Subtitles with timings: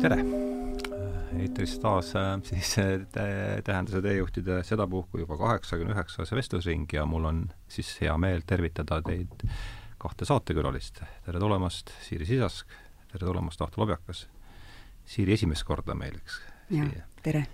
[0.00, 0.16] tere!
[1.40, 3.02] eetris taas äh, siis äh,
[3.64, 9.44] Tähenduse teejuhtide sedapuhku juba kaheksakümne üheksas vestlusring ja mul on siis hea meel tervitada teid
[10.00, 11.02] kahte saatekülalist.
[11.26, 12.72] tere tulemast, Siiri Sisask,
[13.12, 14.24] tere tulemast, Ahto Lobjakas.
[15.04, 16.40] Siiri esimest korda meil, eks?
[16.72, 16.88] jah,
[17.22, 17.44] tere!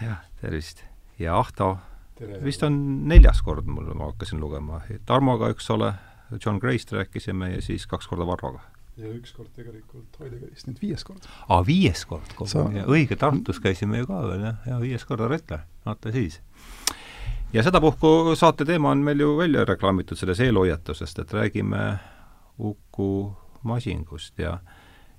[0.00, 0.86] jah, tervist!
[1.18, 1.72] ja Ahto
[2.18, 2.78] tere, vist on
[3.10, 4.84] neljas kord mul, ma hakkasin lugema.
[5.06, 5.94] Tarmoga, eks ole,
[6.38, 8.62] John Gray'st rääkisime ja siis kaks korda Varroga
[8.98, 11.26] ja ükskord tegelikult Heideggerist, nii et viies kord.
[11.48, 12.64] aa, viies kord kogu Sa...
[12.86, 16.40] õige, Tartus käisime ju ka veel, jah, ja viies kord Arretla, vaata siis.
[17.52, 21.84] ja sedapuhku saate teema on meil ju välja reklaamitud selles eelhoiatusest, et räägime
[22.58, 24.58] Uku Masingust ja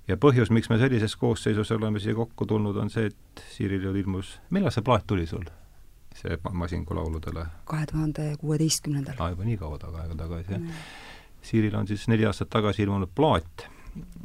[0.08, 3.94] ja põhjus, miks me sellises koosseisus oleme siia kokku tulnud, on see, et Siiril ju
[3.96, 5.46] ilmus, millal see plaat tuli sul?
[6.20, 7.46] see Masingu lauludele?
[7.64, 9.16] kahe tuhande kuueteistkümnendal.
[9.18, 12.82] aa, juba nii kaua taga, aega tagasi, jah mm Siiril on siis neli aastat tagasi
[12.82, 13.66] ilmunud plaat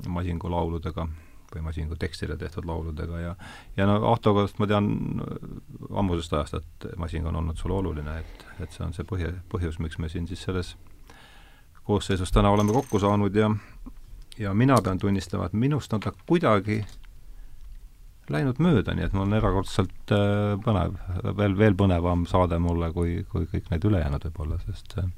[0.08, 1.08] Masingu lauludega
[1.56, 3.36] või Masingu tekstile tehtud lauludega ja
[3.78, 4.90] ja no Ahto Kost ma tean
[5.90, 9.80] ammusest ajast, et Masing on olnud sulle oluline, et, et see on see põhja, põhjus,
[9.80, 10.76] miks me siin siis selles
[11.86, 13.50] koosseisus täna oleme kokku saanud ja
[14.40, 16.84] ja mina pean tunnistama, et minust on ta kuidagi
[18.30, 20.98] läinud mööda, nii et mul on erakordselt äh, põnev,
[21.38, 25.10] veel, veel põnevam saade mulle kui, kui kõik need ülejäänud võib-olla, sest äh,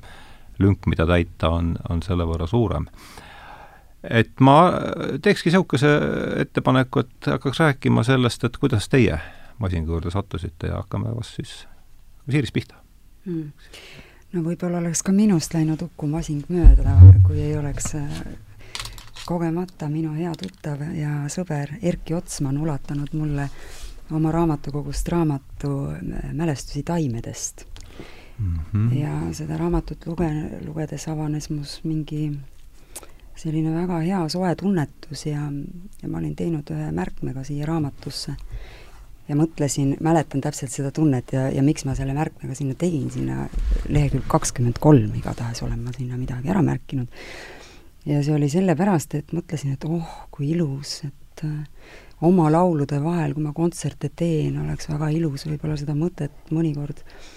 [0.59, 2.87] lünk, mida täita, on, on selle võrra suurem.
[4.03, 4.57] et ma
[5.21, 5.89] teekski niisuguse
[6.43, 9.19] ettepaneku, et hakkaks rääkima sellest, et kuidas teie
[9.59, 11.67] masina juurde sattusite ja hakkame vast siis
[12.29, 12.75] Siirist pihta.
[13.25, 13.51] Hmm..
[14.33, 18.17] no võib-olla oleks ka minust läinud Uku Masing mööda, kui ei oleks äh,
[19.27, 23.47] kogemata minu hea tuttav ja sõber Erki Otsman ulatanud mulle
[24.11, 27.65] oma raamatukogust raamatu äh, Mälestusi taimedest
[28.39, 28.59] mm.
[28.73, 28.93] -hmm.
[28.97, 32.31] ja seda raamatut luge-, lugedes avanes mus mingi
[33.37, 35.51] selline väga hea soe tunnetus ja,
[36.01, 38.35] ja ma olin teinud ühe märkme ka siia raamatusse
[39.27, 43.47] ja mõtlesin, mäletan täpselt seda tunnet ja, ja miks ma selle märkmega sinna tegin, sinna
[43.89, 47.07] lehekülg kakskümmend kolm igatahes olen ma sinna midagi ära märkinud.
[48.07, 51.89] ja see oli sellepärast, et mõtlesin, et oh, kui ilus, et äh,
[52.21, 57.36] oma laulude vahel, kui ma kontserte teen, oleks väga ilus võib-olla seda mõtet mõnikord äh,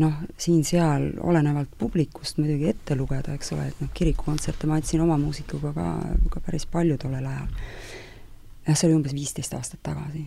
[0.00, 5.18] noh, siin-seal olenevalt publikust muidugi ette lugeda, eks ole, et noh, kirikukontserte ma andsin oma
[5.20, 5.90] muusikuga ka,
[6.32, 7.50] ka päris palju tollel ajal.
[8.66, 10.24] jah, see oli umbes viisteist aastat tagasi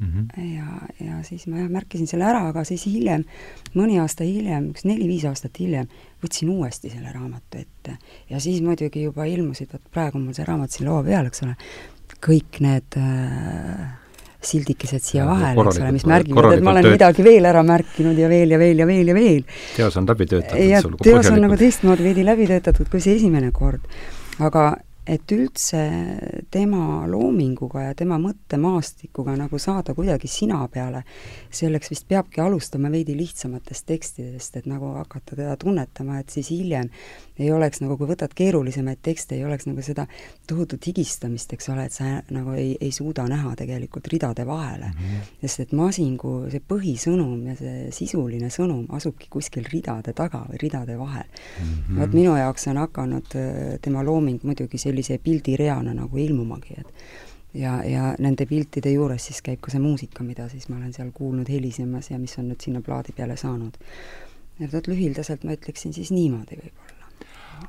[0.00, 0.06] mm.
[0.06, 0.44] -hmm.
[0.56, 0.66] ja,
[1.06, 3.24] ja siis ma jah, märkisin selle ära, aga siis hiljem,
[3.74, 5.88] mõni aasta hiljem, üks neli-viis aastat hiljem,
[6.24, 7.96] võtsin uuesti selle raamatu ette.
[8.30, 11.42] ja siis muidugi juba ilmusid, vot praegu on mul see raamat siin laua peal, eks
[11.46, 11.56] ole,
[12.20, 13.99] kõik need äh,
[14.42, 16.96] sildikesed siia vahele, eks ole, mis märgivad, et ma olen tööd.
[16.96, 19.42] midagi veel ära märkinud ja veel ja veel ja veel ja veel.
[19.76, 20.68] teos on läbi töötatud.
[20.68, 23.84] ja teos on nagu teistmoodi veidi läbi töötatud kui see esimene kord.
[24.40, 24.70] aga
[25.10, 25.80] et üldse
[26.52, 31.02] tema loominguga ja tema mõttemaastikuga nagu saada kuidagi sina peale,
[31.50, 36.90] selleks vist peabki alustama veidi lihtsamatest tekstidest, et nagu hakata teda tunnetama, et siis hiljem
[37.40, 40.06] ei oleks nagu, kui võtad keerulisemaid tekste, ei oleks nagu seda
[40.48, 45.00] tohutut higistamist, eks ole, et sa nagu ei, ei suuda näha tegelikult ridade vahele mm.
[45.00, 45.30] -hmm.
[45.40, 50.98] sest et Masingu see põhisõnum ja see sisuline sõnum asubki kuskil ridade taga või ridade
[50.98, 51.64] vahel mm.
[51.64, 52.00] -hmm.
[52.00, 56.94] vot minu jaoks on hakanud äh, tema looming muidugi sellise pildireana nagu ilmumagi, et
[57.54, 61.10] ja, ja nende piltide juures siis käib ka see muusika, mida siis ma olen seal
[61.14, 63.76] kuulnud helisemas ja mis on nüüd sinna plaadi peale saanud.
[64.60, 66.89] et vot lühildaselt ma ütleksin siis niimoodi võib-olla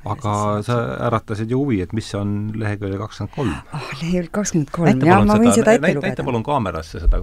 [0.05, 0.33] aga
[0.65, 3.51] sa äratasid ju huvi, et mis on lehekülje kakskümmend kolm.
[3.73, 6.07] ah, lehekülg kakskümmend kolm, jah, ma võin seda ette lugeda.
[6.07, 7.21] näita palun kaamerasse seda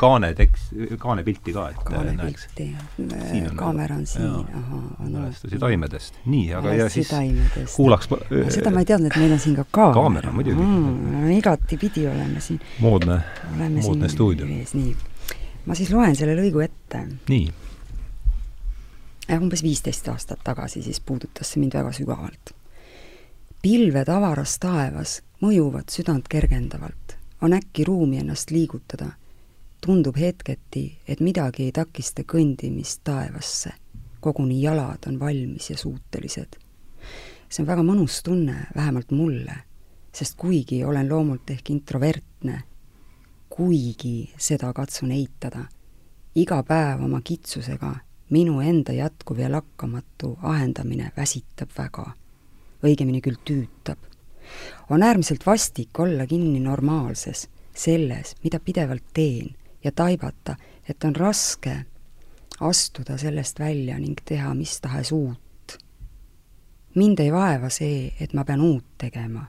[0.00, 3.54] kaane tekst, kaane pilti ka, et kaane pilti, jah.
[3.58, 4.26] kaamera on siin,
[4.60, 4.84] ahah.
[5.06, 6.20] mälestusi taimedest.
[6.26, 7.76] nii, aga ja siis taimedest.
[7.76, 8.10] kuulaks
[8.56, 10.02] seda ma ei teadnud, et meil on siin ka kaamera.
[10.02, 11.32] kaamera, muidugi mm,.
[11.38, 12.60] igatipidi oleme siin.
[12.84, 13.22] moodne,
[13.80, 14.46] moodne stuudio.
[14.46, 14.94] nii,
[15.66, 17.06] ma siis loen selle lõigu ette.
[17.32, 17.69] nii
[19.38, 22.50] umbes viisteist aastat tagasi siis puudutas see mind väga sügavalt.
[23.62, 29.12] pilved avaras taevas mõjuvad südant kergendavalt, on äkki ruumi ennast liigutada.
[29.86, 33.72] tundub hetketi, et midagi ei takista kõndimist taevasse.
[34.20, 36.56] koguni jalad on valmis ja suutelised.
[37.48, 39.56] see on väga mõnus tunne, vähemalt mulle,
[40.12, 42.62] sest kuigi olen loomult ehk introvertne,
[43.48, 45.64] kuigi seda katsun eitada,
[46.34, 47.96] iga päev oma kitsusega
[48.30, 52.12] minu enda jätkuv ja lakkamatu ahendamine väsitab väga.
[52.82, 53.98] õigemini küll tüütab.
[54.90, 59.54] on äärmiselt vastik olla kinni normaalses, selles, mida pidevalt teen
[59.84, 60.56] ja taibata,
[60.88, 61.84] et on raske
[62.60, 65.78] astuda sellest välja ning teha mis tahes uut.
[66.94, 69.46] mind ei vaeva see, et ma pean uut tegema,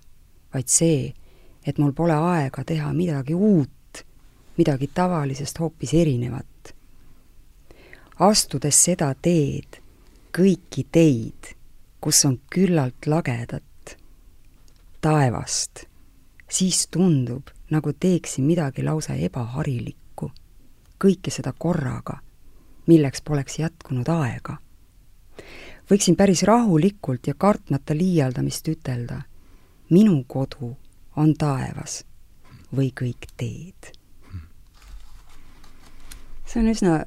[0.54, 1.14] vaid see,
[1.66, 4.06] et mul pole aega teha midagi uut,
[4.58, 6.51] midagi tavalisest hoopis erinevat.
[8.22, 9.80] Astudes seda teed,
[10.36, 11.56] kõiki teid,
[12.02, 13.96] kus on küllalt lagedat
[15.02, 15.86] taevast,
[16.50, 20.32] siis tundub, nagu teeksin midagi lausa ebaharilikku.
[21.02, 22.20] kõike seda korraga,
[22.88, 24.58] milleks poleks jätkunud aega.
[25.90, 29.22] võiksin päris rahulikult ja kartmata liialdamist ütelda,
[29.90, 30.78] minu kodu
[31.16, 32.06] on taevas
[32.76, 33.98] või kõik teed.
[36.46, 37.04] see on üsna,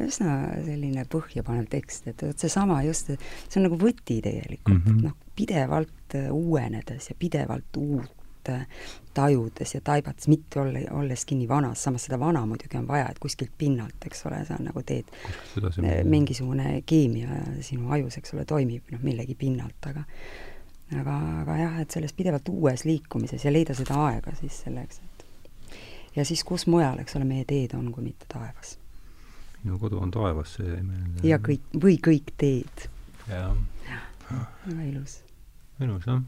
[0.00, 3.12] üsna selline põhjapanev tekst, et vot seesama just,
[3.48, 5.06] see on nagu võti tegelikult mm, -hmm.
[5.08, 8.18] noh, pidevalt uuenedes ja pidevalt uut
[9.14, 13.18] tajudes ja taibates, mitte olla, olles kinni vanas, samas seda vana muidugi on vaja, et
[13.22, 15.12] kuskilt pinnalt, eks ole, sa nagu teed
[16.04, 20.04] mingisugune keemia sinu ajus, eks ole, toimib noh, millegi pinnalt, aga
[21.00, 25.26] aga, aga jah, et selles pidevalt uues liikumises ja leida seda aega siis selleks, et
[26.16, 28.76] ja siis kus mujal, eks ole, meie teed on, kui mitte taevas.
[29.64, 31.26] Minu kodu on taevas, see jäi meelde.
[31.26, 32.88] ja kõik, või kõik teed.
[33.28, 33.52] jah.
[34.66, 35.20] väga ilus.
[35.80, 36.22] ilus, jah.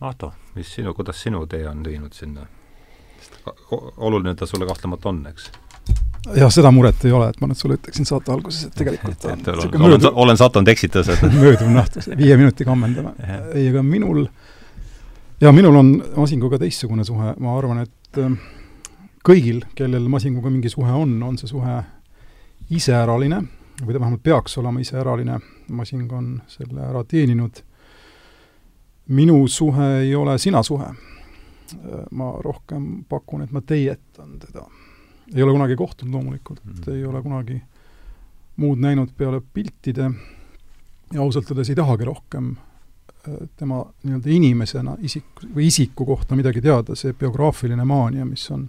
[0.00, 2.46] Ahto, mis sinu, kuidas sinu tee on viinud sinna?
[3.96, 5.50] oluline ta sulle kahtlemata on, eks
[6.36, 9.34] jah, seda muret ei ole, et ma nüüd sulle ütleksin saate alguses, et tegelikult on
[9.34, 10.12] et olen, olen, möödu...
[10.24, 13.14] olen sattunud eksitused mööduv nähtus, viie minutiga ammendame.
[13.54, 14.26] ei, aga minul,
[15.42, 18.34] jaa, minul on masinguga teistsugune suhe, ma arvan, et äh,
[19.26, 21.80] kõigil, kellel masinguga mingi suhe on, on see suhe
[22.70, 23.42] iseäraline,
[23.84, 25.38] või ta vähemalt peaks olema iseäraline,
[25.70, 27.62] masing on selle ära teeninud,
[29.08, 30.94] minu suhe ei ole sina suhe.
[32.10, 34.62] ma rohkem pakun, et ma teietan teda
[35.34, 36.94] ei ole kunagi kohtunud loomulikult mm, -hmm.
[36.94, 37.62] ei ole kunagi
[38.56, 40.10] muud näinud peale piltide
[41.12, 45.24] ja ausalt öeldes ei tahagi rohkem äh, tema nii-öelda inimesena isik,
[45.54, 48.68] või isiku kohta midagi teada, see biograafiline maania, mis on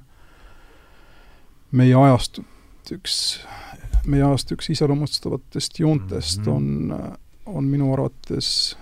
[1.71, 3.39] meie ajastut üks,
[4.09, 6.55] meie ajastu üks iseloomustavatest joontest, mm -hmm.
[6.55, 8.77] on, on minu arvates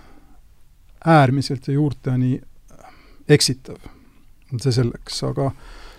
[1.04, 2.40] äärmiselt ja juurteni
[3.28, 3.76] eksitav.
[4.58, 5.50] see selleks, aga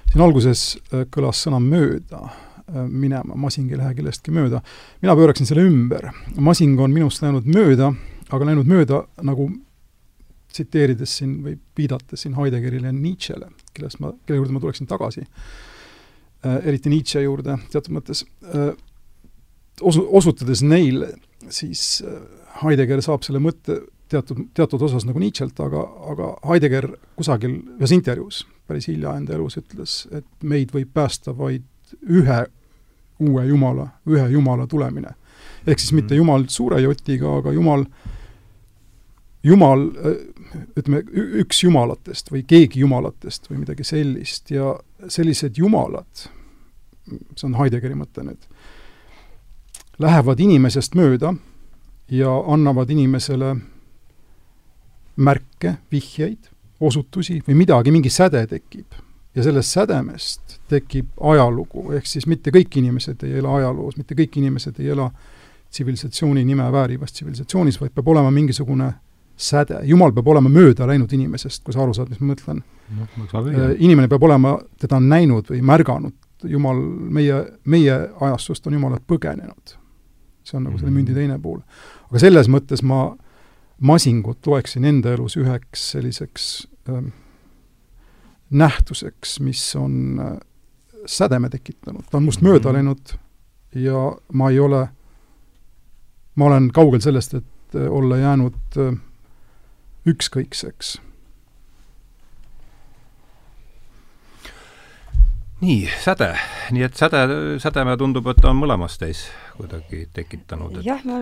[0.10, 4.62] siin alguses äh, kõlas sõna mööda äh, minema, masing ei lähe kellestki mööda.
[5.02, 6.10] mina pööraksin selle ümber.
[6.38, 7.94] masing on minust läinud mööda,
[8.30, 9.50] aga läinud mööda nagu
[10.50, 15.22] tsiteerides siin või viidates siin Heideggerile ja Nietzschele, kellest ma, kelle juurde ma tuleksin tagasi
[15.22, 18.26] äh,, eriti Nietzsche juurde teatud mõttes
[19.82, 21.14] osu-, osutades neile,
[21.50, 22.20] siis äh,
[22.64, 26.90] Heidegger saab selle mõtte teatud, teatud osas nagu Nietzschelt, aga, aga Heidegger
[27.20, 31.66] kusagil ühes intervjuus päris hilja enda elus ütles, et meid võib päästa vaid
[32.06, 32.44] ühe
[33.20, 35.16] uue Jumala, ühe Jumala tulemine.
[35.68, 36.18] ehk siis mitte mhm.
[36.22, 37.86] Jumal suure jotiga, aga Jumal,
[39.44, 39.86] Jumal,
[40.78, 41.02] ütleme,
[41.44, 44.74] üks jumalatest või keegi jumalatest või midagi sellist ja
[45.08, 46.26] sellised jumalad,
[47.08, 48.49] see on Heideggeri mõte nüüd,
[50.00, 51.34] lähevad inimesest mööda
[52.10, 53.56] ja annavad inimesele
[55.20, 56.50] märke, vihjeid
[56.80, 58.86] osutusi või midagi, mingi säde tekib.
[59.36, 64.40] ja sellest sädemest tekib ajalugu, ehk siis mitte kõik inimesed ei ela ajaloos, mitte kõik
[64.42, 65.12] inimesed ei ela
[65.70, 68.94] tsivilisatsiooni nime väärivas tsivilisatsioonis, vaid peab olema mingisugune
[69.38, 72.64] säde, jumal peab olema mööda läinud inimesest, kui sa aru saad, mis ma mõtlen
[72.98, 73.70] no,.
[73.78, 76.82] inimene peab olema teda näinud või märganud, jumal,
[77.20, 79.79] meie, meie ajastust on jumalad põgenenud.
[80.50, 81.20] See on nagu selle mündi mhm.
[81.20, 81.62] teine pool.
[82.10, 83.16] aga selles mõttes ma
[83.80, 87.10] masingut loeksin enda elus üheks selliseks äh,
[88.50, 90.38] nähtuseks, mis on äh,
[91.06, 92.80] sädeme tekitanud, ta on must mööda mhm.
[92.80, 93.18] läinud
[93.76, 94.88] ja ma ei ole,
[96.36, 98.98] ma olen kaugel sellest, et äh, olla jäänud äh,
[100.10, 100.98] ükskõikseks
[105.62, 106.30] nii, säde,
[106.72, 107.22] nii et säde,
[107.60, 109.26] sädeme tundub, et on mõlemas teis
[109.58, 110.86] kuidagi tekitanud et....
[110.88, 111.20] jah, ma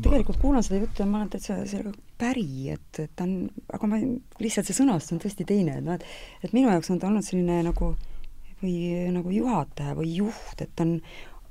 [0.00, 3.90] tegelikult kuulan seda juttu ja ma olen täitsa sellega päri, et, et ta on, aga
[3.90, 4.00] ma,
[4.40, 7.26] lihtsalt see sõnastus on tõesti teine, et noh, et et minu jaoks on ta olnud
[7.26, 7.92] selline nagu
[8.62, 10.98] või nagu juhataja või juht, et ta on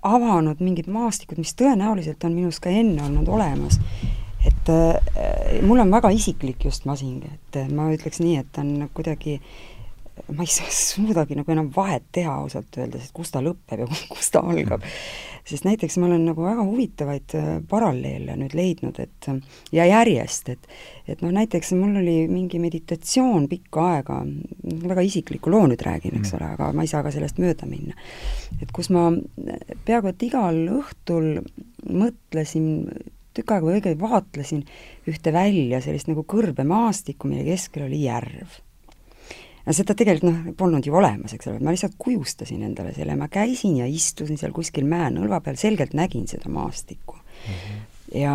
[0.09, 3.77] avanud mingid maastikud, mis tõenäoliselt on minus ka enne olnud olemas.
[4.47, 8.87] et äh, mul on väga isiklik just masing, et ma ütleks nii, et ta on
[8.93, 9.78] kuidagi äh,
[10.35, 10.51] ma ei
[10.83, 14.85] suudagi nagu enam vahet teha ausalt öeldes, et kus ta lõpeb ja kus ta algab.
[15.49, 19.29] sest näiteks ma olen nagu väga huvitavaid äh, paralleele nüüd leidnud, et
[19.73, 20.69] ja järjest, et
[21.09, 24.19] et noh, näiteks mul oli mingi meditatsioon pikka aega,
[24.85, 26.37] väga isikliku loo nüüd räägin, eks mm.
[26.37, 27.97] ole, aga ma ei saa ka sellest mööda minna.
[28.61, 29.09] et kus ma
[29.85, 31.39] peaaegu et igal õhtul
[31.89, 32.69] mõtlesin
[33.33, 34.63] tükk aega või õigemini vaatlesin
[35.09, 38.59] ühte välja, sellist nagu kõrbemaastikku, mille keskel oli järv
[39.65, 43.27] ja seda tegelikult noh, polnud ju olemas, eks ole, ma lihtsalt kujustasin endale selle, ma
[43.31, 47.53] käisin ja istusin seal kuskil mäenõlva peal, selgelt nägin seda maastikku mm.
[47.53, 47.78] -hmm
[48.15, 48.33] ja,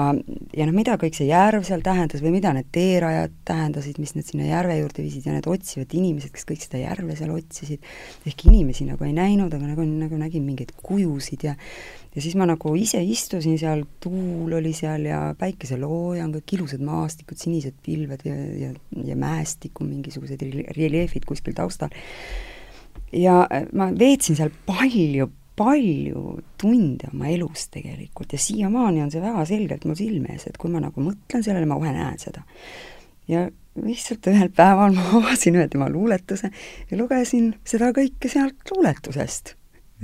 [0.54, 4.28] ja noh, mida kõik see järv seal tähendas või mida need teerajad tähendasid, mis need
[4.28, 7.85] sinna järve juurde viisid ja need otsivad inimesed, kes kõik seda järve seal otsisid,
[8.28, 11.59] ehk inimesi nagu ei näinud, aga nagu, nagu nägin mingeid kujusid ja
[12.14, 17.38] ja siis ma nagu ise istusin seal, tuul oli seal ja päikeseloojang, kõik ilusad maastikud,
[17.40, 18.73] sinised pilved ja, ja,
[19.09, 20.45] ja mäestiku mingisugused
[20.78, 21.90] reljeefid kuskil taustal.
[23.14, 23.43] ja
[23.75, 29.84] ma veetsin seal palju, palju tunde oma elust tegelikult ja siiamaani on see väga selgelt
[29.87, 32.42] mul silme ees, et kui ma nagu mõtlen sellele, ma kohe näen seda.
[33.30, 33.46] ja
[33.80, 36.50] lihtsalt ühel päeval ma avasin ühe tema luuletuse
[36.90, 39.54] ja lugesin seda kõike sealt luuletusest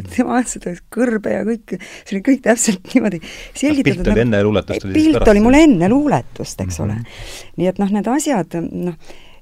[0.01, 4.05] et tema seda kõrbe ja kõik, see oli kõik täpselt niimoodi selgitatud.
[4.05, 4.87] pilt oli enne luuletust?
[4.95, 6.85] pilt oli mul enne luuletust, eks mm -hmm.
[6.85, 6.95] ole.
[6.95, 7.57] mhm.
[7.57, 8.95] nii et noh, need asjad, noh,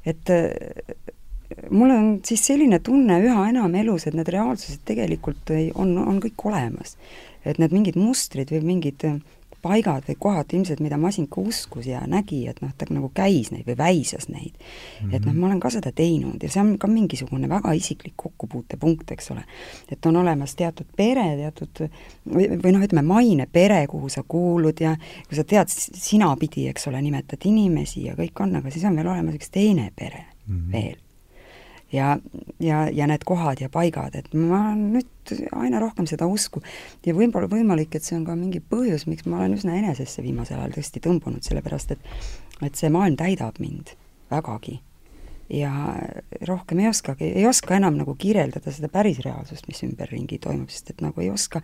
[0.04, 0.34] et
[1.70, 6.20] mul on siis selline tunne üha enam elus, et need reaalsused tegelikult ei, on, on
[6.22, 6.96] kõik olemas.
[7.46, 9.20] et need mingid mustrid või mingid äh,
[9.62, 13.66] paigad või kohad ilmselt, mida Masinka uskus ja nägi, et noh, ta nagu käis neid
[13.66, 15.00] või väisas neid mm.
[15.00, 15.14] -hmm.
[15.16, 19.10] et noh, ma olen ka seda teinud ja see on ka mingisugune väga isiklik kokkupuutepunkt,
[19.16, 19.42] eks ole.
[19.90, 21.82] et on olemas teatud pere, teatud
[22.34, 24.94] või, või noh, ütleme maine pere, kuhu sa kuulud ja
[25.28, 29.10] kui sa tead, sinapidi, eks ole, nimetad inimesi ja kõik on, aga siis on veel
[29.10, 30.72] olemas üks teine pere mm -hmm.
[30.72, 31.07] veel
[31.92, 32.18] ja,
[32.60, 36.62] ja, ja need kohad ja paigad, et ma nüüd aina rohkem seda usku
[37.06, 40.60] ja võib-olla võimalik, et see on ka mingi põhjus, miks ma olen üsna enesesse viimasel
[40.60, 42.12] ajal tõesti tõmbunud, sellepärast et
[42.58, 43.94] et see maailm täidab mind
[44.30, 44.80] vägagi.
[45.48, 45.70] ja
[46.44, 50.90] rohkem ei oskagi, ei oska enam nagu kirjeldada seda päris reaalsust, mis ümberringi toimub, sest
[50.92, 51.62] et nagu ei oska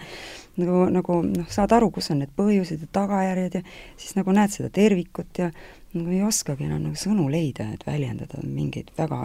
[0.57, 3.63] nagu, nagu noh, saad aru, kus on need põhjused ja tagajärjed ja
[3.99, 5.51] siis nagu näed seda tervikut ja
[5.93, 9.21] nagu ei oskagi enam nagu sõnu leida, et väljendada mingeid väga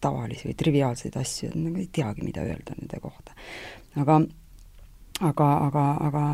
[0.00, 3.34] tavalisi või triviaalseid asju, nagu ei teagi, mida öelda nende kohta.
[3.96, 4.20] aga,
[5.20, 6.24] aga, aga, aga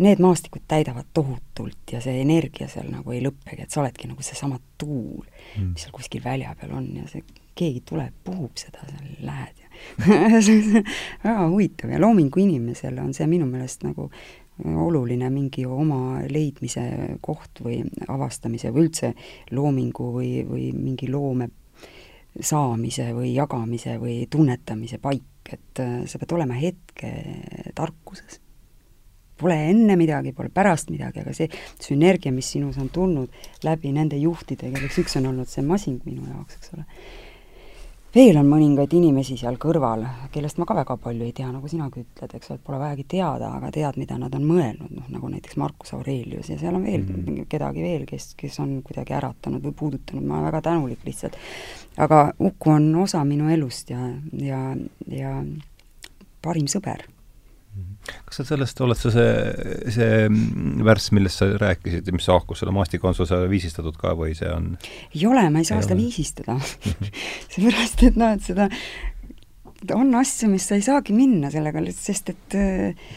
[0.00, 4.24] need maastikud täidavad tohutult ja see energia seal nagu ei lõppegi, et sa oledki nagu
[4.24, 7.24] seesama tuul mm., mis seal kuskil välja peal on ja see,
[7.58, 9.68] keegi tuleb, puhub seda, sa lähed ja
[11.24, 14.08] väga huvitav ja loomingu inimesele on see minu meelest nagu
[14.60, 16.82] oluline mingi oma leidmise
[17.24, 19.12] koht või avastamise või üldse
[19.56, 21.48] loomingu või, või mingi loome
[22.40, 27.10] saamise või jagamise või tunnetamise paik, et äh, sa pead olema hetke
[27.74, 28.40] tarkuses.
[29.40, 31.48] Pole enne midagi, pole pärast midagi, aga see
[31.80, 36.26] sünergia, mis sinus on tulnud läbi nende juhtide, kelleks üks on olnud see masing minu
[36.28, 36.84] jaoks, eks ole
[38.14, 40.02] veel on mõningaid inimesi seal kõrval,
[40.34, 43.06] kellest ma ka väga palju ei tea, nagu sinagi ütled, eks ole, et pole vajagi
[43.14, 46.84] teada, aga tead, mida nad on mõelnud, noh nagu näiteks Marcus Aurelius ja seal on
[46.86, 47.46] veel mm -hmm.
[47.48, 51.36] kedagi veel, kes, kes on kuidagi äratanud või puudutanud, ma olen väga tänulik lihtsalt.
[51.96, 54.76] aga Uku on osa minu elust ja, ja,
[55.06, 55.44] ja
[56.42, 57.06] parim sõber
[58.26, 59.30] kas sa sellest, oled sa see,
[59.94, 60.26] see
[60.86, 64.72] värss, millest sa rääkisid, mis haakus selle maastikuantsu, sa viisistatud ka või see on?
[65.14, 66.04] ei ole, ma ei saa ei seda ole.
[66.06, 66.58] viisistada
[67.52, 68.68] seepärast, et noh, et seda,
[69.96, 73.10] on asju, mis sa ei saagi minna sellega, sest et äh,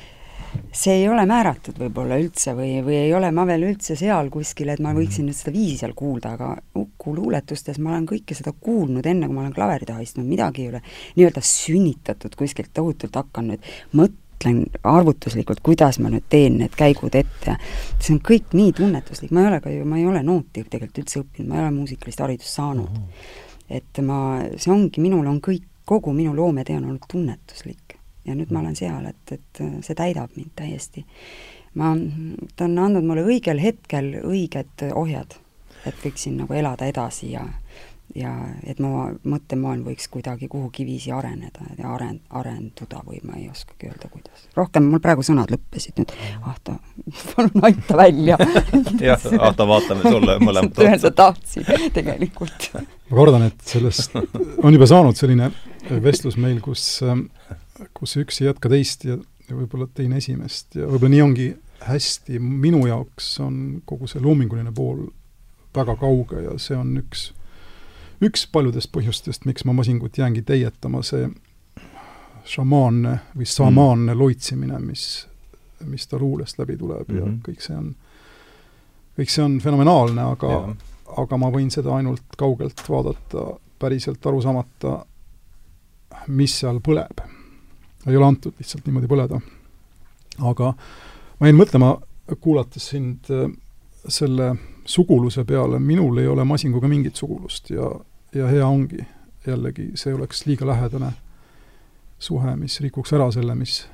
[0.74, 4.72] see ei ole määratud võib-olla üldse või, või ei ole ma veel üldse seal kuskil,
[4.74, 5.02] et ma mhm.
[5.02, 9.30] võiksin nüüd seda viisi seal kuulda, aga Uku luuletustes ma olen kõike seda kuulnud, enne
[9.30, 10.84] kui ma olen klaveri taha istunud, midagi ei ole
[11.18, 17.58] nii-öelda sünnitatud kuskilt tohutult hakanud mõtlema, mõtlen arvutuslikult, kuidas ma nüüd teen need käigud ette
[18.00, 21.04] see on kõik nii tunnetuslik, ma ei ole ka ju, ma ei ole nooti tegelikult
[21.06, 23.02] üldse õppinud, ma ei ole muusikalist haridust saanud
[23.70, 24.18] et ma,
[24.58, 27.98] see ongi, minul on kõik, kogu minu loometee on olnud tunnetuslik.
[28.24, 31.06] ja nüüd ma olen seal, et, et see täidab mind täiesti.
[31.76, 31.92] ma,
[32.56, 35.36] ta on andnud mulle õigel hetkel õiged ohjad,
[35.86, 37.44] et võiksin nagu elada edasi ja
[38.16, 38.32] ja
[38.68, 38.92] et mu
[39.26, 44.46] mõttemaailm võiks kuidagi kuhugiviisi areneda ja aren-, arenduda või ma ei oskagi öelda, kuidas.
[44.58, 46.14] rohkem, mul praegu sõnad lõppesid nüüd,
[46.50, 46.78] Ahto,
[47.34, 48.38] palun aita välja
[49.10, 50.88] jah, Ahto, vaatame sulle mõlemad otsa.
[50.90, 52.70] öelda tahtsin tegelikult.
[53.10, 55.50] ma kardan, et sellest on juba saanud selline
[56.04, 57.02] vestlus meil, kus,
[57.98, 59.18] kus üks ei jätka teist ja,
[59.50, 61.52] ja võib-olla teine esimest ja võib-olla nii ongi
[61.84, 63.56] hästi, minu jaoks on
[63.90, 65.08] kogu see loominguline pool
[65.76, 67.32] väga kauge ja see on üks
[68.22, 71.30] üks paljudest põhjustest, miks ma masingut jäängi teietama, see
[72.46, 74.20] šamaanne või samaanne mm.
[74.20, 75.28] loitsimine, mis,
[75.88, 77.20] mis ta luulest läbi tuleb mm -hmm.
[77.20, 77.40] ja mhm.
[77.48, 77.96] kõik see on,
[79.18, 80.76] kõik see on fenomenaalne, aga,
[81.18, 83.46] aga ma võin seda ainult kaugelt vaadata,
[83.80, 85.06] päriselt aru saamata,
[86.28, 87.24] mis seal põleb.
[88.08, 89.42] ei ole antud lihtsalt niimoodi põleda.
[90.40, 90.74] aga
[91.40, 91.98] ma jäin mõtlema,
[92.40, 93.52] kuulates sind äh,
[94.08, 94.56] selle
[94.86, 97.92] suguluse peale, minul ei ole masinguga mingit sugulust ja
[98.36, 99.06] ja hea ongi.
[99.48, 101.12] jällegi see oleks liiga lähedane
[102.20, 103.88] suhe, mis rikuks ära selle, mis,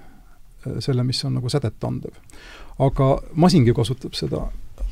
[0.79, 2.13] selle, mis on nagu sädet andev.
[2.79, 4.43] aga Masingi kasutab seda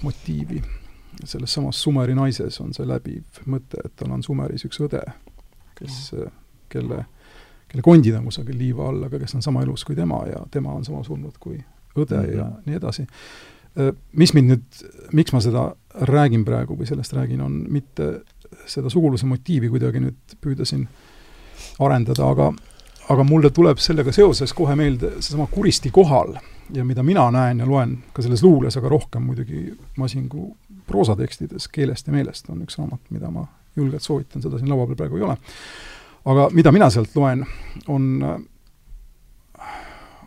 [0.01, 0.61] motiivi,
[1.23, 5.03] selles samas Sumeri naises on see läbiv mõte, et tal on Sumeris üks õde,
[5.77, 5.99] kes,
[6.69, 7.03] kelle,
[7.67, 10.73] kelle kondid on kusagil liiva all, aga kes on sama elus kui tema ja tema
[10.73, 11.61] on sama surnud kui
[11.95, 12.37] õde mm -hmm.
[12.37, 12.59] ja mhm.
[12.65, 13.07] nii edasi.
[14.17, 14.79] Mis mind nüüd,
[15.13, 15.67] miks ma seda
[16.09, 18.07] räägin praegu või sellest räägin, on mitte
[18.65, 20.87] seda suguluse motiivi kuidagi nüüd püüda siin
[21.83, 22.51] arendada, aga
[23.09, 26.33] aga mulle tuleb sellega seoses kohe meelde seesama Kuristi kohal
[26.73, 30.49] ja mida mina näen ja loen ka selles luules, aga rohkem muidugi Masingu
[30.87, 34.99] proosatekstides Keelest ja meelest on üks raamat, mida ma julgelt soovitan, seda siin laua peal
[34.99, 35.37] praegu ei ole.
[36.25, 37.45] aga mida mina sealt loen,
[37.87, 38.07] on,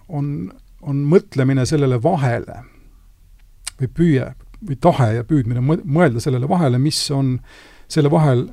[0.09, 0.29] on,
[0.81, 2.63] on mõtlemine sellele vahele
[3.81, 7.39] või püüe või tahe ja püüdmine mõelda sellele vahele, mis on
[7.91, 8.45] selle vahel,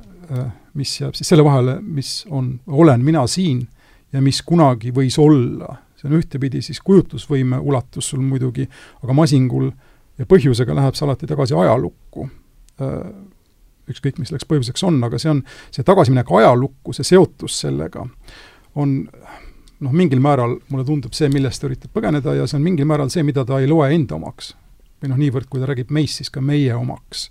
[0.78, 3.66] mis jääb siis selle vahele, mis on, olen mina siin
[4.12, 5.76] ja mis kunagi võis olla.
[5.98, 8.68] see on ühtepidi siis kujutlusvõime ulatus sul muidugi,
[9.02, 9.72] aga masingul
[10.18, 12.28] ja põhjusega läheb see alati tagasi ajalukku.
[12.82, 13.10] Äh,
[13.88, 15.42] ükskõik, mis selleks põhjuseks on, aga see on,
[15.74, 18.04] see tagasiminek ajalukku, see seotus sellega,
[18.78, 18.94] on
[19.80, 23.10] noh, mingil määral mulle tundub see, millest ta üritab põgeneda ja see on mingil määral
[23.12, 24.52] see, mida ta ei loe enda omaks.
[25.02, 27.28] Või noh, niivõrd, kui ta räägib meist, siis ka meie omaks.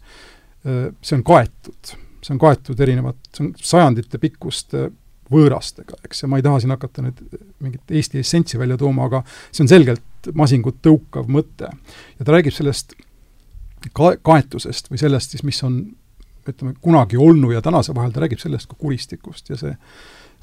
[0.68, 1.92] See on kaetud,
[2.24, 4.88] see on kaetud erinevat, see on sajandite pikkuste
[5.32, 7.22] võõrastega, eks, ja ma ei taha siin hakata nüüd
[7.64, 9.22] mingit Eesti essentsi välja tooma, aga
[9.52, 11.72] see on selgelt masingut tõukav mõte.
[12.20, 12.96] ja ta räägib sellest
[13.92, 15.82] ka-, kaetusest või sellest siis, mis on
[16.48, 19.76] ütleme, kunagi olnu ja tänase vahel, ta räägib sellest kui kuristikust ja see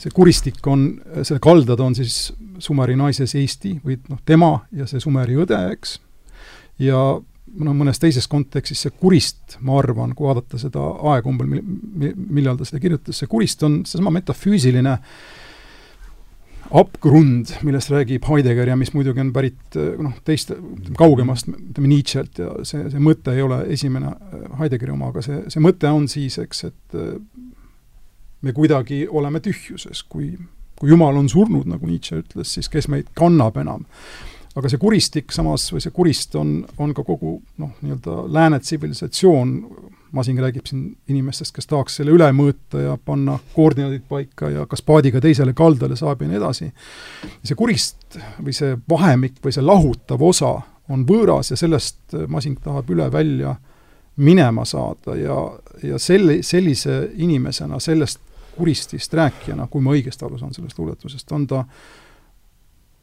[0.00, 0.88] see kuristik on,
[1.22, 5.98] selle kaldad on siis Sumeri naises Eesti või noh, tema ja see Sumeri õde, eks,
[6.82, 7.00] ja
[7.54, 12.66] noh, mõnes teises kontekstis see kurist, ma arvan, kui vaadata seda aega umbel, millal ta
[12.68, 14.98] seda kirjutas, see kurist on seesama metafüüsiline
[16.74, 20.54] abgrund, millest räägib Heidegger ja mis muidugi on pärit noh, teist,
[20.98, 24.14] kaugemast, ütleme Nietzsche'lt ja see, see mõte ei ole esimene
[24.58, 26.98] Heideggeri oma, aga see, see mõte on siis, eks, et
[28.44, 30.32] me kuidagi oleme tühjuses, kui,
[30.80, 33.84] kui Jumal on surnud, nagu Nietzsche ütles, siis kes meid kannab enam
[34.54, 39.58] aga see kuristik samas, või see kurist on, on ka kogu noh, nii-öelda lääne tsivilisatsioon,
[40.14, 44.84] Masing räägib siin inimestest, kes tahaks selle üle mõõta ja panna koordinaadid paika ja kas
[44.86, 46.68] paadiga teisele kaldale saab ja nii edasi.
[47.42, 50.52] see kurist või see vahemik või see lahutav osa
[50.88, 53.56] on võõras ja sellest Masing tahab üle välja
[54.22, 55.40] minema saada ja,
[55.82, 58.22] ja selle, sellise inimesena, sellest
[58.54, 62.03] kuristist rääkijana, kui ma õigesti aru saan sellest luuletusest, on ta äh,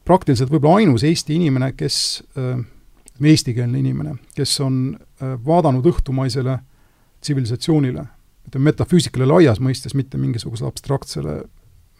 [0.06, 2.24] praktiliselt võib-olla ainus Eesti inimene, kes,
[3.22, 4.98] eestikeelne inimene, kes on
[5.46, 6.58] vaadanud õhtumaisele
[7.22, 8.06] tsivilisatsioonile,
[8.50, 11.42] ütleme metafüüsikale laias mõistes, mitte mingisugusele abstraktsele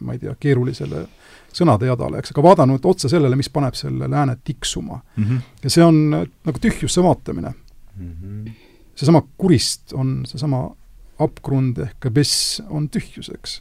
[0.02, 1.06] ma ei tea, keerulisele
[1.54, 5.24] sõnadejadale, eks, aga vaadanud otsa sellele, mis paneb selle lääne tiksuma mm.
[5.24, 5.40] -hmm.
[5.62, 7.52] ja see on nagu tühjusse vaatamine
[7.96, 8.12] mm.
[8.12, 8.52] -hmm.
[8.94, 10.64] seesama kurist on seesama
[11.18, 13.60] abgrund ehk abyss on tühjus, eks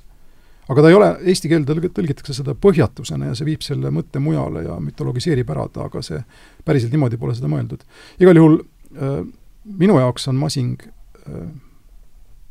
[0.70, 4.66] aga ta ei ole, eesti keelde tõlgitakse seda põhjatusena ja see viib selle mõtte mujale
[4.68, 6.22] ja mütologiseerib ära ta, aga see
[6.68, 7.84] päriselt niimoodi pole seda mõeldud.
[8.22, 9.22] igal juhul äh,
[9.66, 10.84] minu jaoks on masing
[11.28, 11.48] äh,,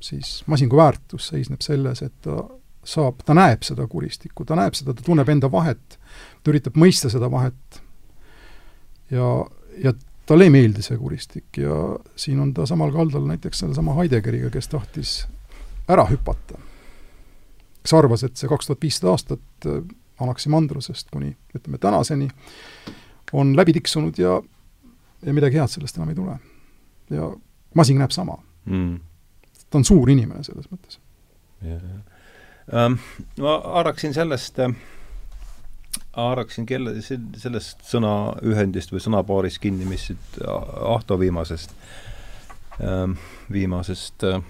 [0.01, 2.42] siis masingu väärtus seisneb selles, et ta
[2.85, 5.99] saab, ta näeb seda kuristikku, ta näeb seda, ta tunneb enda vahet,
[6.42, 7.83] ta üritab mõista seda vahet
[9.12, 9.27] ja,
[9.85, 9.92] ja
[10.27, 11.77] talle ei meeldi see kuristik ja
[12.16, 15.14] siin on ta samal kaldal näiteks sellesama Heideggeriga, kes tahtis
[15.90, 16.61] ära hüpata
[17.83, 19.83] kes arvas, et see kaks tuhat viissada aastat äh,
[20.21, 22.29] Anaximandrosest kuni ütleme tänaseni
[23.33, 24.37] on läbi tiksunud ja,
[25.23, 26.37] ja midagi head sellest enam ei tule.
[27.11, 27.31] ja
[27.75, 28.99] Masing näeb sama mm..
[29.71, 31.01] ta on suur inimene selles mõttes.
[31.64, 32.99] Ähm,
[33.40, 34.75] ma haaraksin sellest äh,
[36.16, 41.75] haaraksin kelle, sellest sõnaühendist või sõnapaarist kinni, mis siit Ahto viimasest,
[42.83, 43.16] ähm,
[43.53, 44.40] viimasest äh,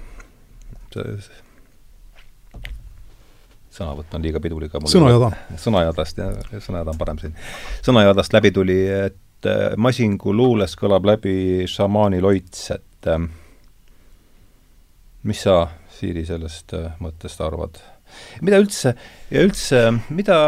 [3.70, 4.74] sõnavõtt on liiga pidulik.
[4.90, 5.30] sõnajada.
[5.64, 7.36] sõnajadast, jah, sõnajada on parem siin.
[7.86, 13.22] sõnajadast läbi tuli, et äh, Masingu luules kõlab läbi šamaani loits, et äh,
[15.22, 15.62] mis sa,
[16.00, 17.80] Siiri, sellest äh, mõttest arvad?
[18.42, 18.96] mida üldse,
[19.30, 20.38] ja üldse, mida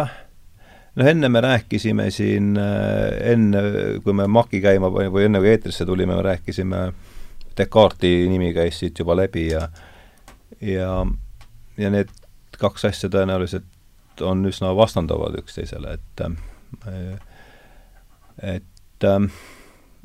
[0.98, 3.60] noh, enne me rääkisime siin, enne,
[4.02, 6.80] kui me MAK-i käima või, või enne, kui eetrisse tulime, me rääkisime,
[7.52, 9.66] Descartesi nimi käis siit juba läbi ja
[10.62, 11.06] ja,
[11.78, 12.10] ja need
[12.62, 16.24] kaks asja tõenäoliselt on üsna vastanduvad üksteisele, et
[18.42, 19.06] et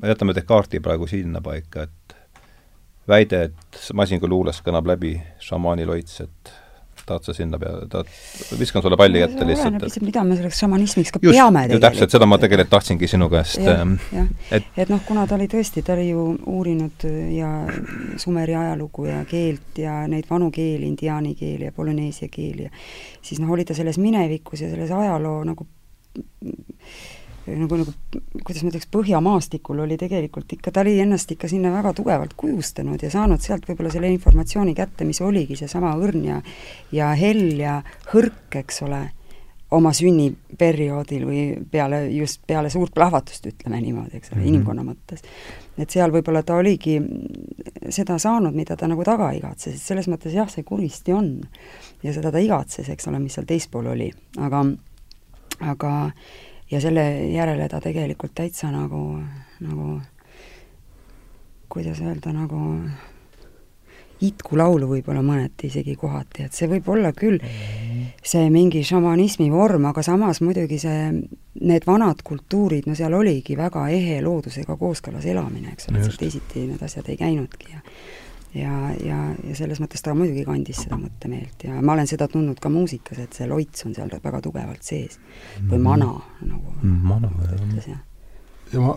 [0.04, 2.16] jätame Descartesi praegu sinnapaika, et
[3.08, 6.54] väide, et masinguluules kõnab läbi šamaani loits, et
[7.08, 8.12] tahad sa sinna peale, tahad,
[8.60, 9.72] viskan sulle palli ette lihtsalt.
[9.72, 11.86] oleneb lihtsalt, mida me selleks šamanismiks ka Just, peame tegelikult.
[11.88, 13.98] täpselt, seda ma tegelikult tahtsingi sinu käest ähm,
[14.52, 17.52] et, et noh, kuna ta oli tõesti, ta oli ju uurinud ja
[18.22, 22.74] Sumeri ajalugu ja keelt ja neid vanu keeli, indiaani keeli ja polüneesia keeli ja
[23.22, 25.68] siis noh, oli ta selles minevikus ja selles ajaloo nagu
[27.48, 27.94] nagu, nagu
[28.44, 33.04] kuidas ma ütleks, põhjamaastikul oli tegelikult ikka, ta oli ennast ikka sinna väga tugevalt kujustanud
[33.04, 36.42] ja saanud sealt võib-olla selle informatsiooni kätte, mis oligi seesama õrn ja
[36.96, 37.80] ja hell ja
[38.12, 39.02] hõrk, eks ole,
[39.76, 44.54] oma sünniperioodil või peale, just peale suurt plahvatust, ütleme niimoodi, eks ole mm, -hmm.
[44.54, 45.24] inimkonna mõttes.
[45.78, 47.02] et seal võib-olla ta oligi
[47.90, 51.42] seda saanud, mida ta nagu taga igatses, et selles mõttes jah, see kuristi on.
[52.04, 54.66] ja seda ta igatses, eks ole, mis seal teispool oli, aga
[55.60, 56.12] aga
[56.72, 57.04] ja selle
[57.34, 59.20] järele ta tegelikult täitsa nagu,
[59.64, 60.00] nagu
[61.70, 62.62] kuidas öelda, nagu
[64.22, 67.38] itkulaulu võib-olla mõneti isegi kohati, et see võib olla küll
[68.26, 71.12] see mingi šamanismi vorm, aga samas muidugi see,
[71.62, 76.66] need vanad kultuurid, no seal oligi väga ehe loodusega kooskõlas elamine, eks ole, et teisiti
[76.66, 77.84] need asjad ei käinudki ja
[78.56, 82.60] ja, ja, ja selles mõttes ta muidugi kandis seda mõttemeelt ja ma olen seda tundnud
[82.64, 85.20] ka muusikas, et see loits on seal väga tugevalt sees.
[85.60, 85.88] või mhm.
[85.88, 86.12] mana,
[86.44, 88.00] nagu mm, mana, ütles, jah.
[88.74, 88.96] ja ma,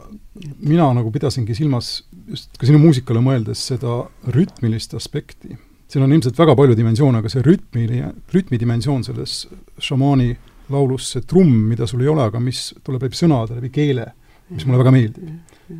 [0.59, 4.05] mina nagu pidasingi silmas just ka sinu muusikale mõeldes seda
[4.37, 5.59] rütmilist aspekti.
[5.91, 9.43] siin on ilmselt väga palju dimensioone, aga see rütmiline, rütmidimensioon selles
[9.79, 10.37] šamaani
[10.71, 14.07] laulus, see trumm, mida sul ei ole, aga mis tuleb läbi sõnade, läbi keele,
[14.55, 15.33] mis mulle väga meeldib.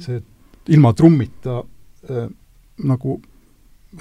[0.03, 0.19] see
[0.71, 1.61] ilma trummita
[2.11, 2.27] äh,
[2.85, 3.21] nagu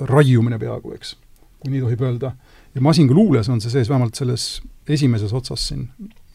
[0.10, 1.16] raiumine peaaegu, eks,
[1.60, 2.34] kui nii tohib öelda.
[2.76, 5.90] ja Masingu luules on see sees vähemalt selles esimeses otsas siin,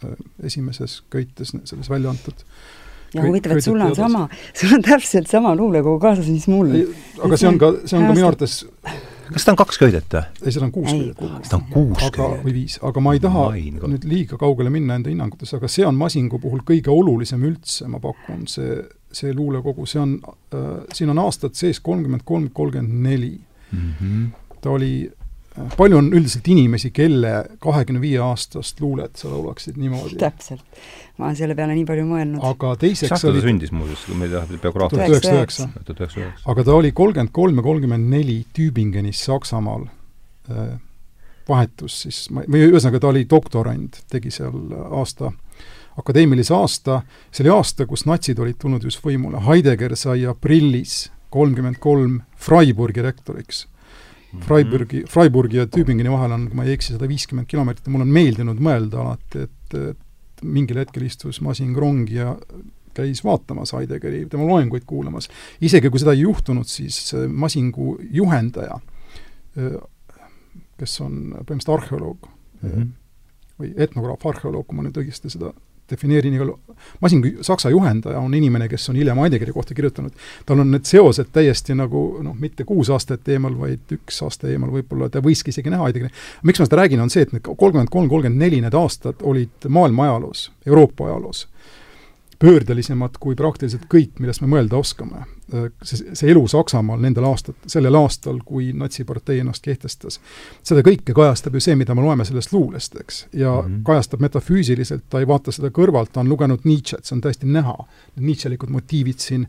[0.04, 2.44] äh, esimeses köites, selles välja antud
[3.14, 6.72] ja huvitav, et sul on sama, sul on täpselt sama luulekogu kaasas, mis mul.
[7.22, 8.62] aga see on ka, see on ka minu arvates
[9.32, 10.24] kas ta on kaks köidet või?
[10.42, 11.22] ei, seda on kuus köidet.
[11.46, 14.98] seda on kuus aga, või viis, aga ma ei taha Main, nüüd liiga kaugele minna
[14.98, 18.82] enda hinnangutes, aga see on Masingu puhul kõige olulisem üldse, ma pakun, see
[19.14, 23.35] see luulekogu, see on äh,, siin on aastad sees kolmkümmend kolm, kolmkümmend neli.
[23.74, 24.27] Mhm.
[24.62, 25.11] ta oli,
[25.59, 30.16] äh, palju on üldiselt inimesi, kelle kahekümne viie aastast luulet sa laulaksid niimoodi?
[30.20, 30.62] täpselt.
[31.18, 32.46] ma olen selle peale nii palju mõelnud.
[32.53, 35.09] aga teiseks oli ta sündis muuseas, kui meil läheb biograafia.
[35.09, 36.33] tuhat üheksasada üheksa.
[36.53, 39.88] aga ta oli kolmkümmend kolm ja kolmkümmend neli Tübingenis Saksamaal
[40.50, 40.74] äh,
[41.48, 44.55] vahetus siis, või ühesõnaga, ta oli doktorant, tegi seal
[44.90, 45.33] aasta
[46.00, 51.80] akadeemilise aasta, see oli aasta, kus natsid olid tulnud just võimule, Heidegger sai aprillis kolmkümmend
[51.83, 53.66] kolm Freiburgi rektoriks.
[54.35, 54.42] Mhm.
[54.42, 58.02] Freiburgi, Freiburgi ja Tübingeni vahel on, kui ma ei eksi, sada viiskümmend kilomeetrit ja mul
[58.07, 62.35] on meeldinud mõelda alati, et, et mingil hetkel istus Masing rongi ja
[62.94, 65.28] käis vaatamas Heideggeri, tema loenguid kuulamas.
[65.61, 68.78] isegi kui seda ei juhtunud, siis Masingu juhendaja,
[70.78, 72.88] kes on põhimõtteliselt arheoloog mm, -hmm.
[73.62, 75.52] või etnograaf, arheoloog, kui ma nüüd õigesti seda
[75.90, 76.53] defineerin igal,
[77.01, 80.12] masin, Saksa juhendaja on inimene, kes on hiljem Heideggeri kohta kirjutanud,
[80.47, 84.73] tal on need seosed täiesti nagu noh, mitte kuus aastat eemal, vaid üks aasta eemal
[84.75, 86.12] võib-olla, ta võiski isegi näha Heideggeri.
[86.42, 89.68] miks ma seda räägin, on see, et need kolmkümmend kolm, kolmkümmend neli need aastad olid
[89.68, 91.47] maailma ajaloos, Euroopa ajaloos
[92.44, 95.24] pöördelisemad kui praktiliselt kõik, millest me mõelda oskame.
[95.85, 100.18] see, see elu Saksamaal nendel aastat, sellel aastal, kui natsipartei ennast kehtestas,
[100.64, 103.26] seda kõike kajastab ju see, mida me loeme sellest luulest, eks.
[103.33, 103.83] ja mm -hmm.
[103.85, 107.76] kajastab metafüüsiliselt, ta ei vaata seda kõrvalt, ta on lugenud Nietzsche't, see on täiesti näha.
[108.20, 109.46] Nietzschelikud motiivid siin,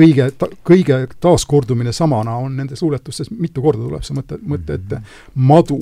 [0.00, 4.96] kõige ta,, kõige taaskordumine samana on nendes luuletustes, mitu korda tuleb see mõte, mõte ette,
[4.96, 5.04] mhm.
[5.34, 5.78] madu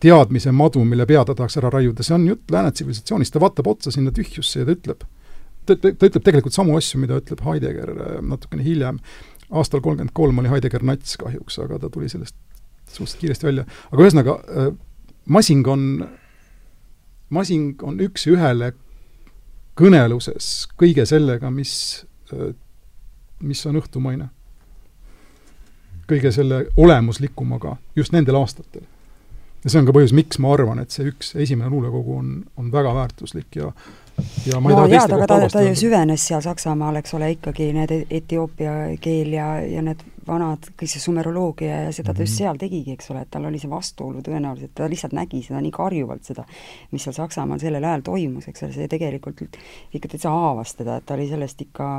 [0.00, 3.66] teadmise madu, mille pea ta tahaks ära raiuda, see on jutt lääne tsivilisatsioonist, ta vaatab
[3.66, 5.02] otsa sinna tühjusse ja ta ütleb,
[5.66, 9.00] ta, ta, ta ütleb tegelikult samu asju, mida ütleb Heidegger äh, natukene hiljem.
[9.50, 12.34] aastal kolmkümmend kolm oli Heidegger nats kahjuks, aga ta tuli sellest
[12.86, 13.66] suhteliselt kiiresti välja.
[13.92, 14.72] aga ühesõnaga, äh,
[15.26, 16.08] Masing on,
[17.30, 18.72] Masing on üks-ühele
[19.76, 22.54] kõneluses kõige sellega, mis, äh,
[23.40, 24.30] mis on õhtumaine.
[26.06, 28.82] kõige selle olemuslikumaga just nendel aastatel.
[29.64, 32.72] ja see on ka põhjus, miks ma arvan, et see üks esimene luulekogu on, on
[32.72, 33.72] väga väärtuslik ja
[34.46, 35.68] ja ma ei no, taha teiste kohta halvasti öelda.
[35.68, 40.64] ta ju süvenes seal Saksamaal, eks ole, ikkagi need etioopia keel ja, ja need vanad,
[40.78, 42.38] kõik see sumeroloogia ja seda ta just mhm.
[42.40, 45.72] seal tegigi, eks ole, et tal oli see vastuolu tõenäoliselt, ta lihtsalt nägi seda nii
[45.74, 46.46] karjuvalt, seda,
[46.94, 49.44] mis seal Saksamaal sellel ajal toimus, eks ole, see tegelikult
[49.94, 51.90] ikka täitsa haavas teda, et ta oli sellest ikka,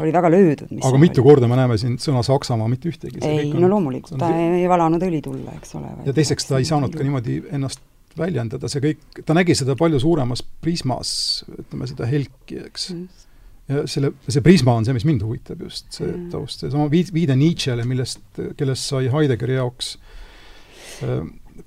[0.00, 0.74] oli väga löödud.
[0.80, 1.28] aga mitu oli.
[1.28, 3.22] korda me näeme siin sõna Saksamaa, mitte ühtegi?
[3.26, 5.94] ei, no loomulikult, ta ei valanud õli tulla, eks ole.
[6.08, 7.84] ja teiseks, ta ei saanud ka niimoodi ennast
[8.18, 11.12] väljendada, see kõik, ta nägi seda palju suuremas prismas,
[11.50, 12.90] ütleme seda helki, eks.
[12.94, 13.26] Mm.
[13.70, 17.36] ja selle, see prisma on see, mis mind huvitab just, see taust, seesama viid-, viide
[17.38, 18.24] Nietzschele, millest,
[18.58, 19.94] kellest sai Heideggeri jaoks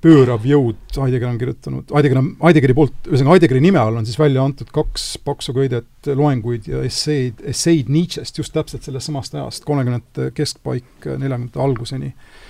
[0.02, 4.18] pöörav jõud, Heidegger on kirjutanud, Heidegger on, Heideggeri poolt, ühesõnaga Heideggeri nime all on siis
[4.20, 9.66] välja antud kaks paksu köidet loenguid ja esseid, esseid Nietzsche'st just täpselt sellest samast ajast,
[9.68, 12.14] kolmekümnendate keskpaik, neljakümnendate alguseni.
[12.14, 12.43] Äh,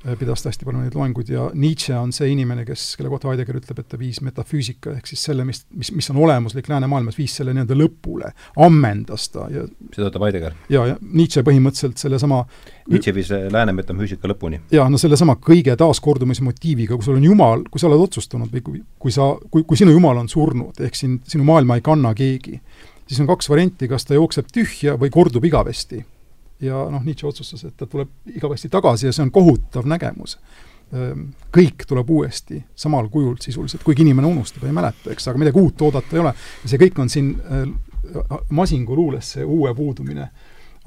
[0.00, 3.58] pidas ta hästi palju neid loenguid ja Nietzsche on see inimene, kes, kelle kohta Heidegger
[3.60, 7.34] ütleb, et ta viis metafüüsika, ehk siis selle, mis, mis, mis on olemuslik läänemaailmas, viis
[7.36, 8.30] selle nii-öelda lõpule,
[8.64, 10.56] ammendas ta ja seda ütleb Heidegger?
[10.72, 12.42] jaa, ja Nietzsche põhimõtteliselt sellesama
[12.90, 14.62] Nietzsche viis lääne metafüüsika lõpuni?
[14.72, 18.84] jaa, no sellesama kõige taaskordumismotiiviga, kui sul on Jumal, kui sa oled otsustanud või kui,
[19.00, 22.56] kui sa, kui, kui sinu Jumal on surnud, ehk siin sinu maailma ei kanna keegi,
[23.04, 26.00] siis on kaks varianti, kas ta jookseb tühja või kordub igavesti
[26.60, 30.36] ja noh, Nietzsche otsustas, et ta tuleb igavesti tagasi ja see on kohutav nägemus.
[30.90, 35.60] Ehm, kõik tuleb uuesti samal kujul sisuliselt, kuigi inimene unustab, ei mäleta, eks, aga midagi
[35.60, 36.32] uut oodata ei ole.
[36.64, 37.68] ja see kõik on siin äh,
[38.50, 40.26] Masingu luules, see uue puudumine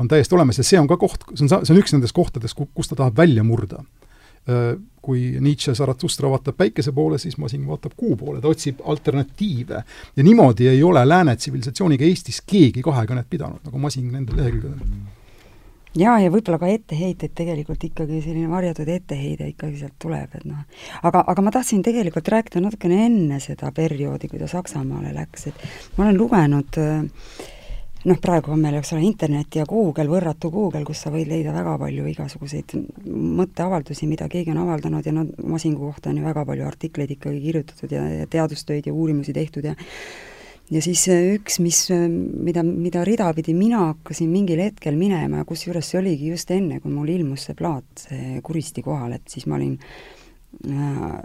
[0.01, 2.59] on täiesti olemas ja see on ka koht, see on, see on üks nendest kohtadest,
[2.75, 7.95] kus ta tahab välja murda ehm, kui Nietzsche Zarathustra vaatab päikese poole, siis Masing vaatab
[7.95, 9.83] kuu poole, ta otsib alternatiive.
[10.15, 15.21] ja niimoodi ei ole lääne tsivilisatsiooniga Eestis keegi kahekõnet pidanud, nagu Masing nendel lehekülgedel
[15.99, 20.63] jaa, ja võib-olla ka etteheiteid tegelikult ikkagi, selline varjatud etteheide ikkagi sealt tuleb, et noh,
[21.03, 25.67] aga, aga ma tahtsin tegelikult rääkida natukene enne seda perioodi, kui ta Saksamaale läks, et
[25.97, 26.81] ma olen lugenud
[28.03, 31.53] noh, praegu on meil, eks ole, internet ja Google, võrratu Google, kus sa võid leida
[31.55, 32.75] väga palju igasuguseid
[33.07, 37.41] mõtteavaldusi, mida keegi on avaldanud ja noh, masingu kohta on ju väga palju artikleid ikkagi
[37.45, 39.75] kirjutatud ja, ja teadustöid ja uurimusi tehtud ja
[40.71, 45.47] ja siis äh, üks, mis, äh, mida, mida ridapidi mina hakkasin mingil hetkel minema ja
[45.47, 49.47] kusjuures see oligi just enne, kui mul ilmus see plaat, see Kuristi kohal, et siis
[49.49, 49.75] ma olin
[50.71, 51.19] äh,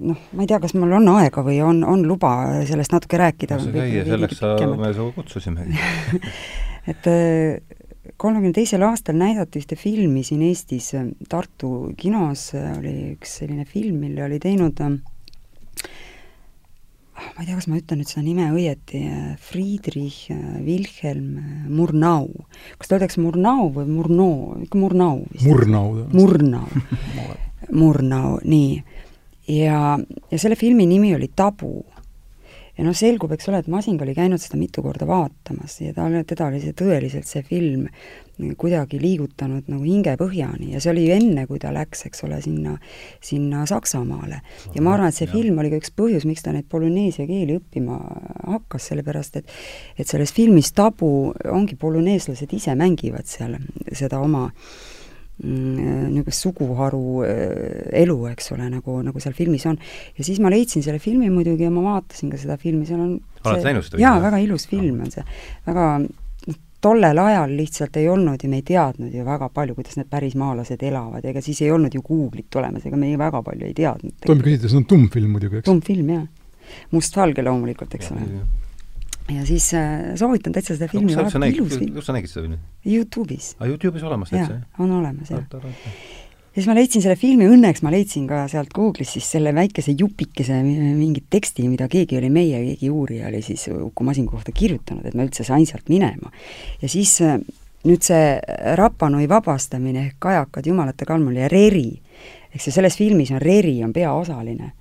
[0.00, 2.34] noh, ma ei tea, kas mul on aega või on, on luba
[2.68, 3.60] sellest natuke rääkida.
[3.60, 5.82] no sa käi, selleks sa, me su kutsusimegi
[6.92, 7.10] et
[8.16, 10.92] kolmekümne teisel aastal näidati ühte filmi siin Eestis,
[11.28, 14.96] Tartu kinos oli üks selline film, mille oli teinud äh,
[17.36, 19.00] ma ei tea, kas ma ütlen nüüd seda nime õieti,
[19.44, 20.30] Friedrich
[20.64, 22.30] Wilhelm Murnau.
[22.80, 25.44] kas ta öeldakse Murnau või Murnau, ikka Murnau vist?
[25.44, 26.06] Murnau.
[26.16, 26.64] Murnau
[27.80, 28.80] Murnau, nii.
[29.52, 29.98] ja,
[30.30, 31.74] ja selle filmi nimi oli Tabu
[32.76, 36.08] ja noh, selgub, eks ole, et Masing oli käinud seda mitu korda vaatamas ja ta,
[36.28, 37.86] teda oli see tõeliselt, see film
[38.60, 42.76] kuidagi liigutanud nagu hingepõhjani ja see oli ju enne, kui ta läks, eks ole, sinna,
[43.24, 44.42] sinna Saksamaale.
[44.74, 47.56] ja ma arvan, et see film oli ka üks põhjus, miks ta neid polüneesia keeli
[47.60, 47.96] õppima
[48.44, 49.56] hakkas, sellepärast et
[49.96, 53.56] et selles filmis Tabu ongi polüneeslased ise mängivad seal
[53.96, 54.50] seda oma
[55.44, 59.76] Mm, niisugust suguharu äh, elu, eks ole, nagu, nagu seal filmis on.
[60.16, 63.10] ja siis ma leidsin selle filmi muidugi ja ma vaatasin ka seda filmi, seal on
[63.44, 64.00] oled näinud seda?
[64.00, 65.26] jaa, väga ilus film on see,
[65.66, 65.90] väga
[66.86, 70.82] tollel ajal lihtsalt ei olnud ju, me ei teadnud ju väga palju, kuidas need pärismaalased
[70.86, 74.14] elavad, ega siis ei olnud ju Google'it olemas, ega me ei väga palju ei teadnud.
[74.26, 75.70] tohib küsida, see on tummfilm muidugi, eks?
[75.70, 76.76] tummfilm, jah.
[76.94, 78.28] mustvalge loomulikult, eks ole
[79.28, 81.94] ja siis äh, soovitan täitsa seda filmi no, vaadata, ilus film.
[81.96, 82.58] kus sa nägid seda filmi?
[82.86, 83.54] Youtube'is.
[83.58, 84.82] aa, Youtube'is olemas täitsa, jah?
[84.82, 85.42] on olemas, jah.
[86.56, 89.92] Ja siis ma leidsin selle filmi, õnneks ma leidsin ka sealt Google'is siis selle väikese
[89.92, 95.04] jupikese mingit teksti, mida keegi oli, meie keegi uurija oli siis Uku Masingu kohta kirjutanud,
[95.04, 96.32] et ma üldse sain sealt minema.
[96.80, 97.36] ja siis äh,
[97.84, 98.32] nüüd see
[98.80, 101.90] Rapanui vabastamine ehk Kajakad jumalate kalmul ja Reri,
[102.54, 104.72] eks ju, selles filmis on Reri on peaosaline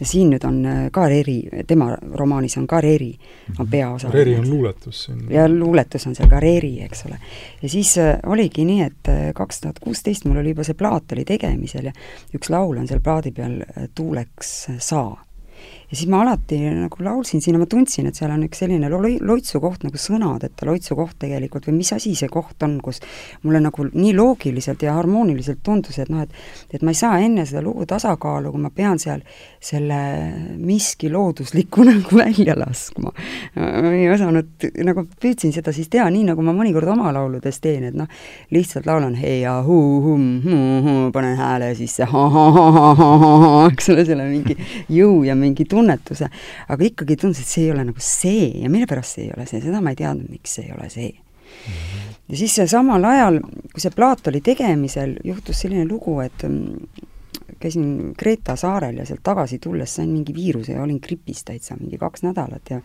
[0.00, 3.12] ja siin nüüd on äh, ka Reri, tema romaanis on ka Reri,
[3.58, 3.70] on mhm.
[3.70, 4.18] peaosaline.
[4.18, 5.26] Reri on luuletus siin.
[5.30, 7.18] ja luuletus on seal ka Reri, eks ole.
[7.62, 11.12] ja siis äh, oligi nii, et äh, kaks tuhat kuusteist mul oli juba see plaat
[11.12, 11.94] oli tegemisel ja
[12.34, 13.60] üks laul on seal plaadi peal
[13.94, 15.14] Tuuleks saa
[15.94, 18.88] ja siis ma alati nagu laulsin siin ja ma tundsin, et seal on üks selline
[18.90, 22.98] lo-, loitsu koht nagu sõnadeta loitsu koht tegelikult või mis asi see koht on, kus
[23.44, 27.44] mulle nagu nii loogiliselt ja harmooniliselt tundus, et noh, et et ma ei saa enne
[27.46, 29.22] seda lugu tasakaalu, kui ma pean seal
[29.62, 29.98] selle
[30.58, 33.14] miski loodusliku nagu välja laskma.
[33.54, 37.86] ma ei osanud, nagu püüdsin seda siis teha nii, nagu ma mõnikord oma lauludes teen,
[37.92, 38.10] et noh,
[38.50, 40.26] lihtsalt laulan hei ja hu-hum,
[41.14, 42.10] panen hääle sisse,
[43.70, 44.58] eks ole, selle mingi
[44.90, 46.30] jõu ja mingi tunne tunnetuse,
[46.68, 49.46] aga ikkagi tundus, et see ei ole nagu see ja mille pärast see ei ole
[49.50, 51.72] see, seda ma ei teadnud, miks see ei ole see mm.
[51.72, 52.14] -hmm.
[52.28, 53.40] ja siis samal ajal,
[53.72, 57.10] kui see plaat oli tegemisel, juhtus selline lugu, et mm,
[57.64, 61.98] käisin Kreeta saarel ja sealt tagasi tulles sain mingi viiruse ja olin gripis täitsa mingi
[62.00, 62.80] kaks nädalat ja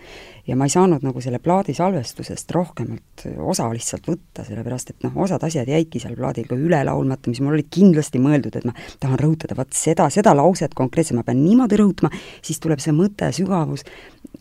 [0.47, 5.15] ja ma ei saanud nagu selle plaadi salvestusest rohkemalt osa lihtsalt võtta, sellepärast et noh,
[5.25, 8.73] osad asjad jäidki seal plaadil ka üle laulmata, mis mul olid kindlasti mõeldud, et ma
[8.99, 12.11] tahan rõhutada vot seda, seda lauset konkreetselt ma pean niimoodi rõhutama,
[12.41, 13.85] siis tuleb see mõte, sügavus,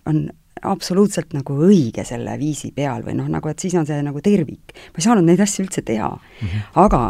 [0.09, 0.29] on
[0.63, 4.75] absoluutselt nagu õige selle viisi peal või noh, nagu et siis on see nagu tervik.
[4.93, 6.71] ma ei saanud neid asju üldse teha mm, -hmm.
[6.85, 7.03] aga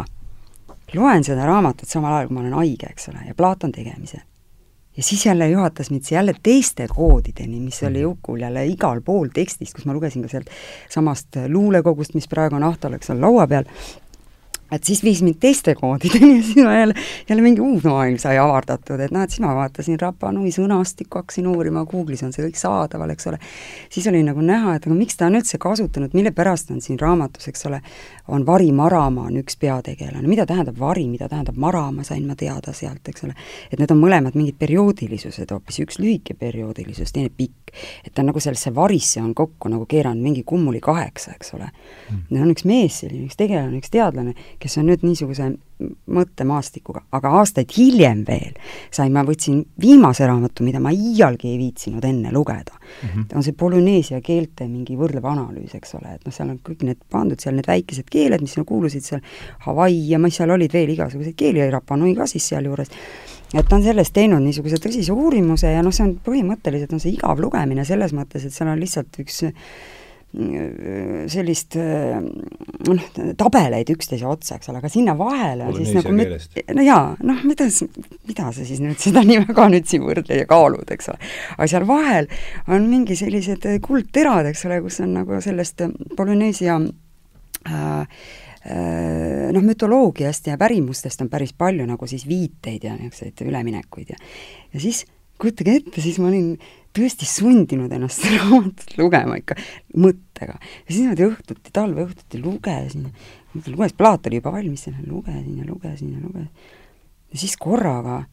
[0.95, 4.25] loen seda raamatut samal ajal, kui ma olen haige, eks ole, ja Platon tegemisel.
[4.97, 9.73] ja siis jälle juhatas mind jälle teiste koodideni, mis oli Jukul jälle igal pool tekstis,
[9.73, 10.49] kus ma lugesin ka sealt
[10.89, 13.69] samast luulekogust, mis praegu on Ahtal, eks ole, laua peal,
[14.71, 16.93] et siis viis mind teiste koodideni ja siis ma jälle,
[17.29, 21.21] jälle mingi uus maailm sai avardatud, et noh, et siis ma vaatasin Rapa Nui sõnastikku,
[21.21, 23.39] hakkasin uurima, Google'is on see kõik saadaval, eks ole.
[23.89, 26.99] siis oli nagu näha, et aga miks ta on üldse kasutanud, mille pärast on siin
[27.01, 27.81] raamatus, eks ole,
[28.29, 32.73] on Vari Marama on üks peategelane, mida tähendab vari, mida tähendab marama, sain ma teada
[32.73, 33.35] sealt, eks ole.
[33.71, 37.73] et need on mõlemad mingid perioodilisused hoopis, üks lühike perioodilisus, teine pikk.
[38.05, 42.41] et ta nagu sellesse varisse on kokku nagu keeranud mingi kummuli kaheksa, eks ole mm..
[42.41, 47.71] on üks mees selline, üks tegelane, üks teadlane, kes on nüüd niisuguse mõttemaastikuga, aga aastaid
[47.71, 48.57] hiljem veel
[48.91, 53.09] sain, ma võtsin viimase raamatu, mida ma iialgi ei viitsinud enne lugeda mm.
[53.09, 53.25] -hmm.
[53.35, 56.99] on see Polüneesia keelte mingi võrdlev analüüs, eks ole, et noh, seal on kõik need
[57.11, 59.21] pandud seal need väikesed keeled, mis sinna kuulusid seal,
[59.67, 62.91] Hawaii ja mis seal olid veel igasuguseid keeli, Rapa Nui ka siis sealjuures,
[63.53, 67.15] et ta on sellest teinud niisuguse tõsise uurimuse ja noh, see on põhimõtteliselt on see
[67.15, 69.45] igav lugemine selles mõttes, et seal on lihtsalt üks
[70.29, 73.05] sellist noh,
[73.37, 77.39] tabeleid üksteise otsa, eks ole, aga sinna vahele on siis nagu mit, no jaa, noh,
[77.49, 77.65] mida,
[78.29, 81.31] mida sa siis nüüd seda nii väga nüüd siin võrdled ja kaalud, eks ole.
[81.57, 82.29] aga seal vahel
[82.69, 85.81] on mingi sellised kuldterad, eks ole, kus on nagu sellest
[86.17, 88.01] Polüneesia äh,
[88.69, 94.21] äh, noh, mütoloogiast ja pärimustest on päris palju nagu siis viiteid ja niisuguseid üleminekuid ja
[94.75, 95.07] ja siis
[95.39, 96.53] kujutage ette, siis ma olin
[96.95, 99.57] tõesti sundinud ennast raamatut lugema ikka
[99.97, 100.57] mõttega.
[100.57, 103.07] ja siis niimoodi õhtuti, talve õhtuti lugesin,
[103.67, 106.75] lugesin, plaat oli juba valmis, lugesin ja lugesin ja lugesin.
[107.31, 108.23] ja siis korraga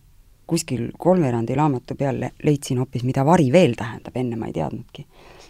[0.47, 5.07] kuskil kolmveerandi raamatu peal leidsin hoopis, mida vari veel tähendab, enne ma ei teadnudki.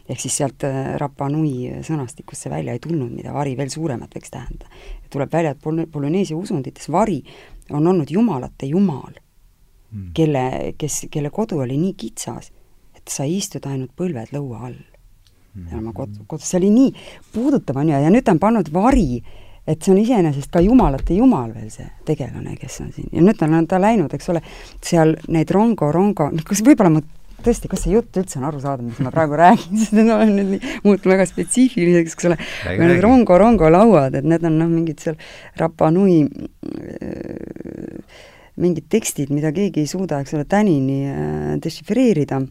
[0.09, 4.15] ehk siis sealt äh, Rapa Nui sõnastikust see välja ei tulnud, mida vari veel suuremat
[4.15, 4.71] võiks tähendada.
[5.11, 7.23] tuleb välja, et Pol-, Polüneesia usundites vari
[7.71, 12.53] on olnud jumalate jumal mm., kelle, kes, kelle kodu oli nii kitsas,
[13.07, 14.79] et sai istuda ainult põlved lõua all.
[15.57, 15.67] Mm..
[15.71, 16.91] ja oma kod-, kodus, see oli nii
[17.33, 19.23] puudutav, on ju, ja nüüd ta on pannud vari,
[19.67, 23.09] et see on iseenesest ka jumalate jumal veel, see tegelane, kes on siin.
[23.15, 24.43] ja nüüd on ta läinud, eks ole,
[24.85, 27.03] seal neid rongo, rongo, noh, kas võib-olla ma
[27.47, 30.53] tõesti, kas see jutt üldse on arusaadav, mis ma praegu räägin, sest need on nüüd
[30.57, 32.39] nii, muutunud väga spetsiifiliseks, eks ole,
[32.75, 35.17] aga need rongo-rongo lauad, et need on noh, mingid seal
[35.61, 38.21] Rapa Nui äh,
[38.61, 42.43] mingid tekstid, mida keegi ei suuda, eks ole, tänini äh, dešifreerida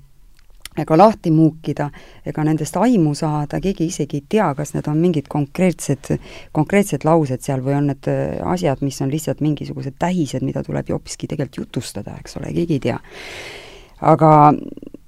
[0.77, 1.89] ega lahti muukida,
[2.27, 6.15] ega nendest aimu saada, keegi isegi ei tea, kas need on mingid konkreetsed,
[6.55, 10.89] konkreetsed laused seal või on need äh, asjad, mis on lihtsalt mingisugused tähised, mida tuleb
[10.89, 12.99] ju hoopiski tegelikult jutustada, eks ole, keegi ei tea.
[14.01, 14.31] aga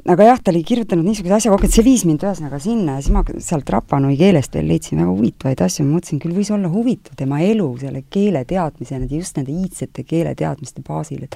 [0.07, 3.03] aga jah, ta oli kirjutanud niisuguse asja kokku, et see viis mind ühesõnaga sinna ja
[3.03, 6.71] siis ma sealt Rapanui keelest veel leidsin väga huvitavaid asju, ma mõtlesin, küll võis olla
[6.71, 11.35] huvitav tema elu selle keele teadmise, just nende iidsete keeleteadmiste baasil, et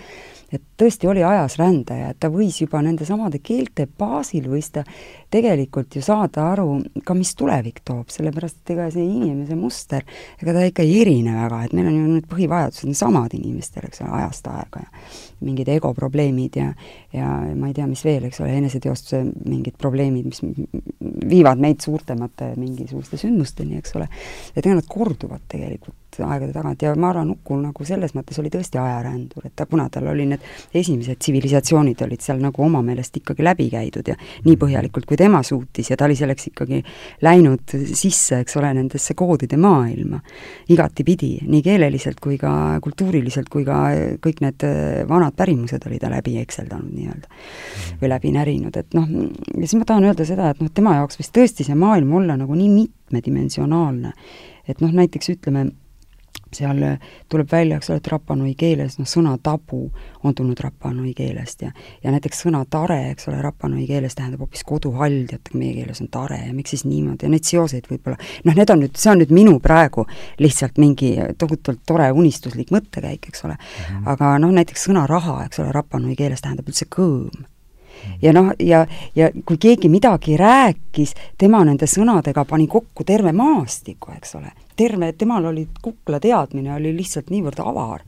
[0.52, 4.84] et tõesti oli ajas rändaja, et ta võis juba nende samade keelte baasil, võis ta
[5.32, 10.04] tegelikult ju saada aru ka, mis tulevik toob, sellepärast et ega see inimese muster,
[10.42, 13.88] ega ta ikka ei erine väga, et meil on ju need põhivajadused on samad inimestel,
[13.88, 15.06] eks ole, ajast aega ja
[15.42, 16.68] mingid egoprobleemid ja
[17.16, 20.44] ja ma ei tea, mis veel, eks ole, eneseteostuse mingid probleemid, mis
[21.32, 24.08] viivad meid suurtemate mingisuguste sündmusteni, eks ole,
[24.56, 26.82] et ega nad korduvad tegelikult aegade tagant.
[26.82, 30.26] Ja ma arvan, Uku nagu selles mõttes oli tõesti ajarändur, et ta, kuna tal oli
[30.30, 30.44] need
[30.76, 35.44] esimesed tsivilisatsioonid olid seal nagu oma meelest ikkagi läbi käidud ja nii põhjalikult, kui tema
[35.48, 36.82] suutis ja ta oli selleks ikkagi
[37.24, 40.20] läinud sisse, eks ole, nendesse koodide maailma
[40.72, 43.82] igatipidi, nii keeleliselt kui ka kultuuriliselt, kui ka
[44.24, 44.68] kõik need
[45.10, 47.42] vanad pärimused oli ta läbi ekseldanud nii-öelda
[48.02, 51.20] või läbi närinud, et noh, ja siis ma tahan öelda seda, et noh, tema jaoks
[51.20, 54.14] võis tõesti see maailm olla nagu nii mitmedimensionaalne,
[54.70, 55.70] et noh, näiteks ütleme,
[56.56, 56.82] seal
[57.30, 59.84] tuleb välja, eks ole, et rapanui keeles noh, sõna tabu
[60.24, 61.72] on tulnud rapanui keelest ja
[62.04, 66.42] ja näiteks sõna tare, eks ole, rapanui keeles tähendab hoopis koduhaldjat, meie keeles on tare
[66.48, 69.34] ja miks siis niimoodi ja neid seoseid võib-olla, noh, need on nüüd, see on nüüd
[69.36, 70.06] minu praegu
[70.42, 74.12] lihtsalt mingi tohutult tore unistuslik mõttekäik, eks ole mm, -hmm.
[74.14, 77.48] aga noh, näiteks sõna raha, eks ole, rapanui keeles tähendab üldse kõõm
[78.22, 78.86] ja noh, ja,
[79.16, 84.54] ja kui keegi midagi rääkis, tema nende sõnadega pani kokku terve maastiku, eks ole.
[84.76, 88.02] terve, temal oli kukla teadmine oli lihtsalt niivõrd avar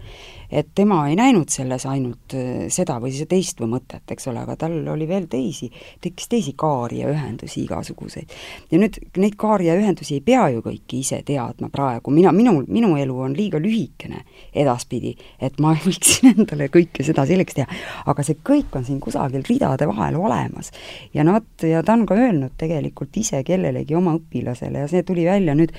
[0.53, 4.43] et tema ei näinud selles ainult äh, seda või siis teist või mõtet, eks ole,
[4.43, 5.69] aga tal oli veel teisi,
[6.03, 8.35] tekkis teisi kaari ja ühendusi igasuguseid.
[8.71, 12.59] ja nüüd neid kaari ja ühendusi ei pea ju kõiki ise teadma praegu, mina, minu,
[12.67, 14.23] minu elu on liiga lühikene
[14.53, 19.45] edaspidi, et ma võiksin endale kõike seda selgeks teha, aga see kõik on siin kusagil
[19.49, 20.71] ridade vahel olemas.
[21.13, 25.25] ja nad, ja ta on ka öelnud tegelikult ise kellelegi oma õpilasele ja see tuli
[25.25, 25.73] välja nüüd,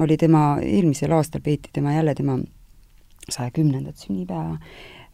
[0.00, 2.38] oli tema, eelmisel aastal peeti tema jälle tema
[3.34, 4.58] saja kümnendat sünnipäeva.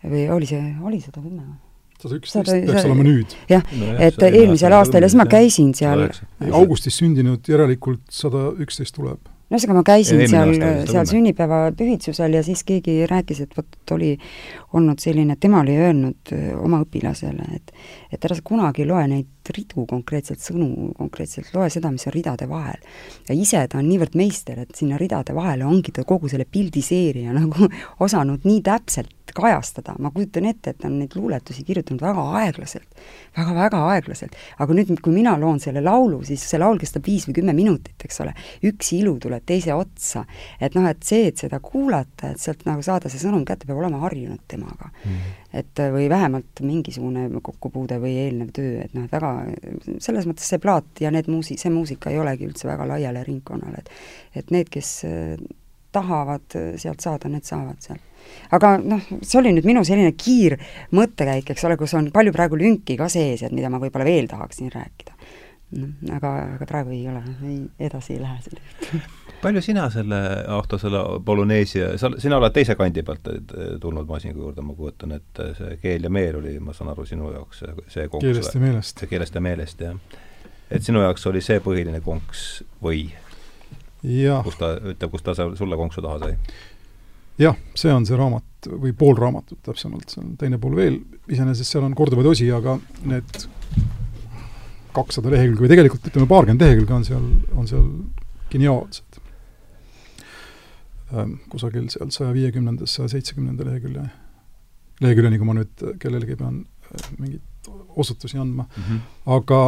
[0.06, 1.56] Või oli see, oli sada kümme või?
[1.96, 3.30] sada üksteist peaks olema nüüd.
[3.48, 6.02] jah no, et eelmisel aastal ja siis ma käisin seal.
[6.52, 10.52] Augustis sündinud, järelikult sada üksteist tuleb no ühesõnaga, ma käisin ja seal,
[10.90, 14.12] seal sünnipäevapühitsusel ja siis keegi rääkis, et vot oli
[14.76, 16.32] olnud selline, tema oli öelnud
[16.62, 17.74] oma õpilasele, et
[18.12, 22.48] et ära sa kunagi loe neid ridu konkreetselt, sõnu konkreetselt, loe seda, mis on ridade
[22.50, 22.80] vahel.
[23.28, 27.34] ja ise ta on niivõrd meister, et sinna ridade vahele ongi ta kogu selle pildiseeria
[27.36, 27.70] nagu
[28.06, 32.88] osanud nii täpselt kajastada, ma kujutan ette, et ta on neid luuletusi kirjutanud väga aeglaselt
[33.36, 34.36] väga,, väga-väga aeglaselt.
[34.58, 37.96] aga nüüd, kui mina loon selle laulu, siis see laul kestab viis või kümme minutit,
[38.04, 38.32] eks ole,
[38.66, 40.24] üks ilu tuleb teise otsa.
[40.60, 43.80] et noh, et see, et seda kuulata, et sealt nagu saada see sõnum kätte, peab
[43.82, 45.36] olema harjunud temaga mm.
[45.60, 49.34] et või vähemalt mingisugune kokkupuude või eelnev töö, et noh, et väga,
[50.04, 53.84] selles mõttes see plaat ja need muusi-, see muusika ei olegi üldse väga laiale ringkonnale,
[53.84, 53.94] et
[54.36, 54.90] et need, kes
[55.96, 58.15] tahavad sealt saada, need saavad sealt
[58.56, 60.58] aga noh, see oli nüüd minu selline kiir
[60.96, 64.30] mõttekäik, eks ole, kus on palju praegu lünki ka sees, et mida ma võib-olla veel
[64.30, 65.14] tahaksin rääkida.
[65.76, 68.64] noh, aga, aga praegu ei ole, ei, edasi ei lähe selle
[68.96, 73.28] juurde palju sina selle, Ahto, selle Poloneesia, sa, sina oled teise kandi pealt
[73.80, 77.30] tulnud Masingu juurde, ma kujutan, et see keel ja meel oli, ma saan aru, sinu
[77.34, 79.04] jaoks see, see konks keelest ja meelest.
[79.10, 80.22] keelest ja meelest, jah.
[80.70, 82.46] et sinu jaoks oli see põhiline konks
[82.82, 83.08] või?
[84.46, 86.38] kus ta, ütle, kus ta sulle konksu taha sai?
[87.38, 90.98] Jah, see on see raamat või pool raamatut täpsemalt, see on teine pool veel,
[91.30, 93.46] iseenesest seal on korduvaid osi, aga need
[94.96, 97.26] kakssada lehekülge või tegelikult ütleme, paarkümmend lehekülge on seal,
[97.56, 97.88] on seal
[98.52, 99.20] geniaalsed
[101.12, 101.36] ähm,.
[101.52, 104.06] kusagil seal saja viiekümnendas, saja seitsmekümnenda lehekülje,
[105.04, 109.04] leheküljeni, kui ma nüüd kellelegi pean äh, mingeid osutusi andma mm, -hmm.
[109.36, 109.60] aga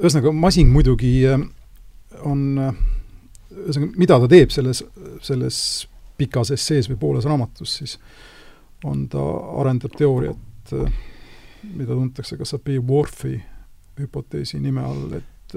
[0.00, 1.46] ühesõnaga, Masing muidugi äh,
[2.26, 4.82] on ühesõnaga, mida ta teeb selles,
[5.22, 5.62] selles
[6.22, 7.96] pikas essees või pooles raamatus, siis
[8.84, 9.22] on ta,
[9.62, 10.74] arendab teooriat,
[11.72, 13.36] mida tuntakse ka Sapir-Whorfi
[14.00, 15.56] hüpoteesi nime all, et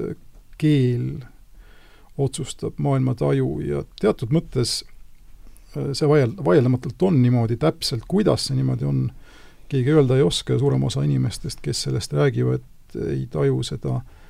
[0.58, 1.24] keel
[2.18, 4.82] otsustab maailma taju ja teatud mõttes
[5.76, 9.08] see vaield-, vaieldamatult on niimoodi, täpselt kuidas see niimoodi on,
[9.70, 12.64] keegi öelda ei oska ja suurem osa inimestest, kes sellest räägivad,
[12.96, 14.25] ei taju seda äh,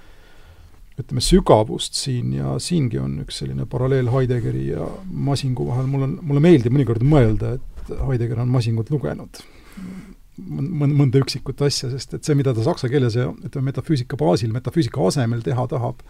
[0.99, 6.17] ütleme, sügavust siin ja siingi on üks selline paralleel Heideggeri ja Masingu vahel, mul on,
[6.23, 9.41] mulle meeldib mõnikord mõelda, et Heidegger on Masingut lugenud.
[10.35, 15.03] Mõnda üksikut asja, sest et see, mida ta saksa keeles ja ütleme, metafüüsika baasil, metafüüsika
[15.07, 16.01] asemel teha tahab,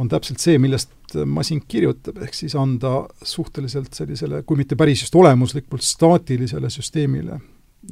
[0.00, 0.92] on täpselt see, millest
[1.28, 7.40] Masing kirjutab, ehk siis anda suhteliselt sellisele, kui mitte päris just olemuslikult staatilisele süsteemile,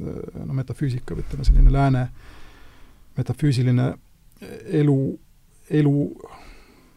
[0.01, 2.07] no metafüüsika ütleme, selline lääne
[3.17, 3.91] metafüüsiline
[4.81, 4.97] elu
[5.69, 6.09] elu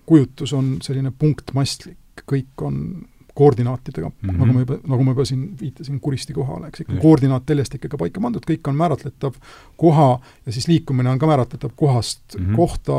[0.06, 3.06] kujutus on selline punktmastlik, kõik on
[3.36, 4.38] koordinaatidega mm, -hmm.
[4.38, 7.02] nagu ma juba, nagu ma juba siin viitasin kuristi kohale, eks ikka mm -hmm.
[7.02, 9.34] koordinaat teljestikega paika pandud, kõik on määratletav
[9.76, 12.56] koha ja siis liikumine on ka määratletav kohast mm -hmm.
[12.56, 12.92] kohta,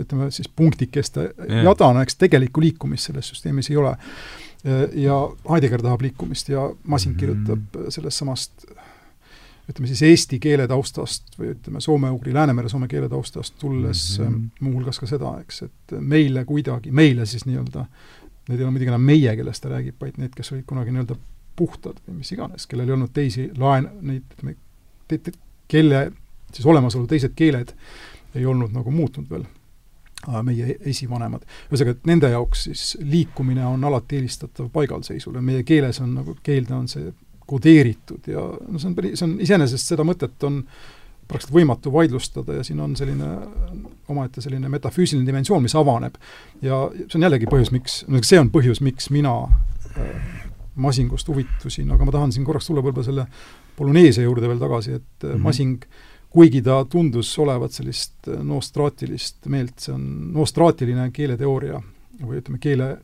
[0.00, 1.64] ütleme siis punktikeste yeah.
[1.64, 3.96] jadana, eks tegelikku liikumist selles süsteemis ei ole.
[4.94, 5.14] ja
[5.50, 7.20] Heidegger tahab liikumist ja Masin mm -hmm.
[7.20, 8.52] kirjutab sellest samast
[9.70, 14.64] ütleme siis eesti keele taustast või ütleme, soome-ugri, Läänemere-soome keele taustast tulles mm -hmm.
[14.66, 17.84] muuhulgas ka seda, eks, et meile kuidagi, meile siis nii-öelda,
[18.48, 21.16] need ei ole muidugi enam meie, kellest ta räägib, vaid need, kes olid kunagi nii-öelda
[21.56, 24.56] puhtad või mis iganes, kellel ei olnud teisi laen-, neid, ütleme,
[25.68, 26.12] kelle
[26.52, 27.74] siis olemasolu teised keeled
[28.34, 29.44] ei olnud nagu muutunud veel
[30.44, 31.44] meie esivanemad.
[31.70, 36.74] ühesõnaga, et nende jaoks siis liikumine on alati eelistatav paigalseisule, meie keeles on nagu, keelde
[36.76, 37.12] on see
[37.50, 40.62] kodeeritud ja no see on päris, see on iseenesest seda mõtet on
[41.30, 43.30] praktiliselt võimatu vaidlustada ja siin on selline
[44.10, 46.18] omaette selline metafüüsiline dimensioon, mis avaneb.
[46.62, 50.38] ja see on jällegi põhjus, miks, no see on põhjus, miks mina äh,
[50.80, 53.26] masingust huvitusin, aga ma tahan siin korraks tulla võib-olla selle
[53.80, 55.44] Poloneesia juurde veel tagasi, et mm -hmm.
[55.46, 55.84] masing
[56.30, 61.82] kuigi ta tundus olevat sellist äh, nostraatilist meelt, see on nostraatiline keeleteooria
[62.20, 62.96] või ütleme, keele,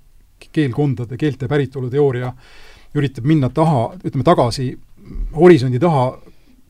[0.53, 4.71] keelkondade, keelte päritolu teooria äh, üritab minna taha, ütleme tagasi
[5.37, 6.09] horisondi taha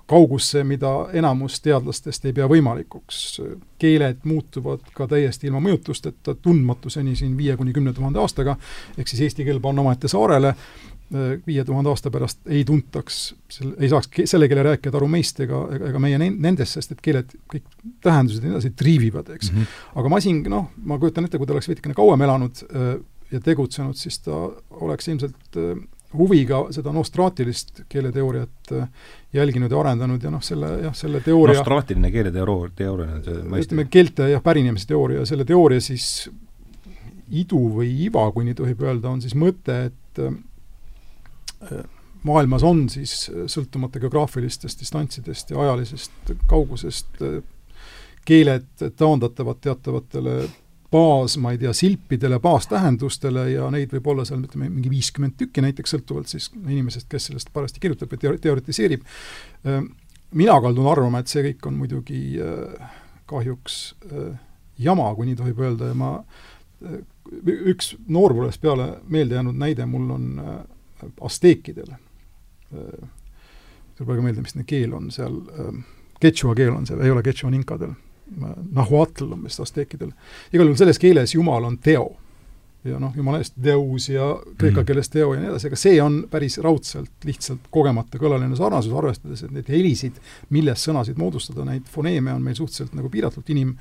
[0.07, 3.41] kaugusse, mida enamus teadlastest ei pea võimalikuks.
[3.79, 8.57] keeled muutuvad ka täiesti ilma mõjutusteta, tundmatuseni siin viie kuni kümne tuhande aastaga,
[8.99, 10.55] ehk siis eesti keel panna omaette saarele,
[11.47, 13.35] viie tuhande aasta pärast ei tuntaks,
[13.79, 15.61] ei saaks selle keele rääkijad aru meist ega,
[15.91, 17.67] ega meie nendest, sest et keeled, kõik
[18.03, 19.59] tähendused ja nii edasi triivivad, eks mm.
[19.59, 20.01] -hmm.
[20.03, 22.63] aga Masing, noh, ma kujutan ette, kui ta oleks veidikene kauem elanud
[23.31, 25.61] ja tegutsenud, siis ta oleks ilmselt
[26.19, 28.89] huviga seda nostraatilist keeleteooriat äh,
[29.37, 33.71] jälginud ja arendanud ja noh, selle jah, selle teooria nostraatiline keeleteooria, teooria on see mõiste?
[33.71, 36.29] ütleme, keelte jah, pärinemise teooria, selle teooria siis
[37.27, 40.21] idu või iva, kui nii tohib öelda, on siis mõte, et
[42.27, 47.19] maailmas on siis sõltumata geograafilistest distantsidest ja ajalisest kaugusest
[48.27, 50.37] keeled taandatavad teatavatele
[50.97, 55.65] baas, ma ei tea, silpidele, baastähendustele ja neid võib olla seal ütleme, mingi viiskümmend tükki
[55.65, 59.05] näiteks, sõltuvalt siis inimesest, kes sellest parajasti kirjutab või teor-, teoritiseerib.
[60.37, 62.23] mina kaldun arvama, et see kõik on muidugi
[63.27, 63.77] kahjuks
[64.79, 66.13] jama, kui nii tohib öelda, ja ma
[67.67, 70.27] üks noorpõlvest peale meelde jäänud näide mul on
[71.21, 71.93] asteekidel.
[72.71, 75.41] tuleb väga meelde, mis nende keel on seal,
[76.17, 77.93] Quechua keel on see, ei ole Quechua, on inkadel
[78.73, 80.11] Nahuatl on vist asteekidel.
[80.53, 82.17] igal juhul selles keeles Jumal on teo.
[82.87, 84.87] ja noh, jumala eest Deus ja kreeka mm.
[84.87, 89.43] keeles teo ja nii edasi, aga see on päris raudselt lihtsalt kogemata kõlaline sarnasus, arvestades,
[89.43, 90.21] et neid helisid,
[90.55, 93.73] millest sõnasid moodustada, neid foneeme on meil suhteliselt nagu piiratult inim,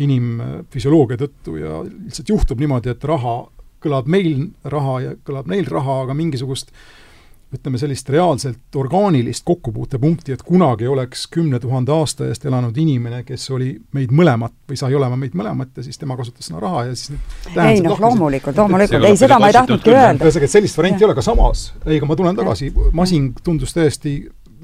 [0.00, 3.36] inimfüsioloogia tõttu ja lihtsalt juhtub niimoodi, et raha
[3.84, 7.07] kõlab meil raha ja kõlab neil raha, aga mingisugust äh,
[7.54, 13.48] ütleme, sellist reaalselt orgaanilist kokkupuutepunkti, et kunagi oleks kümne tuhande aasta eest elanud inimene, kes
[13.56, 16.96] oli meid mõlemat või sai olema meid mõlemat ja siis tema kasutas sõna raha ja
[16.96, 17.16] siis
[17.56, 20.28] ei noh, loomulikult, loomulikult, ei seda ma ei tahtnudki öelda.
[20.28, 23.72] ühesõnaga, et sellist varianti ei ole, aga samas, ei, aga ma tulen tagasi, Masing tundus
[23.76, 24.18] täiesti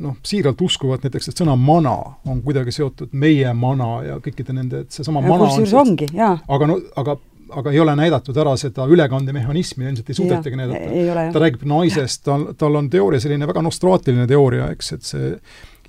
[0.04, 1.94] noh, siiralt uskuvat näiteks, et sõna mana
[2.28, 6.36] on kuidagi seotud meie mana ja kõikide nende, et seesama mana kusjuures on, ongi, jaa.
[6.48, 7.16] aga no, aga
[7.50, 11.32] aga ei ole näidatud ära seda ülekandemehhanismi, ilmselt ei suudetagi näidata.
[11.32, 15.32] ta räägib naisest, tal, tal on teooria, selline väga nostraatiline teooria, eks, et see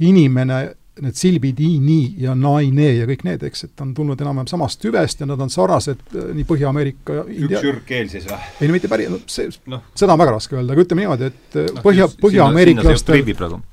[0.05, 0.59] inimene
[1.03, 4.79] need silbid i, nii ja naine ja kõik need, eks, et on tulnud enam-vähem samast
[4.79, 7.59] tüvest ja nad on sarnased äh, nii Põhja-Ameerika India...
[7.59, 8.37] üks ürgkeel siis või?
[8.61, 11.31] ei no mitte päris, no see no., seda on väga raske öelda, aga ütleme niimoodi,
[11.33, 13.25] et äh, no, Põhja, põhja-ameeriklastel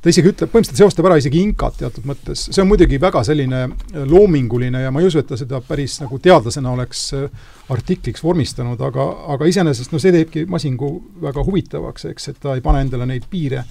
[0.02, 3.64] ta isegi ütleb, põhimõtteliselt seostab ära isegi inkat teatud mõttes, see on muidugi väga selline
[3.68, 7.06] äh, loominguline ja ma ei usu, et ta seda päris nagu teadlasena oleks
[7.72, 9.06] artikliks vormistanud, aga,
[9.36, 10.90] aga iseenesest no see teebki Masingu
[11.22, 13.62] väga huvitavaks, eks, et ta ei pane endale neid piire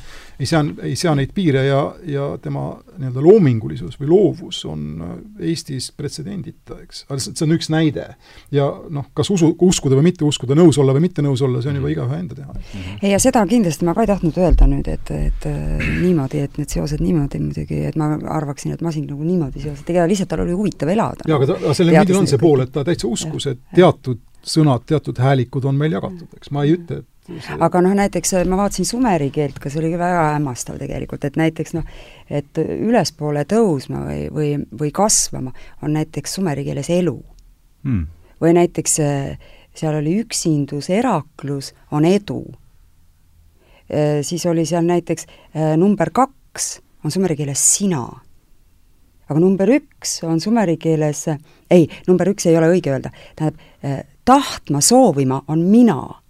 [0.42, 2.64] ei sea, ei sea neid piire ja, ja tema
[2.98, 5.12] nii-öelda loomingulisus või loovus on äh,
[5.52, 7.04] Eestis pretsedendita, eks.
[7.10, 8.08] aga see on üks näide.
[8.54, 11.74] ja noh, kas usu, uskuda või mitte uskuda, nõus olla või mitte nõus olla, see
[11.74, 11.96] on juba mhm.
[11.98, 12.56] igaühe enda teha.
[12.56, 12.98] Mhm.
[13.04, 16.58] ei, ja seda kindlasti ma ka ei tahtnud öelda nüüd, et, et äh, niimoodi, et
[16.62, 20.46] need seosed niimoodi muidugi, et ma arvaksin, et Masing nagu niimoodi seoses, tegelikult lihtsalt tal
[20.48, 21.28] oli huvitav elada.
[21.28, 24.86] jaa, aga ta, sellel mündil on see pool, et ta täitsa uskus, et teatud sõnad,
[24.90, 27.08] teatud häälikud on meil jagatud, eks, ma ei ütle, et.
[27.60, 31.38] Aga noh, näiteks äh, ma vaatasin sumeri keelt ka, see oli väga hämmastav tegelikult, et
[31.40, 31.86] näiteks noh,
[32.30, 34.50] et ülespoole tõusma või, või,
[34.80, 35.54] või kasvama
[35.86, 37.18] on näiteks sumeri keeles elu.
[37.82, 38.06] Hmm..
[38.42, 42.44] või näiteks äh, seal oli üksindus, eraklus on edu.
[43.90, 45.26] Äh, siis oli seal näiteks
[45.78, 48.06] number kaks on sumeri keeles sina.
[49.32, 51.24] aga number üks on sumeri keeles,
[51.72, 53.62] ei, number üks ei ole õige öelda, tähendab,
[54.28, 56.21] tahtma, soovima on mina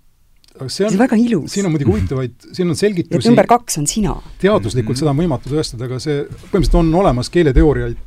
[0.68, 1.54] see on, see väga ilus.
[1.54, 4.16] siin on muidugi huvitavaid, siin on selgitusi number kaks on sina.
[4.41, 4.99] teaduslikult mm -hmm.
[4.99, 7.97] seda on võimatu tõestada, aga see, põhimõtteliselt on olemas keeleteooriaid,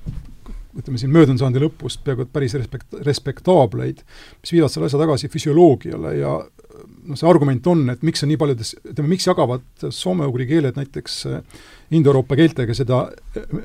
[0.78, 4.02] ütleme siin möödunud sajandi lõpust peaaegu et päris respekt-, respektaableid,
[4.42, 6.36] mis viivad selle asja tagasi füsioloogiale ja
[7.04, 11.20] noh, see argument on, et miks on nii paljudes, ütleme, miks jagavad soome-ugri keeled näiteks
[11.94, 13.04] Indoeuroopa keeltega seda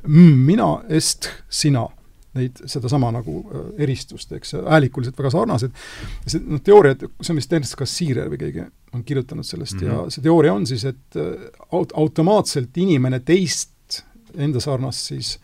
[0.06, 1.88] mina, est, sina
[2.38, 5.76] neid, sedasama nagu äh, eristust, eks, häälikuliselt väga sarnased.
[6.28, 9.80] see, noh, teooriad, see on vist tõenäoliselt kas Siirer või keegi on kirjutanud sellest mm
[9.80, 9.92] -hmm.
[9.92, 10.16] ja mhm.
[10.16, 14.04] see teooria on siis, et äh, aut-, automaatselt inimene teist
[14.38, 15.38] enda sarnast siis,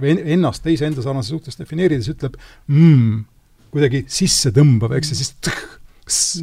[0.00, 2.34] või ennast teise enda sarnase suhtes defineerides ütleb
[2.66, 3.24] mm,
[3.70, 5.78] kuidagi sissetõmbav, eks, ja siis tх,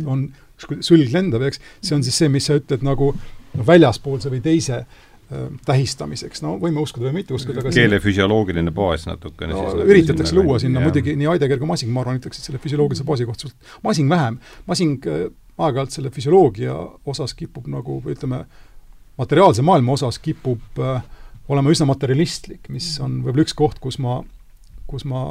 [0.06, 0.30] on,
[0.80, 4.86] sülg lendab, eks, see on siis see, mis sa ütled nagu noh, väljaspoolse või teise
[4.86, 5.09] Äh,
[5.66, 10.34] tähistamiseks, no võime uskuda või mitte uskuda, aga keele füsioloogiline baas natukene no, siis üritatakse
[10.34, 10.90] luua sinna jah.
[10.90, 13.46] muidugi nii Heidegger kui Masing, ma arvan, ütleksid selle füsioloogilise baasi kohta.
[13.46, 15.28] Suht-, Masing vähem, Masing äh,
[15.60, 16.74] aeg-ajalt selle füsioloogia
[17.10, 18.42] osas kipub nagu ütleme,
[19.22, 21.04] materiaalse maailma osas kipub äh,
[21.50, 24.20] olema üsna materialistlik, mis on võib-olla üks koht, kus ma,
[24.90, 25.28] kus ma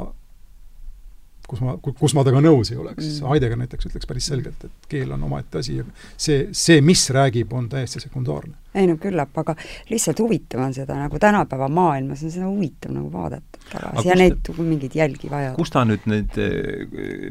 [1.49, 3.29] kus ma, kus ma temaga nõus ei oleks mm..
[3.33, 5.87] Heidegger näiteks ütleks päris selgelt, et keel on omaette asi ja
[6.17, 8.53] see, see, mis räägib, on täiesti sekundaarne.
[8.79, 9.55] ei no küllap, aga
[9.89, 14.37] lihtsalt huvitav on seda nagu tänapäeva maailmas on seda huvitav nagu vaadata tagasi ja neid
[14.45, 15.55] ta, mingeid jälgi vaja.
[15.57, 16.37] kust ta nüüd need,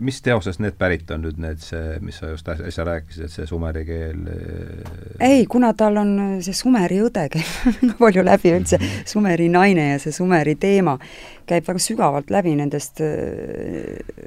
[0.03, 3.47] mis teosest need pärit on nüüd need, see, mis sa just äsja rääkisid, et see
[3.49, 4.25] sumeri keel?
[5.21, 9.09] ei, kuna tal on see sumeri õde käib väga palju läbi üldse, mhm.
[9.13, 10.97] sumeri naine ja see sumeri teema
[11.47, 13.01] käib väga sügavalt läbi nendest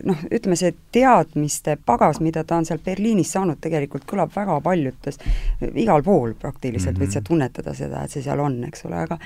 [0.04, 5.20] noh, ütleme see teadmiste pagas, mida ta on seal Berliinis saanud, tegelikult kõlab väga paljudes,
[5.70, 7.06] igal pool praktiliselt mm -hmm.
[7.06, 9.18] võid sa tunnetada seda, et see seal on, eks ole, aga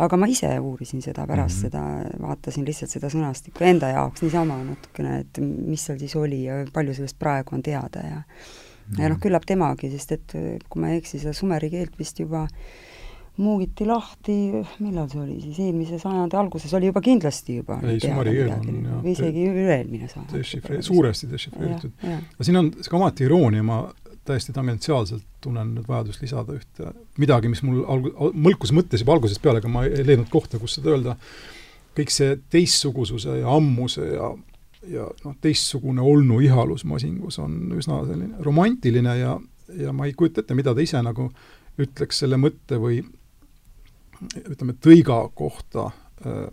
[0.00, 2.06] aga ma ise uurisin seda pärast mm -hmm.
[2.10, 6.64] seda, vaatasin lihtsalt seda sõnastikku enda jaoks niisama natukene, et mis seal siis oli ja
[6.72, 8.22] palju sellest praegu on teada ja
[8.98, 10.32] ja noh, küllap temagi, sest et
[10.68, 12.48] kui ma ei eksi, seda sumeri keelt vist juba
[13.40, 14.36] muugiti lahti,
[14.82, 18.82] millal see oli siis, eelmise sajandi alguses oli juba kindlasti juba ei, sumeri keel on
[18.90, 20.34] jah või isegi üle-eelmine sajand.
[20.36, 21.94] Dešifre-, suuresti dešifreeritud.
[22.04, 23.82] aga siin on ka ometi iroonia, ma
[24.28, 29.42] täiesti tangentsiaalselt tunnen nüüd vajadust lisada ühte midagi, mis mul alg-, mõlkus mõttes juba algusest
[29.42, 31.16] peale, aga ma ei leidnud kohta, kus seda öelda,
[31.96, 34.34] kõik see teistsugususe ja ammuse ja
[34.88, 39.34] ja noh, teistsugune olnu ihalus masingus on üsna selline romantiline ja,
[39.76, 41.26] ja ma ei kujuta ette, mida ta ise nagu
[41.80, 43.02] ütleks selle mõtte või
[44.44, 45.90] ütleme, tõiga kohta,
[46.26, 46.48] äh,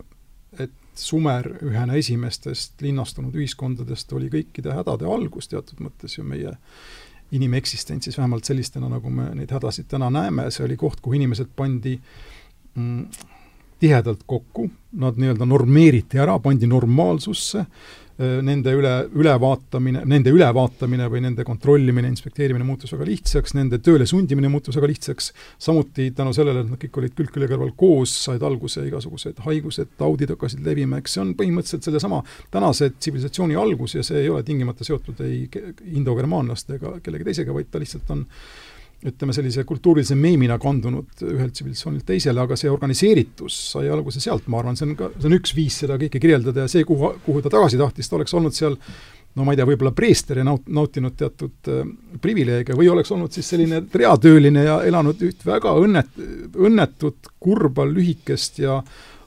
[0.64, 6.56] et Sumer ühena esimestest linnastunud ühiskondadest oli kõikide hädade algus teatud mõttes ju meie
[7.32, 11.98] inimeksistentsis, vähemalt sellistena, nagu me neid hädasid täna näeme, see oli koht, kuhu inimesed pandi
[12.74, 13.04] mm,
[13.78, 14.66] tihedalt kokku,
[14.98, 17.66] nad nii-öelda normeeriti ära, pandi normaalsusse,
[18.18, 24.50] nende üle, ülevaatamine, nende ülevaatamine või nende kontrollimine, inspekteerimine muutus väga lihtsaks, nende tööle sundimine
[24.50, 25.30] muutus väga lihtsaks,
[25.62, 29.94] samuti tänu sellele, et nad kõik olid külg külje kõrval koos, said alguse igasugused haigused,
[30.00, 34.42] taudid hakkasid levima, eks see on põhimõtteliselt sellesama tänase tsivilisatsiooni algus ja see ei ole
[34.46, 35.44] tingimata seotud ei
[35.94, 38.26] indogermaanlaste ega kellegi teisega, vaid ta lihtsalt on
[39.06, 44.58] ütleme, sellise kultuurilise meemina kandunud ühelt tsivilisatsioonilt teisele, aga see organiseeritus sai alguse sealt, ma
[44.58, 47.44] arvan, see on ka, see on üks viis seda kõike kirjeldada ja see, kuhu, kuhu
[47.44, 48.74] ta tagasi tahtis, ta oleks olnud seal
[49.38, 51.84] no ma ei tea, võib-olla preester ja naut-, nautinud teatud äh,
[52.22, 56.18] privileege või oleks olnud siis selline reatööline ja elanud üht väga õnnet-,
[56.58, 58.80] õnnetut, kurba, lühikest ja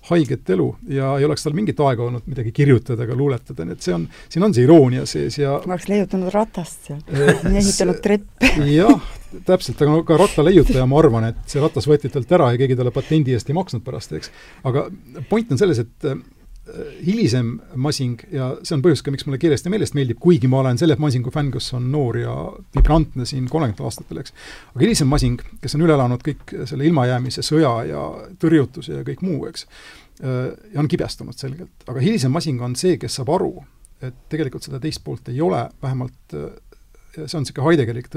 [0.10, 3.86] haiget elu ja ei oleks tal mingit aega olnud midagi kirjutada ega luuletada, nii et
[3.86, 8.02] see on, siin on see iroonia sees ja ma oleks leiutanud ratast seal äh, ehitanud
[8.04, 8.52] treppe.
[8.80, 9.10] jah,
[9.48, 12.80] täpselt, aga no ka rattaleiutaja, ma arvan, et see ratas võeti talt ära ja keegi
[12.80, 14.34] talle patendi eest ei maksnud pärast, eks.
[14.68, 14.88] aga
[15.30, 16.18] point on selles, et äh,
[17.06, 20.60] hilisem masing ja see on põhjus ka, miks mulle keelest ja meelest meeldib, kuigi ma
[20.62, 22.36] olen selle masingu fänn, kes on noor ja
[22.76, 24.36] vibrantne siin kolmekümnendatel aastatel, eks.
[24.76, 28.06] aga hilisem masing, kes on üle elanud kõik selle ilmajäämise, sõja ja
[28.42, 29.66] tõrjutuse ja kõik muu, eks,
[30.22, 33.56] ja on kibestunud selgelt, aga hilisem masing on see, kes saab aru,
[34.06, 36.52] et tegelikult seda teist poolt ei ole, vähemalt äh,
[37.16, 38.08] see on niisugune Heideggerik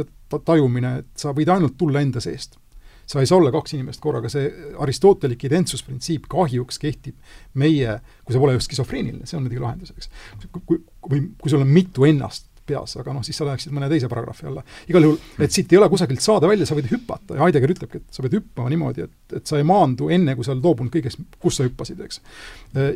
[0.44, 2.58] tajumine, et sa võid ainult tulla enda seest.
[3.06, 4.48] Sa ei saa olla kaks inimest korraga, see
[4.80, 7.16] aristotelik identsusprintsiip kahjuks kehtib
[7.60, 10.10] meie, kui sa pole just skisofreeniline, see on muidugi lahendus, eks.
[10.56, 10.80] kui,
[11.10, 14.48] või kui sul on mitu ennast peas, aga noh, siis sa läheksid mõne teise paragrahvi
[14.48, 14.62] alla.
[14.88, 18.00] igal juhul, et siit ei ole kusagilt saada välja, sa võid hüpata ja Heidegger ütlebki,
[18.00, 20.92] et sa pead hüppama niimoodi, et, et sa ei maandu enne, kui sa oled loobunud
[20.94, 22.22] kõigest, kus sa hüppasid, eks.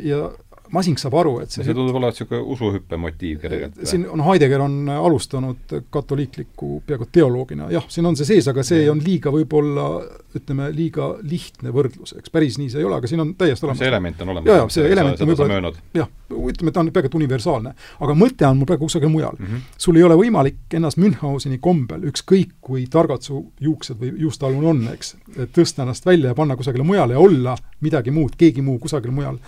[0.05, 0.23] ja
[0.71, 3.79] Masing saab aru, et see see tundub olevat niisugune usuhüppe motiiv kergelt.
[3.89, 8.87] siin on, Heidegger on alustanud katoliikliku peaaegu teoloogina, jah, siin on see sees, aga see
[8.91, 9.89] on liiga võib-olla
[10.37, 13.81] ütleme, liiga lihtne võrdlus, eks päris nii see ei ole, aga siin on täiesti olemas.
[13.81, 14.51] see element on olemas.
[14.51, 17.73] jaa, jaa, see element on võib-olla jah, ütleme, ta on peaaegu et universaalne.
[17.99, 19.45] aga mõte on mul praegu kusagil mujal mm.
[19.45, 19.65] -hmm.
[19.77, 24.85] sul ei ole võimalik ennast Münchhauseni kombel, ükskõik kui targad su juuksed või juustaalun on,
[24.93, 25.15] eks,
[25.55, 29.39] tõsta ennast välja ja panna kusagile mujale ja olla midagi muud, keegi muu kusagil mujal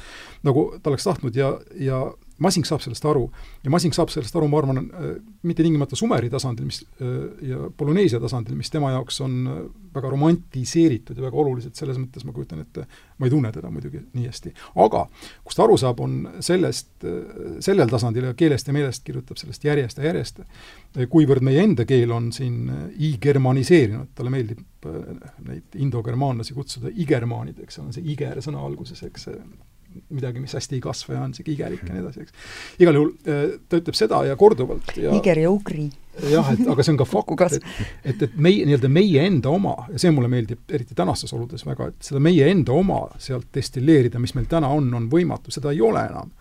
[0.48, 2.04] nagu ta oleks tahtnud ja, ja
[2.42, 3.28] Masing saab sellest aru.
[3.64, 5.12] ja Masing saab sellest aru, ma arvan, äh,
[5.46, 7.12] mitte tingimata Sumeri tasandil, mis äh,
[7.52, 9.60] ja Polüneesia tasandil, mis tema jaoks on äh,
[9.94, 12.88] väga romantiseeritud ja väga olulised, selles mõttes ma kujutan ette,
[13.20, 14.54] ma ei tunne teda muidugi nii hästi.
[14.86, 15.04] aga
[15.46, 17.06] kust ta aru saab, on sellest,
[17.62, 20.42] sellel tasandil ja keelest ja meelest kirjutab sellest järjest ja järjest,
[21.12, 24.64] kuivõrd meie enda keel on siin i-germaniseerinud, talle meeldib
[25.46, 29.30] neid indogermaanlasi kutsuda igermaanideks, on see iger sõna alguses, eks
[30.10, 32.46] midagi, mis hästi ei kasva ja on niisugune igelik ja nii edasi, eks.
[32.84, 35.88] igal juhul äh, ta ütleb seda ja korduvalt ja iger ja ugri.
[36.32, 37.70] jah, et aga see on ka fakt, et,
[38.04, 41.92] et, et meie, nii-öelda meie enda oma, ja see mulle meeldib eriti tänastes oludes väga,
[41.92, 45.82] et seda meie enda oma sealt destilleerida, mis meil täna on, on võimatu, seda ei
[45.86, 46.32] ole enam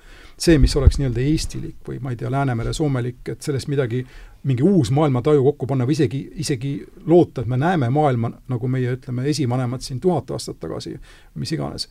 [0.41, 4.05] see, mis oleks nii-öelda eestilik või ma ei tea, Läänemere soomelik, et sellest midagi
[4.49, 6.73] mingi uus maailmataju kokku panna või isegi, isegi
[7.07, 10.95] loota, et me näeme maailma, nagu meie, ütleme, esivanemad siin tuhat aastat tagasi,
[11.35, 11.89] mis iganes.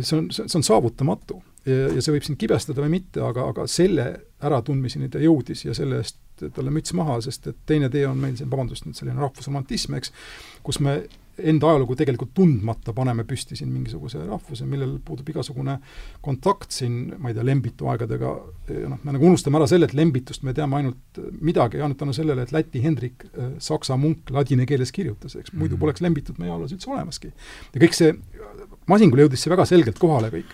[0.00, 3.66] see on, see on saavutamatu ja, ja see võib sind kibestada või mitte, aga, aga
[3.70, 4.08] selle
[4.42, 8.34] äratundmiseni ta jõudis ja selle eest talle müts maha, sest et teine tee on meil
[8.36, 10.10] siin, vabandust nüüd, selline rahvusromantism, eks,
[10.66, 11.04] kus me
[11.38, 15.78] enda ajalugu tegelikult tundmata paneme püsti siin mingisuguse rahvuse, millel puudub igasugune
[16.24, 18.32] kontakt siin, ma ei tea, Lembitu aegadega,
[18.90, 22.44] noh, me nagu unustame ära selle, et Lembitust me teame ainult midagi, ainult tänu sellele,
[22.44, 25.80] et Läti Hendrik, äh, saksa munk, ladina keeles kirjutas, eks, muidu mhm.
[25.86, 27.32] poleks Lembitut meie ajaloos üldse olemaski.
[27.72, 28.14] ja kõik see,
[28.90, 30.48] Masingule jõudis see väga selgelt kohale kõik.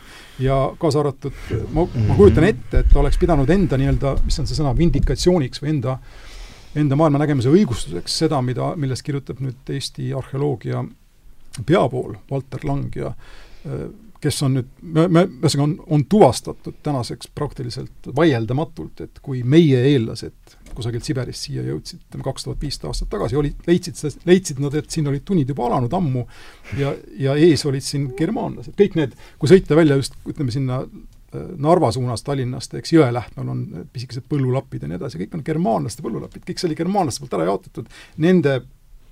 [0.45, 1.35] ja kaasa arvatud,
[1.75, 5.65] ma, ma kujutan ette, et ta oleks pidanud enda nii-öelda, mis on see sõna, vindikatsiooniks
[5.65, 6.28] või enda äh,
[6.77, 10.85] enda maailmanägemuse õigustuseks seda, mida, millest kirjutab nüüd Eesti arheoloogia
[11.67, 13.89] peapool, Valter Lang ja äh,
[14.21, 19.81] kes on nüüd, me, me, ühesõnaga on, on tuvastatud tänaseks praktiliselt vaieldamatult, et kui meie
[19.93, 24.75] eellased kusagilt Siberist siia jõudsid, ütleme kaks tuhat viissada aastat tagasi, olid, leidsid, leidsid nad,
[24.79, 26.25] et siin olid tunnid juba alanud ammu
[26.79, 30.83] ja, ja ees olid siin germaanlased, kõik need, kui sõita välja just ütleme sinna
[31.61, 33.61] Narva suunas Tallinnast, eks jõe lähtmel on
[33.93, 37.49] pisikesed põllulapid ja nii edasi, kõik on germaanlaste põllulapid, kõik see oli germaanlaste poolt ära
[37.51, 37.91] jaotatud,
[38.25, 38.55] nende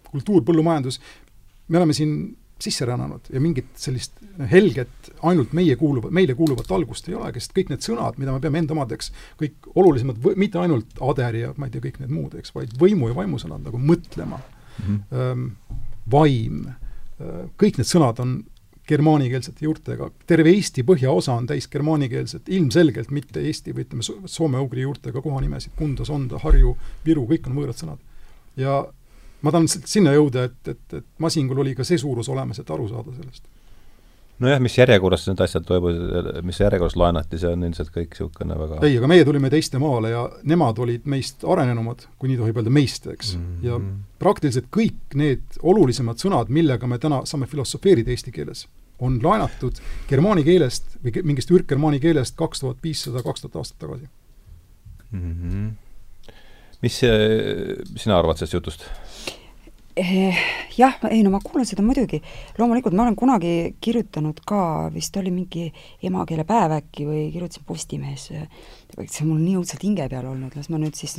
[0.09, 0.97] kultuur, põllumajandus,
[1.69, 2.17] me oleme siin
[2.62, 4.17] sisse rännanud ja mingit sellist
[4.51, 8.41] helget, ainult meie kuuluvat, meile kuuluvat algust ei ole, sest kõik need sõnad, mida me
[8.41, 12.37] peame enda omadeks, kõik olulisemad, mitte ainult ader ja ma ei tea, kõik need muud,
[12.41, 15.49] eks, vaid võimu ja vaimusõnad nagu mõtlema mm, -hmm.
[16.17, 16.64] vaim,
[17.61, 18.39] kõik need sõnad on
[18.89, 25.22] germaanikeelsete juurtega, terve Eesti põhjaosa on täis germaanikeelset, ilmselgelt mitte eesti või ütleme, soome-ugri juurtega
[25.22, 26.76] kohanimesid, Kunda, Sonda, Harju,
[27.07, 27.99] Viru, kõik on võõrad sõnad.
[28.57, 28.84] ja
[29.43, 32.89] ma tahan sinna jõuda, et, et, et Masingul oli ka see suurus olemas, et aru
[32.89, 33.45] saada sellest.
[34.43, 38.80] Nojah, mis järjekorras need asjad toimusid, mis järjekorras laenati, see on ilmselt kõik niisugune väga
[38.87, 42.72] ei, aga meie tulime teiste maale ja nemad olid meist arenenumad, kui nii tohib öelda,
[42.72, 43.47] meist, eks mm.
[43.47, 43.68] -hmm.
[43.68, 43.80] ja
[44.22, 48.66] praktiliselt kõik need olulisemad sõnad, millega me täna saame filosofeerida eesti keeles,
[49.01, 49.80] on laenatud
[50.11, 54.09] germaani keelest või mingist ürkgermaani keelest kaks tuhat viissada, kaks tuhat aastat tagasi
[55.11, 55.32] mm.
[55.32, 55.72] -hmm.
[56.82, 57.01] mis
[57.97, 58.89] sina arvad sellest jutust?
[59.97, 60.37] Eh,
[60.77, 62.19] jah, ei no ma kuulan seda muidugi,
[62.61, 64.59] loomulikult ma olen kunagi kirjutanud ka,
[64.93, 65.71] vist oli mingi
[66.05, 70.83] emakeelepäev äkki või kirjutasin Postimehes, see on mul nii õudselt hinge peal olnud, las ma
[70.83, 71.17] nüüd siis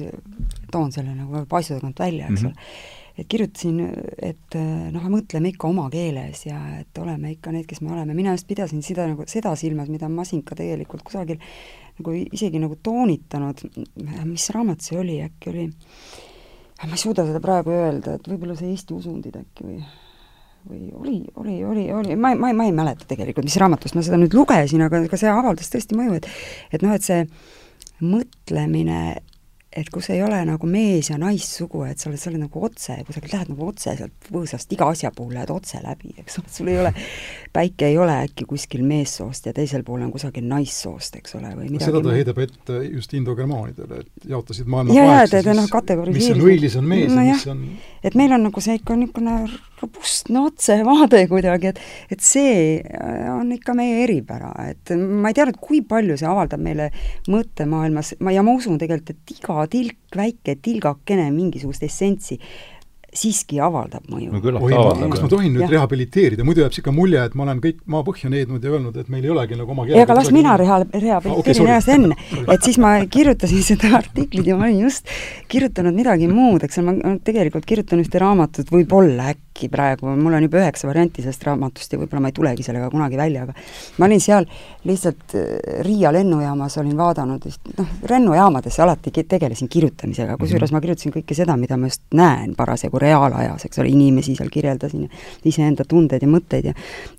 [0.69, 2.51] toon selle nagu paisu tagant välja, eks mhm.
[2.51, 3.17] ole mm -hmm.
[3.17, 3.81] et kirjutasin,
[4.29, 4.59] et
[4.93, 8.47] noh, mõtleme ikka oma keeles ja et oleme ikka need, kes me oleme, mina just
[8.47, 11.41] pidasin seda nagu, seda silmas, mida Masin ka tegelikult kusagil
[11.97, 13.57] nagu isegi nagu toonitanud,
[14.25, 15.69] mis raamat see oli, äkki oli
[16.83, 19.79] ma ei suuda seda praegu öelda, et võib-olla see Eesti usundid äkki või
[20.67, 24.19] või oli, oli, oli, oli, ma, ma, ma ei mäleta tegelikult, mis raamatust ma seda
[24.19, 26.27] nüüd lugesin, aga, aga see avaldas tõesti mõju, et
[26.75, 27.23] et noh, et see
[28.03, 29.21] mõtlemine
[29.75, 32.95] et kus ei ole nagu mees- ja naissugu, et sa oled, sa oled nagu otse,
[33.07, 36.71] kusagil lähed nagu otse sealt võõsast, iga asja puhul lähed otse läbi, eks ole, sul
[36.71, 36.93] ei ole,
[37.57, 41.67] päike ei ole äkki kuskil meessoost ja teisel pool on kusagil naissoost, eks ole, või
[41.67, 46.31] midagi seda ta heidab ette just indogermaanidele, et jaotasid maailma ja, ja, et noh, mis
[46.31, 47.63] on õilis, on mees no, ja mis on
[48.07, 49.35] et meil on nagu see ikka niisugune
[49.81, 51.81] robustne otsevaade kuidagi, et
[52.13, 52.81] et see
[53.29, 56.89] on ikka meie eripära, et ma ei tea nüüd, kui palju see avaldab meile
[57.29, 62.37] mõttemaailmas, ma, ja ma usun tegelikult, et iga tilk, väike tilgakene mingisugust essentsi
[63.17, 64.31] siiski avaldab mõju.
[64.33, 65.11] no küllap ta avaldab.
[65.15, 65.71] kas ma tohin nüüd ja.
[65.75, 69.25] rehabiliteerida, muidu jääb niisugune mulje, et ma olen kõik maapõhja neednud ja öelnud, et meil
[69.25, 70.03] ei olegi nagu oma keelt.
[70.03, 72.17] aga las mina reha-, rehabiliteerin ennast okay, enne,
[72.53, 75.09] et siis ma kirjutasin seda artiklit ja ma olin just
[75.51, 80.45] kirjutanud midagi muud, eks ole, ma tegelikult kirjutan ühte raamatut, võib-olla äkki praegu, mul on
[80.45, 83.55] juba üheksa varianti sellest raamatust ja võib-olla ma ei tulegi sellega kunagi välja, aga
[83.97, 84.47] ma olin seal
[84.87, 85.45] lihtsalt äh,
[85.85, 87.47] Riia lennujaamas olin vaadanud,
[87.77, 90.77] noh, lennujaamades alati tegelesin kirjutamisega, kusjuures mm -hmm.
[90.77, 95.07] ma kirjutasin kõike seda, mida ma just näen parasjagu reaalajas, eks ole, inimesi seal kirjeldasin
[95.07, 96.75] ja iseenda tundeid ja mõtteid ja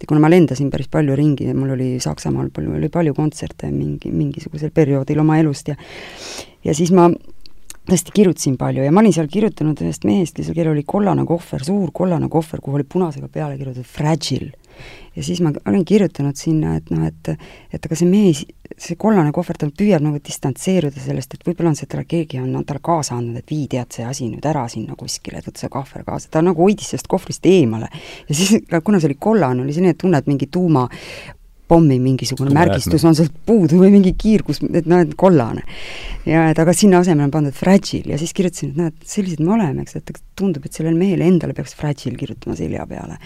[0.07, 4.73] kuna ma lendasin päris palju ringi, mul oli Saksamaal palju, oli palju kontserte mingi, mingisugusel
[4.75, 5.79] perioodil oma elust ja
[6.65, 7.09] ja siis ma
[7.89, 11.93] tõesti kirjutasin palju ja ma olin seal kirjutanud ühest mehest, kellel oli kollane kohver, suur
[11.95, 14.53] kollane kohver, kuhu oli punasega peale kirjutatud Fragile
[15.19, 17.33] ja siis ma olen kirjutanud sinna, et noh, et
[17.75, 18.45] et aga see mees,
[18.79, 22.53] see kollane kohver, ta püüab nagu distantseeruda sellest, et võib-olla on see talle, keegi on,
[22.61, 25.65] on talle kaasa andnud, et vii tead see asi nüüd ära sinna kuskile, et võta
[25.65, 27.91] see kohver kaasa, ta nagu hoidis sellest kohvrist eemale.
[28.29, 30.87] ja siis, kuna see oli kollane, oli selline tunne, et mingi tuuma
[31.69, 35.67] pommi mingisugune märgistus on sealt puudu või mingi kiirgus, et noh, et kollane.
[36.29, 39.53] ja et aga sinna asemele on pandud fragile ja siis kirjutasin, et näed, sellised me
[39.59, 43.19] oleme, eks, et tundub, et sellele mehele endale peaks fragile kirjutama selja peale.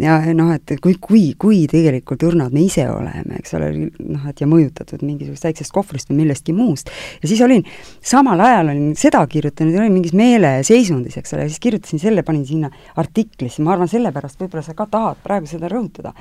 [0.00, 4.42] ja noh, et kui, kui, kui tegelikult õrnad me ise oleme, eks ole, noh, et
[4.42, 6.90] ja mõjutatud mingisugusest väiksest kohvrist või millestki muust.
[7.22, 7.64] ja siis olin,
[8.00, 12.24] samal ajal olin seda kirjutanud ja olin mingis meeleseisundis, eks ole, ja siis kirjutasin selle,
[12.26, 16.14] panin sinna artiklisse, ma arvan, sellepärast võib-olla sa ka tahad praegu seda rõhutada,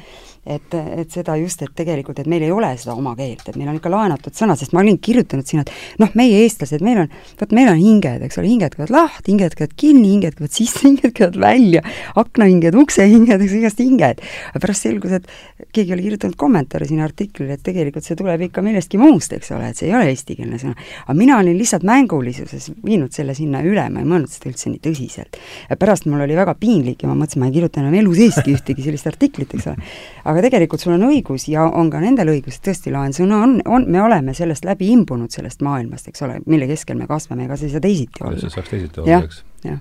[0.45, 3.69] et, et seda just et tegelikult, et meil ei ole seda oma keelt, et meil
[3.71, 7.11] on ikka laenatud sõnad, sest ma olin kirjutanud sinna, et noh, meie eestlased, meil on,
[7.39, 10.83] vot meil on hinged, eks ole, hinged käivad lahti, hinged käivad kinni, hinged käivad sisse,
[10.85, 11.81] hinged käivad välja,
[12.19, 14.21] aknahinged, uksehinged, igast hinged.
[14.61, 15.27] pärast selgus, et
[15.73, 19.71] keegi oli kirjutanud kommentaari sinna artiklile, et tegelikult see tuleb ikka millestki muust, eks ole,
[19.71, 20.75] et see ei ole eestikeelne sõna.
[21.05, 24.81] aga mina olin lihtsalt mängulisuses viinud selle sinna üle, ma ei mõelnud seda üldse nii
[24.83, 25.39] tõsiselt.
[25.69, 28.55] ja pärast mul oli väga piinlik ja ma mõtlesin, ma ei kirjuta enam elu seeski
[28.55, 29.91] ühtegi sellist artiklit, eks ole.
[30.25, 34.01] aga tegelikult sul on õigus ja on ka nendel õigus, tõesti, laensõna on, on, me
[34.03, 37.77] oleme sellest läbi imbunud, sellest maailmast, eks ole, mille keskel me kasvame, ega see ei
[37.77, 38.41] saa teisiti olla.
[38.41, 39.45] see saaks teisiti olla, eks.
[39.67, 39.79] jah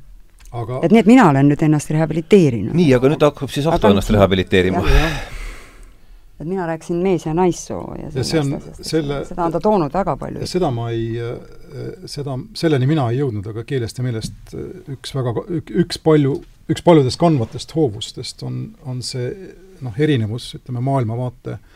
[0.51, 2.75] aga et nii, et mina olen nüüd ennast rehabiliteerinud.
[2.77, 4.83] nii, aga nüüd hakkab siis Ahto ennast rehabiliteerima.
[6.41, 9.95] et mina rääkisin mees- ja naissoo ja, ja see on selle seda on ta toonud
[9.95, 10.47] väga palju.
[10.47, 11.19] seda ma ei,
[12.07, 14.55] seda, selleni mina ei jõudnud, aga keelest ja meelest
[14.97, 15.35] üks väga,
[15.85, 16.39] üks palju,
[16.71, 19.31] üks paljudest kandvatest hoovustest on, on see
[19.81, 21.70] noh, erinevus, ütleme, maailmavaate äh,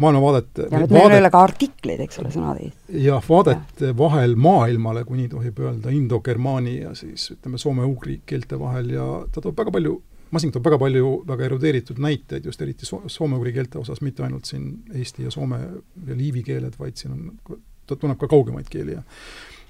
[0.00, 2.78] maailmavaadete ja et meil ei ole ka artikleid, eks ole, sõnadest.
[3.02, 3.96] jah, vaadete ja.
[3.98, 9.44] vahel maailmale, kui nii tohib öelda, indogermaani ja siis ütleme, soome-ugri keelte vahel ja ta
[9.44, 10.00] toob väga palju,
[10.32, 14.48] Masing toob väga palju väga erudeeritud näiteid just eriti so-, soome-ugri keelte osas, mitte ainult
[14.48, 15.58] siin eesti ja soome
[16.06, 19.02] ja liivi keeled, vaid siin on, ta tunneb ka kaugemaid keeli ja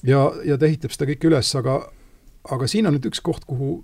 [0.06, 1.80] ja, ja ta ehitab seda kõike üles, aga
[2.50, 3.80] aga siin on nüüd üks koht, kuhu,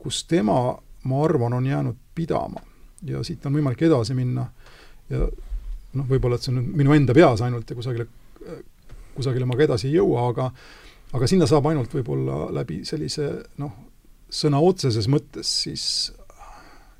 [0.00, 0.60] kus tema,
[1.08, 2.60] ma arvan, on jäänud pidama
[3.06, 4.46] ja siit on võimalik edasi minna
[5.10, 5.26] ja
[5.98, 8.06] noh, võib-olla et see on minu enda peas ainult ja kusagile,
[9.16, 10.50] kusagile ma ka edasi ei jõua, aga
[11.16, 13.30] aga sinna saab ainult võib-olla läbi sellise
[13.62, 13.72] noh,
[14.30, 15.84] sõna otseses mõttes siis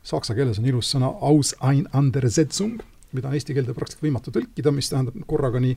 [0.07, 2.81] saksa keeles on ilus sõna aus ein andersetzung,
[3.15, 5.77] mida on eesti keelde praktiliselt võimatu tõlkida, mis tähendab korraga nii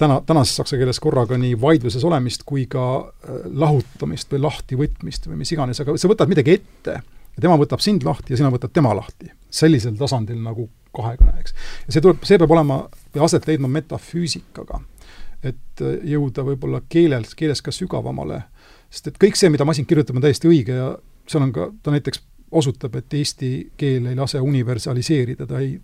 [0.00, 5.40] täna, tänases saksa keeles korraga nii vaidluses olemist kui ka äh, lahutamist või lahtivõtmist või
[5.42, 7.00] mis iganes, aga sa võtad midagi ette
[7.36, 9.30] ja tema võtab sind lahti ja sina võtad tema lahti.
[9.50, 11.54] sellisel tasandil nagu kahekõne, eks.
[11.86, 12.82] ja see tuleb, see peab olema
[13.14, 14.80] või aset leidma metafüüsikaga.
[15.42, 18.42] et äh, jõuda võib-olla keelel, keeles ka sügavamale,
[18.90, 20.94] sest et kõik see, mida masin kirjutab, on täiesti õige ja
[21.28, 25.76] seal on ka, ta näiteks osutab, et eesti keel ei lase universaliseerida, ta ei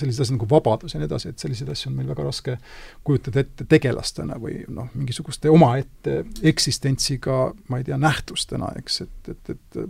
[0.00, 2.56] sellised asjad nagu vabadus ja nii edasi, et selliseid asju on meil väga raske
[3.06, 6.20] kujutada ette tegelastena või noh, mingisuguste omaette
[6.52, 7.38] eksistentsiga,
[7.68, 9.80] ma ei tea, nähtustena, eks, et, et, et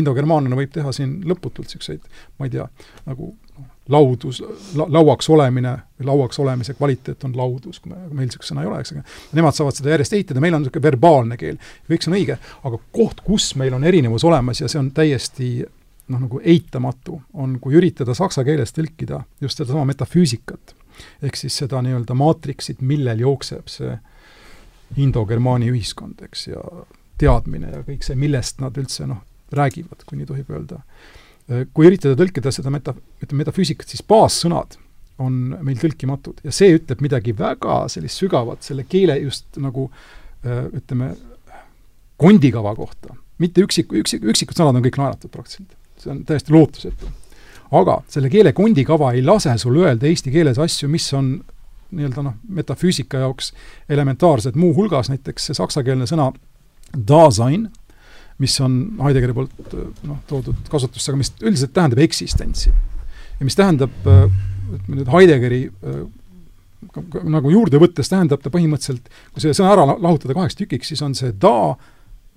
[0.00, 2.06] indogermaanlane võib teha siin lõputult niisuguseid,
[2.38, 2.66] ma ei tea,
[3.08, 4.40] nagu noh, laudus
[4.78, 8.70] la,, lauaks olemine või lauaks olemise kvaliteet on laudus, kui me, meil niisugust sõna ei
[8.70, 12.12] ole, eks, aga nemad saavad seda järjest ehitada, meil on niisugune verbaalne keel, kõik see
[12.12, 12.38] on õige,
[12.70, 15.50] aga koht, kus meil on erinevus olemas ja see on täiesti
[16.10, 20.74] noh, nagu eitamatu, on, kui üritada saksa keeles tõlkida just sedasama metafüüsikat,
[21.24, 23.94] ehk siis seda nii-öelda maatriksit, millel jookseb see
[25.00, 26.60] indogermaani ühiskond, eks, ja
[27.20, 29.22] teadmine ja kõik see, millest nad üldse noh,
[29.54, 30.80] räägivad, kui nii tohib öelda.
[31.74, 34.76] Kui üritada tõlkida seda meta, ütleme metafüüsikat, siis baassõnad
[35.20, 39.88] on meil tõlkimatud ja see ütleb midagi väga sellist sügavat selle keele just nagu
[40.46, 41.10] ütleme,
[42.20, 43.16] kondikava kohta.
[43.40, 47.10] mitte üksik, üksik, üksikud sõnad on kõik naeratud praktiliselt see on täiesti lootusetu.
[47.80, 51.32] aga selle keele kondikava ei lase sul öelda eesti keeles asju, mis on
[51.90, 53.52] nii-öelda noh, metafüüsika jaoks
[53.90, 56.30] elementaarsed, muuhulgas näiteks see saksakeelne sõna
[57.08, 57.68] Dasein,
[58.42, 59.74] mis on Heideggeri poolt
[60.06, 62.70] noh, toodud kasutusse, aga mis üldiselt tähendab eksistentsi.
[62.70, 65.62] ja mis tähendab, ütleme nüüd Heideggeri
[67.30, 71.14] nagu juurde võttes tähendab ta põhimõtteliselt, kui see sõna ära lahutada kaheks tükiks, siis on
[71.16, 71.74] see da,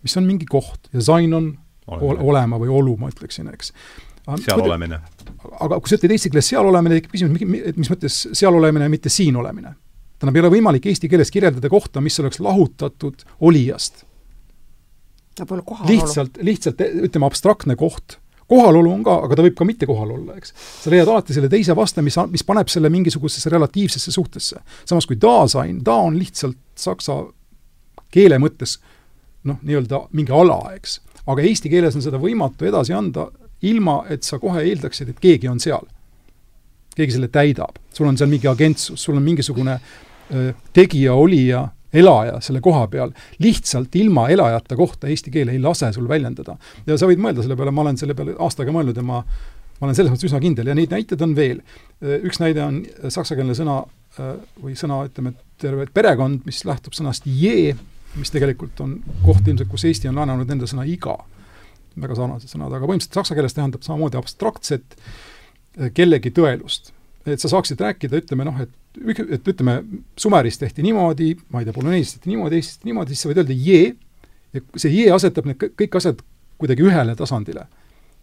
[0.04, 1.54] mis on mingi koht ja sein on
[1.88, 3.74] olema, olema või olu, ma ütleksin, eks.
[4.46, 5.00] seal kui, olemine.
[5.60, 8.90] aga kui sa ütled eesti keeles seal olemine, tekib küsimus, et mis mõttes seal olemine,
[8.92, 9.76] mitte siin olemine.
[10.18, 14.06] tähendab, ei ole võimalik eesti keeles kirjeldada kohta, mis oleks lahutatud olijast.
[15.90, 20.36] lihtsalt, lihtsalt ütleme, abstraktne koht kohalolu on ka, aga ta võib ka mitte kohal olla,
[20.38, 20.54] eks.
[20.84, 24.60] sa leiad alati selle teise vaste, mis, mis paneb selle mingisugusesse relatiivsesse suhtesse.
[24.86, 27.24] samas kui Dasein, da on lihtsalt saksa
[28.14, 28.78] keele mõttes
[29.48, 33.28] noh, nii-öelda mingi ala, eks aga eesti keeles on seda võimatu edasi anda,
[33.64, 35.86] ilma et sa kohe eeldaksid, et keegi on seal.
[36.94, 39.80] keegi selle täidab, sul on seal mingi agentsus, sul on mingisugune
[40.74, 41.64] tegija, olija,
[41.94, 46.58] elaja selle koha peal, lihtsalt ilma elajata kohta eesti keel ei lase sul väljendada.
[46.86, 49.24] ja sa võid mõelda selle peale, ma olen selle peale aastaga mõelnud ja ma
[49.80, 51.60] ma olen selles mõttes üsna kindel ja neid näiteid on veel.
[52.24, 53.82] üks näide on saksakeelne sõna
[54.62, 57.74] või sõna, ütleme, terve perekond, mis lähtub sõnast je,
[58.20, 61.18] mis tegelikult on koht ilmselt, kus Eesti on laenanud enda sõna iga,
[62.00, 66.94] väga sarnased sõnad, aga põhimõtteliselt saksa keeles tähendab samamoodi abstraktset eh, kellegi tõelust.
[67.26, 68.72] et sa saaksid rääkida, ütleme noh, et
[69.34, 69.80] et ütleme,
[70.20, 73.40] Sumeris tehti niimoodi, ma ei tea, Poloneisis tehti niimoodi, Eestis tehti niimoodi, siis sa võid
[73.42, 73.80] öelda je,
[74.54, 76.22] ja see je asetab need kõik asjad
[76.62, 77.66] kuidagi ühele tasandile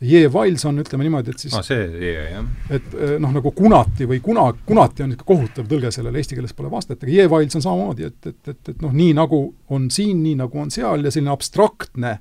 [0.00, 2.46] J-Wiles on, ütleme niimoodi, et siis ah, see J, jah.
[2.72, 6.56] et eh, noh, nagu kunati või kuna, kunati on niisugune kohutav tõlge sellele, eesti keeles
[6.56, 10.22] pole vastet, aga J-Wiles on samamoodi, et, et, et, et noh, nii nagu on siin,
[10.24, 12.16] nii nagu on seal ja selline abstraktne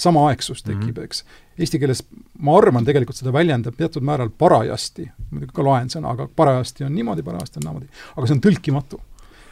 [0.00, 1.04] samaaegsus tekib mm, -hmm.
[1.04, 1.24] eks.
[1.58, 2.00] Eesti keeles
[2.42, 6.94] ma arvan, tegelikult seda väljendab teatud määral parajasti, muidugi ka loen sõna, aga parajasti on
[6.94, 7.86] niimoodi, parajasti on naamoodi.
[8.16, 9.00] aga see on tõlkimatu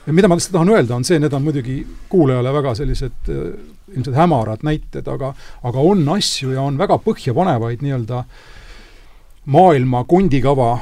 [0.06, 1.76] mida ma lihtsalt tahan öelda, on see, need on muidugi
[2.10, 3.44] kuulajale väga sellised äh,
[3.92, 5.34] ilmselt hämarad näited, aga
[5.68, 8.24] aga on asju ja on väga põhjapanevaid nii-öelda
[9.52, 10.76] maailma kondikava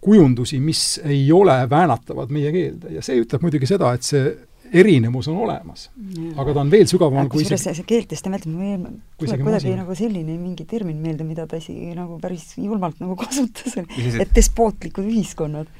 [0.00, 2.94] kujundusi, mis ei ole väänatavad meie keelde.
[2.94, 4.30] Ja see ütleb muidugi seda, et see
[4.72, 5.88] erinevus on olemas.
[6.36, 8.84] aga ta on veel sügavamal kui kusjuures see, see keeltestement, mul
[9.18, 13.74] tuleb kuidagi nagu selline mingi termin meelde, mida ta isegi nagu päris julmalt nagu kasutas,
[13.80, 15.70] et despootlikud ühiskonnad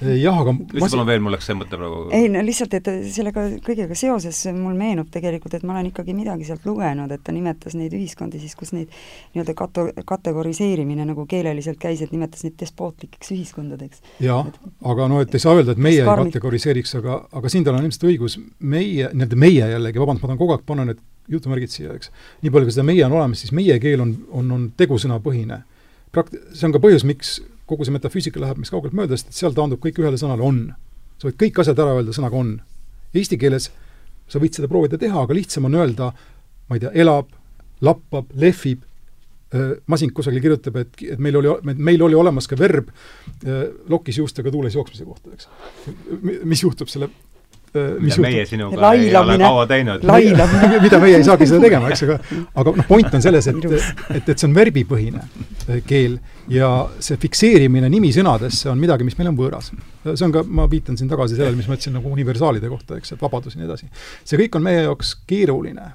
[0.00, 3.46] jah, aga ütle palun veel, mul läks see mõte praegu ei no lihtsalt, et sellega
[3.66, 7.76] kõigega seoses mul meenub tegelikult, et ma olen ikkagi midagi sealt lugenud, et ta nimetas
[7.78, 8.88] neid ühiskondi siis, kus neid
[9.34, 14.02] nii-öelda kato-, kategoriseerimine nagu keeleliselt käis, et nimetas neid despootlikeks ühiskondadeks.
[14.24, 14.48] jah,
[14.94, 17.86] aga no et ei saa öelda, et meie ei kategoriseeriks, aga, aga siin tal on
[17.88, 21.94] ilmselt õigus, meie, nii-öelda meie jällegi, vabandust, ma tahan kogu aeg panna need jutumärgid siia,
[21.94, 22.10] eks,
[22.42, 25.62] nii palju, kui seda meie on olemas, siis meie keel on, on, on tegusõnapõhine.
[26.10, 27.36] Prakt-, see on ka põhjus, miks
[27.70, 30.60] kogu see metafüüsika läheb meist kaugelt mööda, sest seal taandub kõik ühele sõnale on.
[31.20, 32.54] sa võid kõik asjad ära öelda sõnaga on.
[33.14, 33.70] Eesti keeles
[34.30, 36.12] sa võid seda proovida teha, aga lihtsam on öelda,
[36.68, 37.28] ma ei tea, elab,
[37.84, 38.86] lappab, lehvib,
[39.90, 42.92] masin kusagil kirjutab, et, et meil oli, meil oli olemas ka verb
[43.90, 45.48] lokis juustega tuules jooksmise kohta, eks.
[46.46, 47.10] mis juhtub selle
[47.74, 49.10] mis mida meie sinuga Lailamine.
[49.10, 50.06] ei ole kaua teinud.
[50.82, 52.16] mida meie ei saagi seda tegema, eks, aga
[52.62, 53.68] aga noh, point on selles, et,
[54.16, 56.18] et, et see on verbipõhine äh, keel
[56.50, 59.70] ja see fikseerimine nimisõnadesse on midagi, mis meil on võõras.
[60.08, 63.14] see on ka, ma viitan siin tagasi sellele, mis ma ütlesin nagu universaalide kohta, eks,
[63.14, 63.90] et vabadus ja nii edasi.
[64.24, 65.92] see kõik on meie jaoks keeruline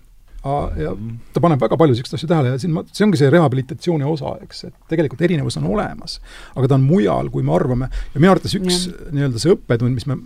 [0.78, 0.92] ja
[1.34, 4.36] ta paneb väga palju niisuguseid asju tähele ja siin ma, see ongi see rehabilitatsiooni osa,
[4.46, 6.20] eks, et tegelikult erinevus on olemas,
[6.54, 8.86] aga ta on mujal, kui me arvame, ja minu arvates üks
[9.16, 10.20] nii-öelda see õppetund, mis me,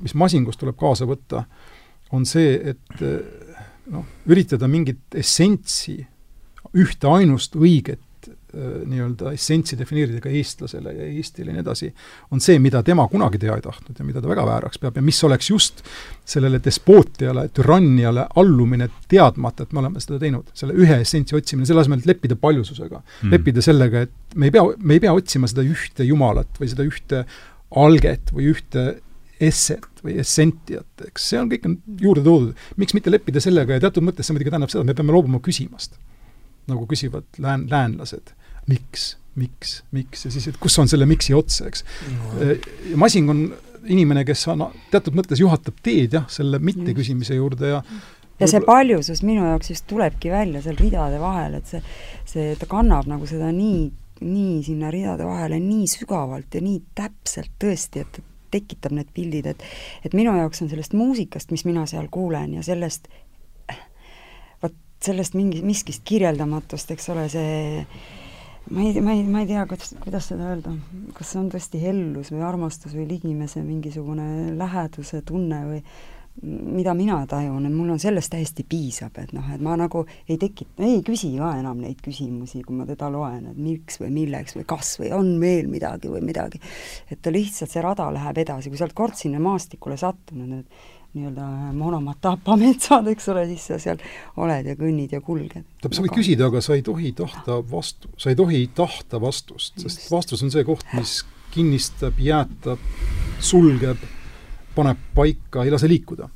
[0.00, 1.44] mis masingust tuleb kaasa võtta,
[2.16, 3.04] on see, et
[3.92, 5.98] noh, üritada mingit essentsi,
[6.76, 8.00] ühte ainust õiget
[8.56, 11.90] nii-öelda essentsi defineerida ka eestlasele ja Eestile ja nii edasi,
[12.32, 15.04] on see, mida tema kunagi teha ei tahtnud ja mida ta väga vääraks peab ja
[15.04, 15.82] mis oleks just
[16.24, 21.84] sellele despootiale, türanniale allumine teadmata, et me oleme seda teinud, selle ühe essentsi otsimine, selle
[21.84, 25.50] asemel, et leppida paljususega mm., leppida sellega, et me ei pea, me ei pea otsima
[25.50, 27.24] seda ühte jumalat või seda ühte
[27.76, 28.86] alget või ühte
[29.42, 32.66] esset või essentiat, eks see on kõik on juurde toodud.
[32.80, 35.42] miks mitte leppida sellega ja teatud mõttes see muidugi tähendab seda, et me peame loobuma
[35.44, 35.98] küsimast.
[36.66, 38.32] nagu küsivad lään-, läänlased
[38.70, 41.84] miks, miks, miks ja siis, et kus on selle miks'i ots, eks.
[42.16, 42.50] No..
[43.04, 43.46] Masing on
[43.86, 47.82] inimene, kes on teatud mõttes juhatab teed jah, selle mitteküsimise juurde ja
[48.40, 51.82] ja see paljusus minu jaoks just tulebki välja seal ridade vahel, et see,
[52.28, 53.86] see, ta kannab nagu seda nii,
[54.26, 58.20] nii sinna ridade vahele nii sügavalt ja nii täpselt tõesti, et
[58.52, 59.64] tekitab need pildid, et
[60.06, 63.08] et minu jaoks on sellest muusikast, mis mina seal kuulen ja sellest,
[64.62, 67.82] vot sellest mingi, miskist kirjeldamatust, eks ole, see
[68.70, 70.74] ma ei, ma ei, ma ei tea, kuidas, kuidas seda öelda,
[71.14, 75.80] kas see on tõesti hellus või armastus või ligimese mingisugune läheduse tunne või
[76.42, 80.36] mida mina tajun, et mul on sellest täiesti piisab, et noh, et ma nagu ei
[80.40, 84.58] tekita, ei küsi ka enam neid küsimusi, kui ma teda loen, et miks või milleks
[84.58, 86.60] või kas või on veel midagi või midagi.
[87.10, 90.95] et ta lihtsalt, see rada läheb edasi, kui sa oled kord sinna maastikule sattunud, et
[91.14, 91.46] nii-öelda
[91.76, 94.02] monomatapa metsad, eks ole, siis sa seal
[94.42, 95.64] oled ja kõnnid ja kulged.
[95.64, 99.78] tähendab, sa võid küsida, aga sa ei tohi tahta vastu, sa ei tohi tahta vastust,
[99.80, 101.20] sest vastus on see koht, mis
[101.54, 102.82] kinnistab, jäätab,
[103.40, 104.02] sulgeb,
[104.76, 106.28] paneb paika, ei lase liikuda.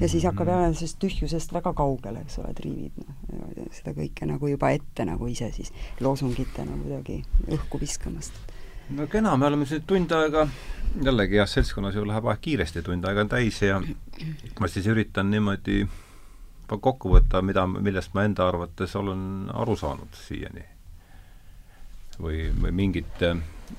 [0.00, 4.50] Ja siis hakkab jälle sellest tühjusest väga kaugele, eks ole, triivib noh, seda kõike nagu
[4.50, 5.70] juba ette nagu ise siis
[6.02, 7.20] loosungitena kuidagi
[7.54, 8.53] õhku viskamast
[8.90, 10.46] no kena, me oleme siin tund aega,
[11.04, 13.80] jällegi jah, seltskonnas ju läheb aeg kiiresti, tund aega on täis ja
[14.60, 15.84] ma siis üritan niimoodi
[16.68, 20.64] kokku võtta, mida, millest ma enda arvates olen aru saanud siiani.
[22.18, 23.22] või, või mingit,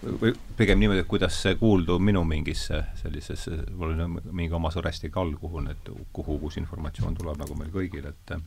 [0.04, 5.18] või pigem niimoodi, et kuidas see kuuldub minu mingisse sellisesse, mul on mingi oma sõrestik
[5.18, 8.38] all, kuhu need, kuhu uus informatsioon tuleb, nagu meil kõigil, et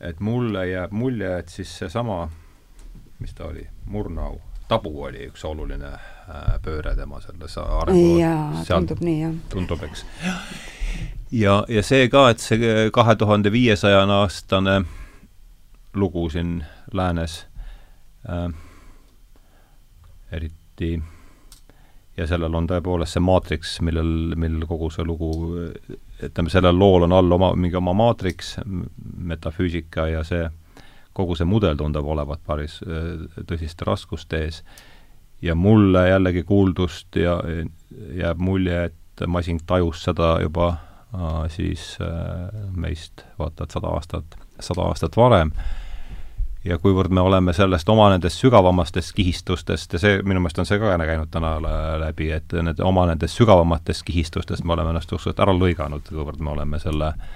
[0.00, 2.26] et mulle jääb mulje, et siis seesama,
[3.18, 9.02] mis ta oli, Murnau tabu oli üks oluline äh, pööre tema selles arengu jaa, tundub
[9.04, 9.34] nii, jah.
[9.52, 10.04] tundub, eks.
[11.32, 14.78] ja, ja see ka, et see kahe tuhande viiesajane aastane
[15.96, 16.58] lugu siin
[16.92, 17.44] läänes
[18.28, 18.48] äh,
[20.32, 20.96] eriti
[22.16, 25.30] ja sellel on tõepoolest see maatriks, millel, millel kogu see lugu,
[26.24, 28.56] ütleme, sellel lool on all oma, mingi oma maatriks,
[29.32, 30.46] metafüüsika ja see
[31.16, 34.62] kogu see mudel tundub olevat päris äh, tõsiste raskuste ees.
[35.42, 37.40] ja mulle jällegi kuuldust ja
[38.16, 44.38] jääb mulje, et Masing tajus seda juba äh, siis äh, meist vaata et sada aastat,
[44.60, 45.52] sada aastat varem
[46.64, 50.80] ja kuivõrd me oleme sellest oma nendest sügavamatest kihistustest ja see, minu meelest on see
[50.82, 51.56] ka käinud täna
[52.02, 56.56] läbi, et need oma nendest sügavamatest kihistustest me oleme ennast suhteliselt ära lõiganud, kuivõrd me
[56.56, 57.34] oleme selle äh,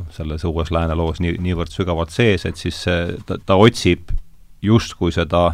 [0.00, 4.12] noh, selles uues lääne loos nii, niivõrd sügavalt sees, et siis see, ta, ta otsib
[4.64, 5.52] justkui seda,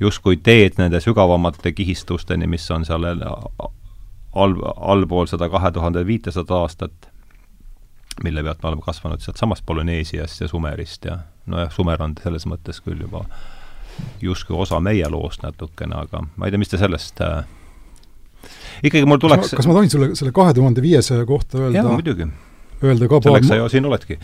[0.00, 3.06] justkui teed nende sügavamate kihistusteni, mis on seal
[4.34, 7.10] all, allpool seda kahe tuhande viitesadat aastat,
[8.22, 11.18] mille pealt me oleme kasvanud sealtsamast Polüneesiast ja Sumerist ja
[11.50, 13.24] nojah, Sumer on selles mõttes küll juba
[14.22, 17.42] justkui osa meie loost natukene, aga ma ei tea, mis te sellest äh,
[18.82, 21.78] ikkagi mul tuleks kas ma tohin sulle selle kahe tuhande viiesaja kohta öelda?
[21.78, 22.28] jaa, muidugi.
[22.88, 24.18] Öelda ka selleks sa ju siin oledki.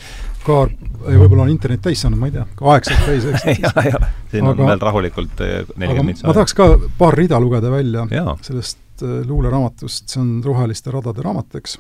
[0.45, 0.59] ka,
[1.07, 4.11] võib-olla on internet täis saanud, ma ei tea, ka aeg saab täis, eks jaa, jaa,
[4.33, 8.07] siin aga, on veel rahulikult äh, nelikümmend minutit ma tahaks ka paar rida lugeda välja
[8.11, 8.37] jaa.
[8.47, 11.79] sellest äh, luuleraamatust, see on Roheliste radade raamat, eks.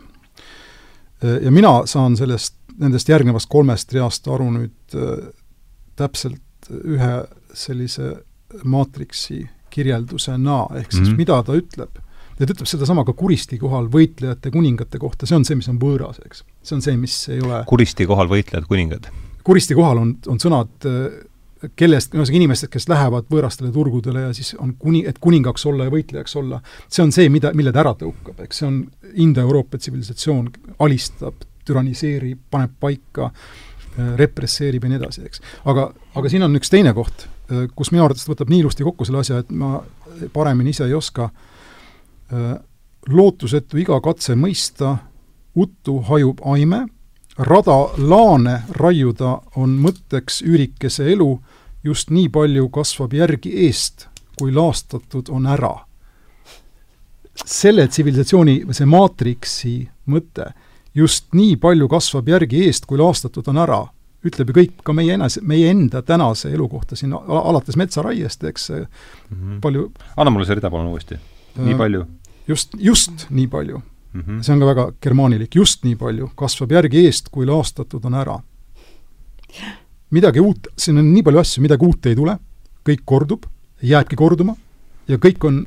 [1.24, 4.98] Äh, ja mina saan sellest, nendest järgnevast kolmest reast aru nüüd
[6.00, 7.14] täpselt ühe
[7.56, 8.14] sellise
[8.64, 11.18] maatriksi kirjeldusena, ehk siis mm -hmm.
[11.20, 12.00] mida ta ütleb
[12.40, 15.80] ja ta ütleb sedasama ka kuristi kohal võitlejate kuningate kohta, see on see, mis on
[15.80, 16.44] võõras, eks.
[16.64, 19.10] see on see, mis ei ole kuristi kohal võitlejad kuningad?
[19.44, 20.88] kuristi kohal on, on sõnad
[21.76, 25.92] kellest, ühesõnaga inimestest, kes lähevad võõrastele turgudele ja siis on kuni, et kuningaks olla ja
[25.92, 28.78] võitlejaks olla, see on see, mida, mille ta ära tõukab, eks see on
[29.20, 30.48] Indoeuroopa tsivilisatsioon,
[30.86, 33.28] alistab, türaniseerib, paneb paika,
[34.16, 35.44] represseerib ja nii edasi, eks.
[35.68, 37.26] aga, aga siin on üks teine koht,
[37.76, 39.82] kus minu arvates võtab nii ilusti kokku selle asja, et ma
[40.32, 41.49] paremini ise ei oska äh, Äh,
[43.08, 44.96] lootusetu iga katse mõista,
[45.56, 46.84] uttu hajub aime,
[47.38, 51.30] rada laane raiuda on mõtteks üürikese elu,
[51.84, 54.08] just nii palju kasvab järgi eest,
[54.38, 55.76] kui laastatud on ära.
[57.40, 59.70] selle tsivilisatsiooni, see maatriksi
[60.12, 60.50] mõte,
[60.94, 63.78] just nii palju kasvab järgi eest, kui laastatud on ära,
[64.26, 68.70] ütleb ju kõik ka meie enese, meie enda tänase elu kohta siin, alates metsaraiest, eks
[68.70, 68.86] mm,
[69.30, 69.60] -hmm.
[69.60, 71.16] palju anna mulle see rida palun uuesti,
[71.56, 72.04] nii äh, palju
[72.48, 73.82] just, just nii palju
[74.12, 74.42] mm, -hmm.
[74.42, 78.40] see on ka väga germaanilik, just nii palju kasvab järgi eest, kui laastatud on ära.
[80.10, 82.38] midagi uut, siin on nii palju asju, midagi uut ei tule,
[82.88, 83.46] kõik kordub,
[83.82, 84.56] jääbki korduma
[85.08, 85.66] ja kõik on,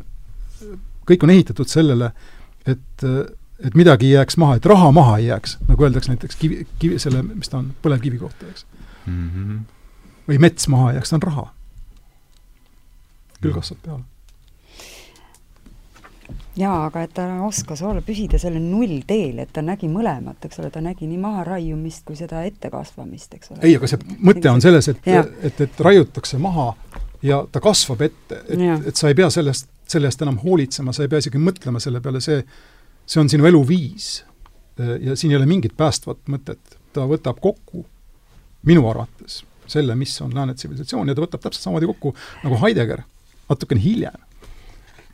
[1.09, 2.11] kõik on ehitatud sellele,
[2.65, 3.03] et,
[3.59, 6.99] et midagi ei jääks maha, et raha maha ei jääks, nagu öeldakse näiteks kivi, kivi,
[6.99, 8.65] selle, mis ta on, põlevkivi kohta, eks
[9.05, 9.29] mm.
[9.29, 9.59] -hmm.
[10.27, 11.53] või mets maha ei jääks, ta on raha.
[13.41, 14.03] küll kasvab peale
[16.57, 20.69] jaa, aga et ta oskas olla, püsida sellel nullteel, et ta nägi mõlemat, eks ole,
[20.73, 23.61] ta nägi nii maharaiumist kui seda ettekasvamist, eks ole.
[23.65, 26.71] ei, aga see mõte on selles, et, et, et raiutakse maha
[27.25, 31.05] ja ta kasvab ette, et, et sa ei pea sellest, selle eest enam hoolitsema, sa
[31.05, 32.43] ei pea isegi mõtlema selle peale, see,
[33.05, 34.11] see on sinu eluviis.
[34.77, 37.85] ja siin ei ole mingit päästvat mõtet, ta võtab kokku,
[38.65, 43.03] minu arvates, selle, mis on lääne tsivilisatsioon ja ta võtab täpselt samamoodi kokku nagu Heidegger
[43.49, 44.17] natukene hiljem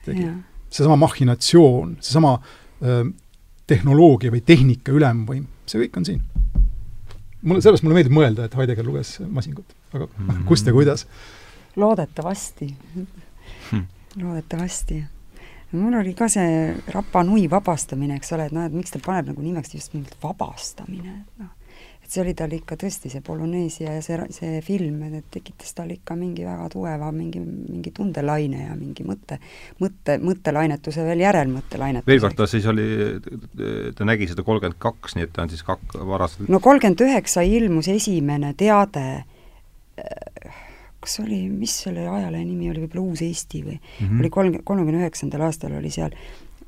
[0.05, 0.29] tegi
[0.69, 3.03] seesama mahhinatsioon, seesama äh,
[3.69, 6.21] tehnoloogia või tehnika ülemvõim, see kõik on siin.
[7.41, 10.45] mulle, sellepärast mulle meeldib mõelda, et Heidegger luges Masingut, aga mm -hmm.
[10.49, 11.07] kust ja kuidas?
[11.75, 13.85] loodetavasti hmm..
[14.21, 15.03] loodetavasti.
[15.71, 19.31] mul oli ka see Rapa nui vabastamine, eks ole, et noh, et miks ta paneb
[19.31, 21.53] nagu nimeks just mingit vabastamine, et noh,
[22.09, 25.91] et see oli tal ikka tõesti, see Polüneesia ja see, see film, et tekitas tal
[25.93, 29.37] ikka mingi väga tugeva mingi, mingi tundelaine ja mingi mõtte,
[29.83, 32.19] mõtte, mõttelainetuse veel järelmõttelainetuse.
[32.25, 32.87] kord, ta siis oli,
[33.93, 37.45] ta nägi seda kolmkümmend kaks, nii et ta on siis kak-, varaselt no kolmkümmend üheksa
[37.45, 39.05] ilmus esimene teade
[40.99, 44.19] kas oli, mis selle ajalehe nimi oli, võib-olla Uus Eesti või mm, -hmm.
[44.23, 46.15] oli kolm, kolmekümne üheksandal aastal oli seal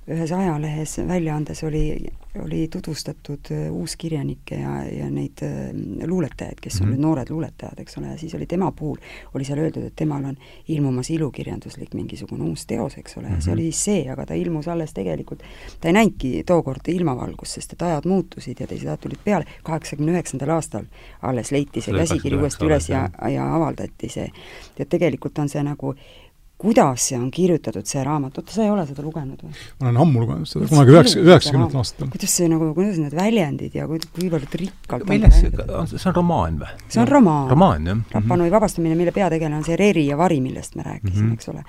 [0.10, 1.84] ühes ajalehes, väljaandes oli,
[2.42, 5.70] oli tutvustatud äh, uuskirjanikke ja, ja neid äh,
[6.10, 6.96] luuletajaid, kes on mm -hmm.
[6.96, 8.98] nüüd noored luuletajad, eks ole, ja siis oli tema puhul,
[9.34, 10.38] oli seal öeldud, et temal on
[10.68, 13.42] ilmumas ilukirjanduslik mingisugune uus teos, eks ole mm, -hmm.
[13.42, 13.60] see mhm.
[13.60, 15.44] oli siis see, aga ta ilmus alles tegelikult,
[15.82, 20.12] ta ei näinudki tookord ilmavalgust, sest et ajad muutusid ja teised ajad tulid peale, kaheksakümne
[20.12, 20.86] üheksandal aastal
[21.22, 24.32] alles leiti see käsikiri uuesti üles ja, ja avaldati see.
[24.80, 25.96] ja tegelikult on see nagu
[26.62, 29.54] kuidas see on kirjutatud, see raamat, oota, sa ei ole seda lugenud või?
[29.80, 32.12] ma olen ammu lugenud seda, kunagi üheksa, üheksakümnendatel aastatel.
[32.14, 35.50] kuidas see nagu, kuidas need väljendid ja kui, kuivõrd rikkalt milles see,
[35.96, 36.76] see on romaan või?
[36.88, 37.48] see on romaan.
[37.50, 38.04] romaan, jah.
[38.14, 38.56] Rapanui mhm.
[38.58, 41.40] vabastamine, mille peategelane on see Reri ja Vari, millest me rääkisime mm, -hmm.
[41.40, 41.64] eks ole.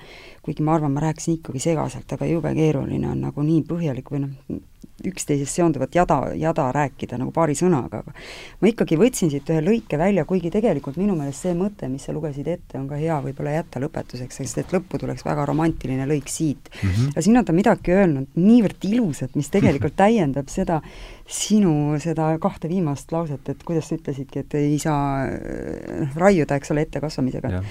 [0.45, 4.27] kuigi ma arvan, ma rääkisin ikkagi segaselt, aga jube keeruline on nagu nii põhjalik või
[4.27, 4.61] noh,
[5.09, 8.13] üksteisest seonduvat jada, jada rääkida nagu paari sõnaga, aga
[8.61, 12.15] ma ikkagi võtsin siit ühe lõike välja, kuigi tegelikult minu meelest see mõte, mis sa
[12.15, 16.31] lugesid ette, on ka hea võib-olla jätta lõpetuseks, sest et lõppu tuleks väga romantiline lõik
[16.31, 16.89] siit mm.
[16.89, 17.11] -hmm.
[17.15, 20.81] ja siin on ta midagi öelnud niivõrd ilusat, mis tegelikult täiendab seda
[21.27, 26.71] sinu seda kahte viimast lauset, et kuidas sa ütlesidki, et ei saa noh, raiuda, eks
[26.71, 27.61] ole, ettekasvamisega.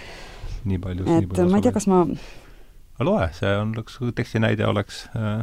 [0.65, 2.05] nii palju, palju ma ei tea, kas ma
[3.03, 5.43] loe, see on, üks tekstinäide oleks äh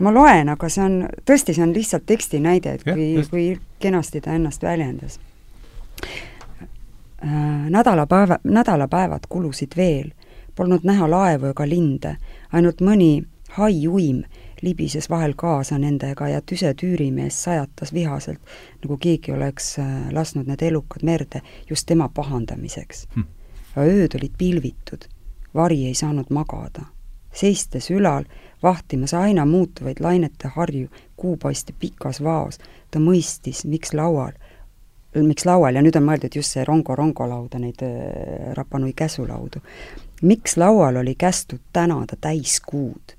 [0.00, 0.96] ma loen, aga see on,
[1.26, 3.44] tõesti, see on lihtsalt teksti näide, et kui, kui
[3.80, 5.20] kenasti ta ennast väljendas.
[7.24, 7.70] Äh,.
[7.70, 10.10] nädalapäeva, nädalapäevad kulusid veel,
[10.54, 12.16] polnud näha laevu ega linde,
[12.52, 13.24] ainult mõni
[13.56, 14.24] hai uim
[14.62, 18.40] libises vahel kaasa nendega ja tüse tüürimees sajatas vihaselt,
[18.82, 23.06] nagu keegi oleks äh, lasknud need elukad merde just tema pahandamiseks.
[23.14, 23.28] Hm..
[23.78, 25.08] ööd olid pilvitud,
[25.54, 26.90] vari ei saanud magada.
[27.34, 28.24] seistes ülal,
[28.64, 32.58] vahtimas aina muutuvaid lainete harju kuupaiste pikas vaos,
[32.90, 34.32] ta mõistis, miks laual
[35.22, 38.92] miks laual ja nüüd on mõeldud just see Rongo Rongo lauda, neid äh, Rapa Nui
[38.96, 39.62] käsulaudu.
[40.22, 43.14] miks laual oli kästud tänada täiskuud?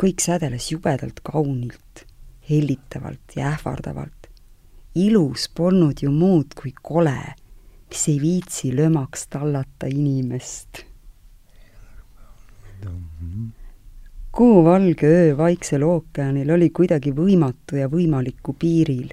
[0.00, 2.06] kõik sädeles jubedalt kaunilt,
[2.50, 4.28] hellitavalt ja ähvardavalt.
[4.94, 7.34] ilus polnud ju muud kui kole,
[7.88, 10.84] mis ei viitsi lömaks tallata inimest.
[14.32, 19.10] Kuuvalge öö Vaiksel ookeanil oli kuidagi võimatu ja võimaliku piiril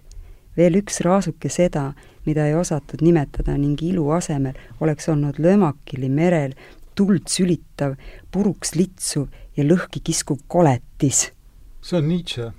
[0.57, 1.91] veel üks raasuke seda,
[2.26, 6.56] mida ei osatud nimetada ning ilu asemel oleks olnud lömakili merel
[6.98, 7.94] tuld sülitav,
[8.34, 9.27] puruks litsuv
[9.57, 11.31] ja lõhki kiskuv koletis.
[11.81, 12.52] see on Nietzsche.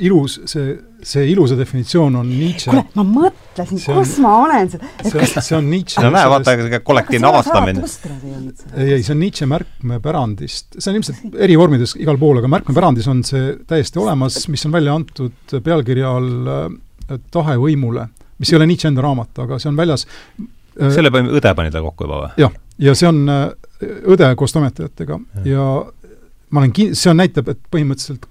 [0.00, 0.70] Ilus, see,
[1.04, 2.70] see ilusa definitsioon on Nietzsche.
[2.70, 4.88] kuule, ma mõtlesin, kus ma olen seda.
[5.04, 6.04] see on, see on Nietzsche.
[6.04, 6.54] no näe, vaata,
[6.86, 7.84] kollektiivne avastamine.
[7.84, 13.10] ei, ei, see on Nietzsche märkmepärandist, see on ilmselt eri vormides igal pool, aga märkmepärandis
[13.12, 18.08] on see täiesti olemas, mis on välja antud pealkirja all uh, tahe võimule,
[18.40, 21.74] mis ei ole Nietzsche enda raamat, aga see on väljas äh, selle pani, õde pani
[21.74, 22.46] ta kokku juba või?
[22.46, 22.56] jah,
[22.88, 23.50] ja see on äh,
[24.16, 25.72] õde koos toimetajatega ja, ja
[26.48, 28.24] ma olen kin-, see on, näitab, et põhimõtteliselt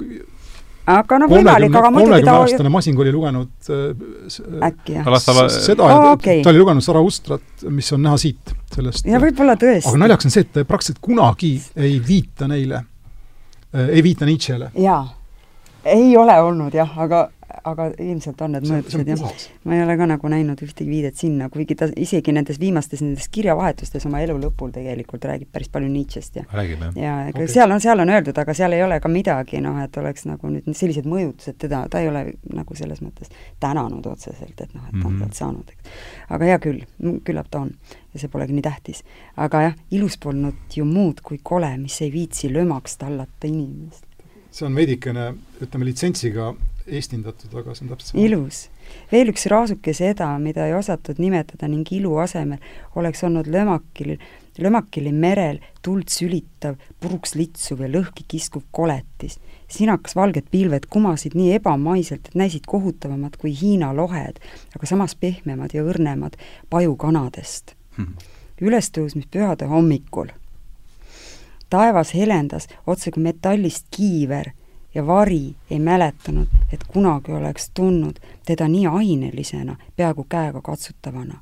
[0.86, 5.12] aga noh, võimalik, aga muidugi ta kolmekümne Masing oli lugenud äh, äkki jah?
[5.50, 6.44] seda oh,, okay.
[6.46, 9.90] ta oli lugenud Zaraustrat, mis on näha siit, sellest ja võib-olla tõesti.
[9.92, 12.84] aga naljakas on see, et ta praktiliselt kunagi ei viita neile,
[13.88, 14.72] ei viita Nietzschele.
[14.82, 15.02] jaa,
[15.96, 17.28] ei ole olnud jah, aga
[17.64, 19.24] aga ilmselt on need mõjutused jah.
[19.64, 23.28] ma ei ole ka nagu näinud ühtegi viidet sinna, kuigi ta isegi nendes viimastes nendes
[23.34, 26.96] kirjavahetustes oma elu lõpul tegelikult räägib päris palju Nietzsche'st ja räägib jah?
[27.00, 27.52] ja ega okay.
[27.56, 30.52] seal on, seal on öeldud, aga seal ei ole ka midagi noh, et oleks nagu
[30.54, 35.00] nüüd sellised mõjutused teda, ta ei ole nagu selles mõttes tänanud otseselt, et noh, et
[35.00, 35.38] ta on sealt mm -hmm.
[35.40, 36.02] saanud, eks.
[36.30, 36.84] aga hea küll,
[37.24, 37.72] küllap ta on
[38.16, 39.04] ja see polegi nii tähtis.
[39.38, 44.06] aga jah, ilus polnud ju muud kui kole, mis ei viitsi lömaks tallata inimest.
[44.52, 46.54] see on veidikene, ütleme, litsentsiga
[46.88, 48.24] eestindatud, aga see on täpselt sama.
[48.26, 48.60] ilus.
[49.12, 52.62] veel üks raasuke seda, mida ei osatud nimetada ning ilu asemel
[52.96, 54.16] oleks olnud lömakil,
[54.62, 59.40] lömakili merel tuld sülitav, puruks litsuv ja lõhki kiskuv koletis.
[59.68, 64.40] sinakas valged pilved kumasid nii ebamaiselt, et näisid kohutavamad kui Hiina lohed,
[64.76, 66.38] aga samas pehmemad ja õrnemad
[66.70, 68.14] pajukanadest hmm..
[68.62, 70.30] ülestõusmispühade hommikul
[71.70, 74.54] taevas helendas otse kui metallist kiiver
[74.96, 81.42] ja vari ei mäletanud, et kunagi oleks tundnud teda nii ainelisena, peaaegu käega katsutavana.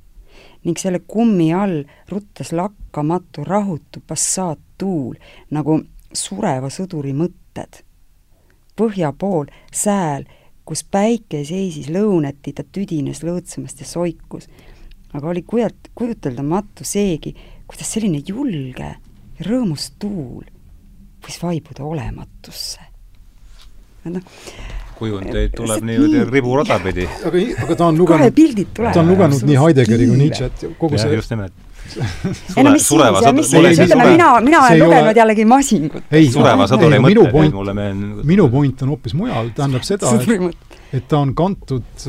[0.63, 5.15] ning selle kummi all ruttas lakkamatu rahutu passaattuul
[5.51, 5.81] nagu
[6.13, 7.83] sureva sõduri mõtted.
[8.75, 10.25] põhja pool sääl,
[10.65, 14.47] kus päike seisis lõunati, ta tüdines lõõtsamast ja soikus.
[15.13, 17.35] aga oli kujut-, kujuteldamatu seegi,
[17.67, 18.95] kuidas selline julge
[19.39, 20.43] rõõmus tuul
[21.21, 22.92] võis vaibuda olematusse
[24.11, 24.23] noh.
[24.97, 27.05] Kujundeid tuleb niimoodi riburada pidi.
[27.27, 28.41] aga, aga ta on lugenud,
[28.79, 31.55] ta on lugenud nii Heideggeri kui Nietzsche't, kogu see just nimelt.
[32.57, 35.17] Ei no mis siis mis siis, ütleme mina, mina olen lugenud ole...
[35.17, 36.05] jällegi Masingut.
[36.11, 38.23] ei, sureva sõduri mõtted jäid mulle meelde.
[38.29, 42.07] minu point on hoopis mujal, tähendab seda, et, et ta on kantud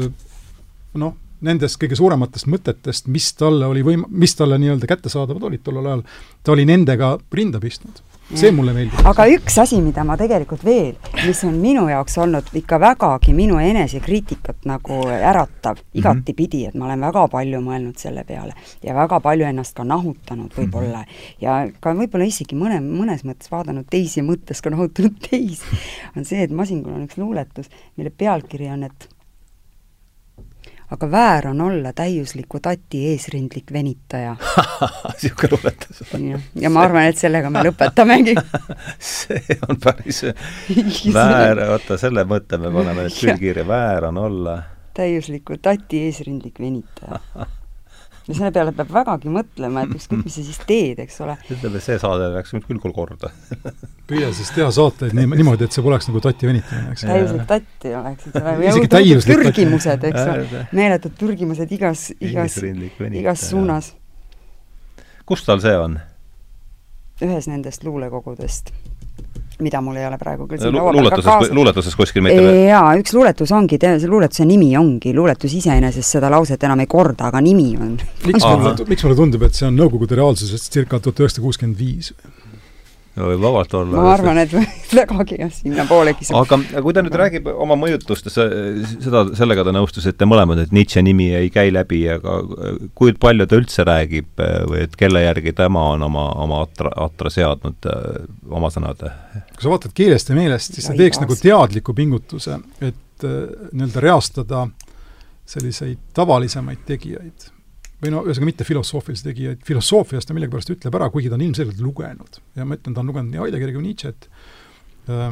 [1.03, 5.91] noh, nendest kõige suurematest mõtetest, mis talle oli võim-, mis talle nii-öelda kättesaadavad olid tollel
[5.91, 6.05] ajal,
[6.47, 8.01] ta oli nendega rinda pistnud
[8.33, 9.01] see mulle meeldib.
[9.07, 10.95] aga üks asi, mida ma tegelikult veel,
[11.27, 16.01] mis on minu jaoks olnud ikka vägagi minu enesekriitikat nagu äratav mhm.
[16.01, 20.55] igatipidi, et ma olen väga palju mõelnud selle peale ja väga palju ennast ka nahutanud
[20.57, 21.41] võib-olla mm -hmm.
[21.45, 25.81] ja ka võib-olla isegi mõne, mõnes mõttes vaadanud teisi mõttes ka nahutanud teisi,
[26.17, 29.09] on see, et Masingul on üks luuletus, mille pealkiri on, et
[30.95, 34.37] aga väär on olla täiusliku tati eesrindlik venitaja.
[35.13, 36.29] Niisugune luuletus on.
[36.55, 38.37] ja ma arvan, et sellega me lõpetamegi.
[39.15, 40.23] See on päris
[41.19, 44.63] väär, oota, selle mõtte me paneme nüüd külgkirja, väär on olla
[44.95, 47.19] täiusliku tati eesrindlik venitaja
[48.29, 51.35] ja selle peale peab vägagi mõtlema, et ükskõik, mis sa siis teed, eks ole.
[51.53, 53.31] ütleme, see saade läks nüüd küll küll korda
[54.09, 57.05] püüa siis teha saateid niimoodi, et see poleks nagu tatti venitamine, eks.
[57.09, 58.57] täiuslik tatti oleks, eks ole.
[58.71, 60.65] isegi täiuslik pürgimused, eks ole.
[60.81, 62.59] meeletud pürgimused igas, igas,
[63.11, 63.93] igas suunas.
[65.29, 66.01] kus tal see on?
[67.25, 68.73] ühes nendest luulekogudest
[69.63, 71.53] mida mul ei ole praegu küll siin laua peal ka kaasas.
[71.55, 72.65] luuletuses kuskil mitte või?
[72.69, 77.31] jaa, üks luuletus ongi, see luuletuse nimi ongi, luuletus iseenesest seda lauset enam ei korda,
[77.31, 77.99] aga nimi on.
[78.27, 82.13] miks mulle, miks mulle tundub, et see on Nõukogude reaalsusest circa tuhat üheksasada kuuskümmend viis?
[83.15, 83.97] Võib vabalt olla.
[83.99, 84.53] ma arvan, et
[84.99, 86.27] vägagi jah, sinnapoolegi.
[86.35, 88.41] aga kui ta nüüd räägib oma mõjutustest,
[89.05, 92.41] seda, sellega te nõustusite mõlemad, et Nietzsche nimi ei käi läbi, aga
[92.99, 97.33] kui palju ta üldse räägib või et kelle järgi tema on oma, oma atra, atra
[97.33, 97.91] seadnud
[98.51, 99.15] oma sõnade?
[99.55, 104.67] kui sa vaatad keelest ja meelest, siis sa teeks nagu teadliku pingutuse, et nii-öelda reastada
[105.47, 107.51] selliseid tavalisemaid tegijaid
[108.05, 111.81] või no ühesõnaga mitte filosoofilisi tegijaid, filosoofiast ta millegipärast ütleb ära, kuigi ta on ilmselgelt
[111.83, 112.41] lugenud.
[112.57, 114.29] ja ma ütlen, ta on lugenud nii Heideggeri kui Nietzsche't
[115.09, 115.29] äh,,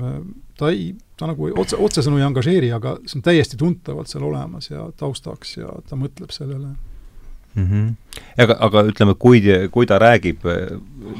[0.00, 0.18] äh,
[0.56, 4.70] ta ei, ta nagu otse, otsesõnu ei angažeeri, aga see on täiesti tuntavalt seal olemas
[4.70, 6.72] ja taustaks ja ta mõtleb sellele
[7.54, 7.66] mm.
[7.66, 7.94] -hmm.
[8.46, 9.42] aga, aga ütleme, kui,
[9.72, 10.46] kui ta räägib,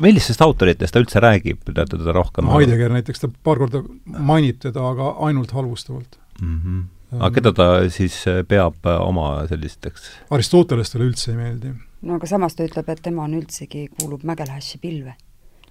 [0.01, 2.53] millistest autoritest ta üldse räägib, teate teda rohkem?
[2.55, 6.61] Heidegger näiteks, ta paar korda mainib teda, aga ainult halvustavalt mm.
[6.61, 6.85] -hmm
[7.15, 10.11] aga keda ta siis äh, peab äh, oma sellisteks?
[10.35, 11.73] Aristoteles talle üldse ei meeldi.
[12.07, 15.15] no aga samas ta ütleb, et tema on üldsegi, kuulub Mägelhassi pilve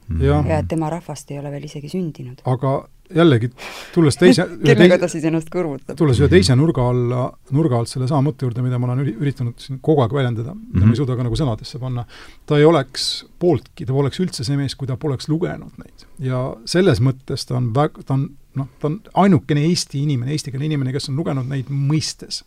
[0.07, 0.21] mm.
[0.21, 2.43] ja, ja et tema rahvast ei ole veel isegi sündinud.
[2.49, 2.75] aga
[3.15, 3.49] jällegi,
[3.93, 5.97] tulles teise kellega ta siis ennast kõrvutab?
[5.99, 9.81] tulles ühe teise nurga alla, nurga alt sellesama mõtte juurde, mida ma olen üritanud siin
[9.85, 10.71] kogu aeg väljendada mm, -hmm.
[10.73, 11.01] mida ma ei mhm.
[11.01, 12.07] suuda ka nagu sõnadesse panna,
[12.45, 16.07] ta ei oleks pooltki, ta poleks üldse see mees, kui ta poleks lugenud neid.
[16.19, 18.29] ja selles mõttes ta on väga, ta on
[18.59, 22.43] noh, ta on ainukene Eesti inimene, eestikeelne inimene, kes on lugenud neid mõistes.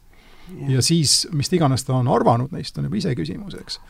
[0.68, 3.80] ja siis, mis iganes ta on arvanud neist, on juba iseküsimus, eks.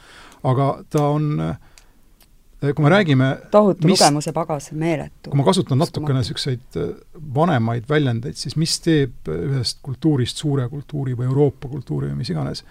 [0.51, 5.31] aga ta on eh, kui me räägime tohutu mis, lugemuse pagas, meeletu.
[5.31, 6.91] kui ma kasutan natukene niisuguseid eh,
[7.35, 12.65] vanemaid väljendeid, siis mis teeb ühest kultuurist suure kultuuri või Euroopa kultuuri või mis iganes,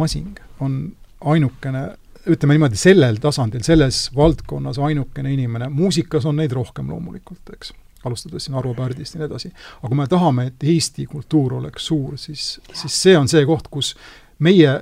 [0.00, 0.80] masing on
[1.20, 1.90] ainukene
[2.32, 7.72] ütleme niimoodi, sellel tasandil, selles valdkonnas ainukene inimene, muusikas on neid rohkem loomulikult, eks
[8.08, 9.52] alustades siin Arvo Pärdist ja nii edasi.
[9.78, 13.68] aga kui me tahame, et Eesti kultuur oleks suur, siis, siis see on see koht,
[13.70, 13.94] kus
[14.38, 14.80] meie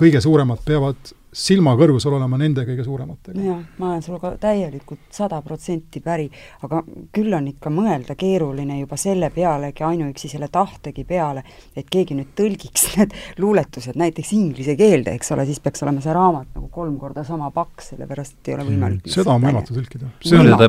[0.00, 3.42] kõige suuremad peavad silma kõrgusel olema nende kõige suurematega.
[3.42, 6.28] jah, ma olen sinuga täielikult sada protsenti päri,
[6.66, 6.82] aga
[7.14, 11.44] küll on ikka mõelda keeruline juba selle pealegi, ainuüksi selle tahtegi peale,
[11.76, 16.14] et keegi nüüd tõlgiks need luuletused näiteks inglise keelde, eks ole, siis peaks olema see
[16.14, 19.76] raamat nagu kolm korda sama paks, sellepärast et ei ole võimalik mm, seda on võimatu
[19.76, 20.12] tõlkida.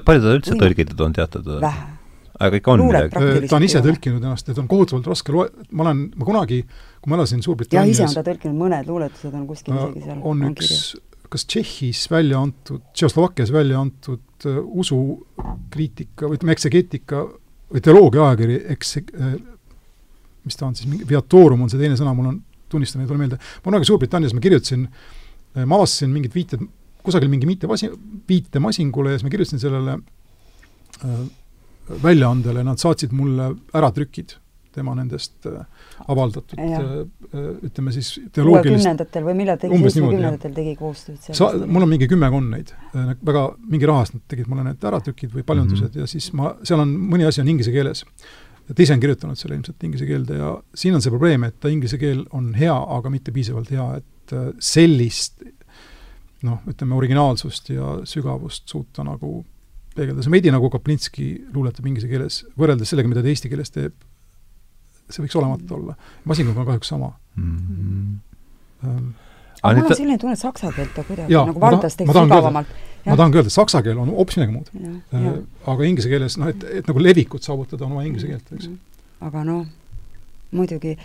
[0.05, 1.61] palju ta üldse tõlgitud on, teate te?
[1.61, 1.93] vähe
[2.39, 3.47] aga ikka on midagi?
[3.49, 6.61] ta on ise tõlkinud ennast, et on kohutavalt raske loe-, ma olen, ma kunagi,
[7.01, 10.17] kui ma elasin Suurbritannias jah, ise on ta tõlkinud, mõned luuletused on kuskil isegi seal
[10.19, 10.95] on, on üks,
[11.31, 17.23] kas Tšehhis välja antud, Tšehhoslovakkias välja antud uh, usukriitika või ütleme, eksegeetika
[17.75, 19.37] või teoloogia ajakiri, eks uh,
[20.45, 22.41] mis ta on siis, mingi Viatorum on see teine sõna, mul on,
[22.71, 26.67] tunnistan, ei tule meelde, ma kunagi Suurbritannias ma kirjutasin uh,, ma avastasin mingid viited,
[27.05, 27.93] kusagil mingi viitevasi-,
[28.27, 29.97] viitemasingule ja siis ma kirjutasin sellele
[31.05, 31.25] uh,
[32.03, 34.37] väljaandele, nad saatsid mulle äratrükid
[34.75, 35.65] tema nendest äh,
[36.11, 36.79] avaldatud ja.
[36.79, 36.95] Äh,
[37.31, 41.37] äh, ütleme siis teoloogilist või millal tegi, seitsmekümnendatel tegi koostööd seal?
[41.39, 42.73] Sa-, mul on mingi kümmekond neid,
[43.25, 46.03] väga, mingi raha eest nad tegid mulle need äratrükid või paljundused mm -hmm.
[46.03, 48.03] ja siis ma, seal on, mõni asi on inglise keeles.
[48.67, 51.71] ta ise on kirjutanud selle ilmselt inglise keelde ja siin on see probleem, et ta
[51.71, 55.43] inglise keel on hea, aga mitte piisavalt hea, et sellist
[56.45, 59.43] noh, ütleme originaalsust ja sügavust suuta nagu
[59.95, 63.73] peegelda, see on veidi nagu Kaplinski luuletab inglise keeles, võrreldes sellega, mida ta eesti keeles
[63.73, 63.95] teeb,
[65.09, 65.95] see võiks olematu olla.
[66.25, 67.59] masinguga on kahjuks sama mm.
[67.59, 68.15] -hmm.
[68.85, 69.13] Um,
[69.63, 72.73] aga mul on selline tunne, et saksa keelt ta kuidagi jaa, nagu valdas teist sügavamalt.
[73.05, 74.69] ma tahangi öelda, et saksa keel on hoopis midagi muud.
[74.75, 75.39] Uh,
[75.73, 78.69] aga inglise keeles, noh, et, et nagu levikut saavutada, on vaja inglise keelt, eks.
[79.25, 79.63] aga noh,
[80.55, 80.97] muidugi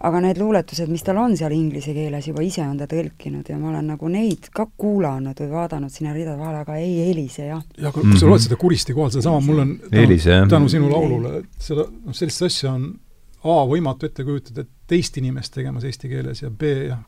[0.00, 3.58] aga need luuletused, mis tal on seal inglise keeles, juba ise on ta tõlkinud ja
[3.60, 7.60] ma olen nagu neid ka kuulanud või vaadanud sinna ridade vahele, aga ei helise jah.
[7.76, 8.20] ja kui mm -hmm.
[8.20, 12.16] sa loed seda Kuristi kohal, sedasama, mul on tänu, tänu sinu laulule, et seda, noh,
[12.16, 12.92] sellist asja on
[13.40, 17.00] A, võimatu ette kujutada, et teist inimest tegemas eesti keeles ja B, jah,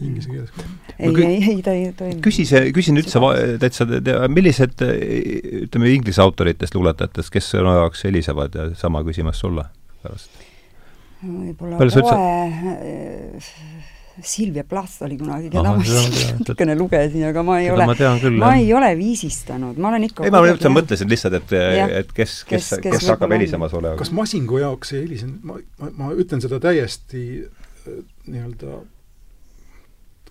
[0.00, 0.50] inglise keeles
[0.98, 2.20] ei, ei, ei, ta ei toimi.
[2.24, 3.20] küsi see, küsin üldse
[3.60, 3.86] täitsa,
[4.28, 9.64] millised ütleme, inglise autoritest, luuletajatest, kes sinu jaoks helisevad ja sama küsimas sulle
[10.02, 10.51] pärast?
[11.22, 12.20] Võib-olla poe
[12.76, 13.52] äh,
[14.20, 16.02] Silvia Plath oli kunagi, keda Aha, ma
[16.38, 20.26] natukene lugesin, aga ma ei ole, ma, küll, ma ei ole viisistanud, ma olen ikka
[20.26, 21.54] ei, ma üldse mõtlesin lihtsalt, et,
[22.02, 23.94] et kes, kes, kes, kes, kes hakkab helisema sulle.
[24.00, 28.82] kas Masingu jaoks ei helisenud, ma, ma, ma ütlen seda täiesti äh, nii-öelda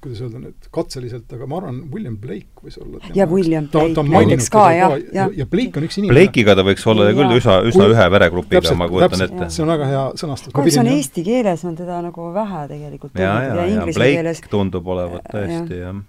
[0.02, 4.50] kuidas öelda nüüd, katseliselt, aga ma arvan, William Blake võis olla ja William Blake näiteks
[4.54, 5.34] ka, jah, jah.
[5.38, 6.16] ja Blake on üks inimene.
[6.18, 9.50] Blake'iga ta võiks olla ja, küll üsna, üsna ühe veregrupiga, ma kujutan ette.
[9.54, 10.56] see on väga hea sõnastus.
[10.56, 14.44] kahjuks on eesti keeles on teda nagu vähe tegelikult ja, ja, ja Blake keeles...
[14.52, 16.02] tundub olevat tõesti, jah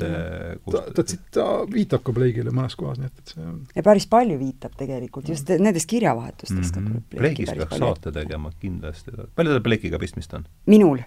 [0.00, 1.04] ta, ta,
[1.34, 4.76] ta viitab ka Blake'ile mõnes kohas, nii et, et see on ja päris palju viitab
[4.78, 7.18] tegelikult, just nendest kirjavahetustest mm -hmm.
[7.18, 9.12] Blake'ist peaks saate tegema kindlasti.
[9.34, 10.46] palju teil Blake'iga pistmist on?
[10.66, 11.02] minul?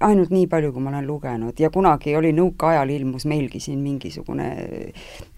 [0.00, 4.50] ainult nii palju, kui ma olen lugenud ja kunagi oli nõukaajal ilmus meilgi siin mingisugune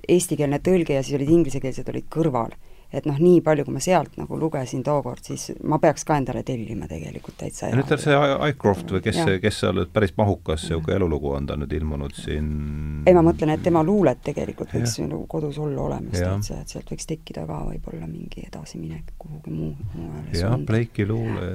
[0.09, 2.57] eestikeelne tõlge ja siis olid inglisekeelsed olid kõrval
[2.93, 6.43] et noh, nii palju, kui ma sealt nagu lugesin tookord, siis ma peaks ka endale
[6.47, 11.49] tellima tegelikult täitsa nüüd see Aycroft või kes, kes seal päris mahukas niisugune elulugu on
[11.51, 12.47] ta nüüd ilmunud siin
[13.05, 16.95] ei, ma mõtlen, et tema luuled tegelikult võiks nagu kodus olla olemas täitsa, et sealt
[16.95, 21.53] võiks tekkida ka võib-olla mingi edasiminek kuhugi muu, mujale jah, Blake'i luule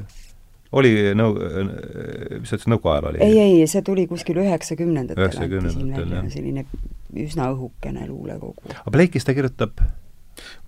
[0.73, 3.26] oli nõu-, mis sa ütlesid, nõukaajal oli?
[3.26, 5.26] ei, ei, see tuli kuskil üheksakümnendatel.
[5.26, 6.30] üheksakümnendatel, jah.
[6.34, 6.65] selline
[7.26, 8.73] üsna õhukene luulekogu.
[8.73, 9.81] aga Blake'ist ta kirjutab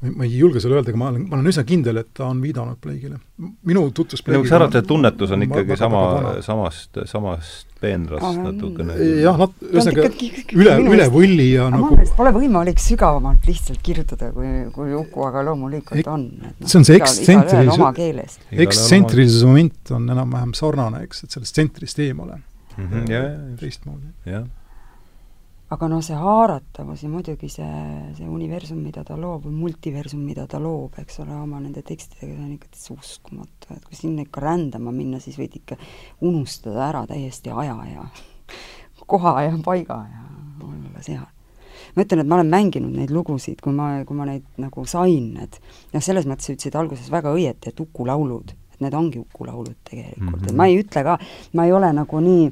[0.05, 2.41] ma ei julge seda öelda, aga ma olen, ma olen üsna kindel, et ta on
[2.43, 3.19] viidanud Blake'ile.
[3.67, 6.01] minu tutvus Blake'iga nagu sa arvad, et tunnetus on ikkagi sama,
[6.45, 8.97] samast, samast peenrast natukene?
[9.23, 10.09] jah, nat-, ühesõnaga
[10.55, 16.07] üle, üle võlli ja nagu Pole võimalik sügavamalt lihtsalt kirjutada, kui, kui Uku, aga loomulikult
[16.11, 16.27] on.
[16.39, 22.39] No, see on see ekstsentrilis-, ekstsentrilisuse moment on enam-vähem sarnane, eks, et sellest tsentrist eemale
[22.39, 22.85] mm.
[22.91, 24.13] -hmm, teistmoodi.
[24.29, 24.45] jah
[25.73, 27.67] aga noh, see haaratavus ja muidugi see,
[28.17, 32.35] see universum, mida ta loob, või multiversum, mida ta loob, eks ole, oma nende tekstidega,
[32.35, 35.79] see on ikka täitsa uskumatu, et kui sinna ikka rändama minna, siis võid ikka
[36.25, 38.05] unustada ära täiesti aja ja
[39.11, 40.27] koha ja paiga ja
[40.65, 41.25] olla seal.
[41.95, 45.33] ma ütlen, et ma olen mänginud neid lugusid, kui ma, kui ma neid nagu sain,
[45.41, 45.57] et
[45.93, 49.77] noh, selles mõttes ütlesid alguses väga õieti, et Uku laulud, et need ongi Uku laulud
[49.87, 50.51] tegelikult mm, -hmm.
[50.51, 51.17] et ma ei ütle ka,
[51.57, 52.51] ma ei ole nagu nii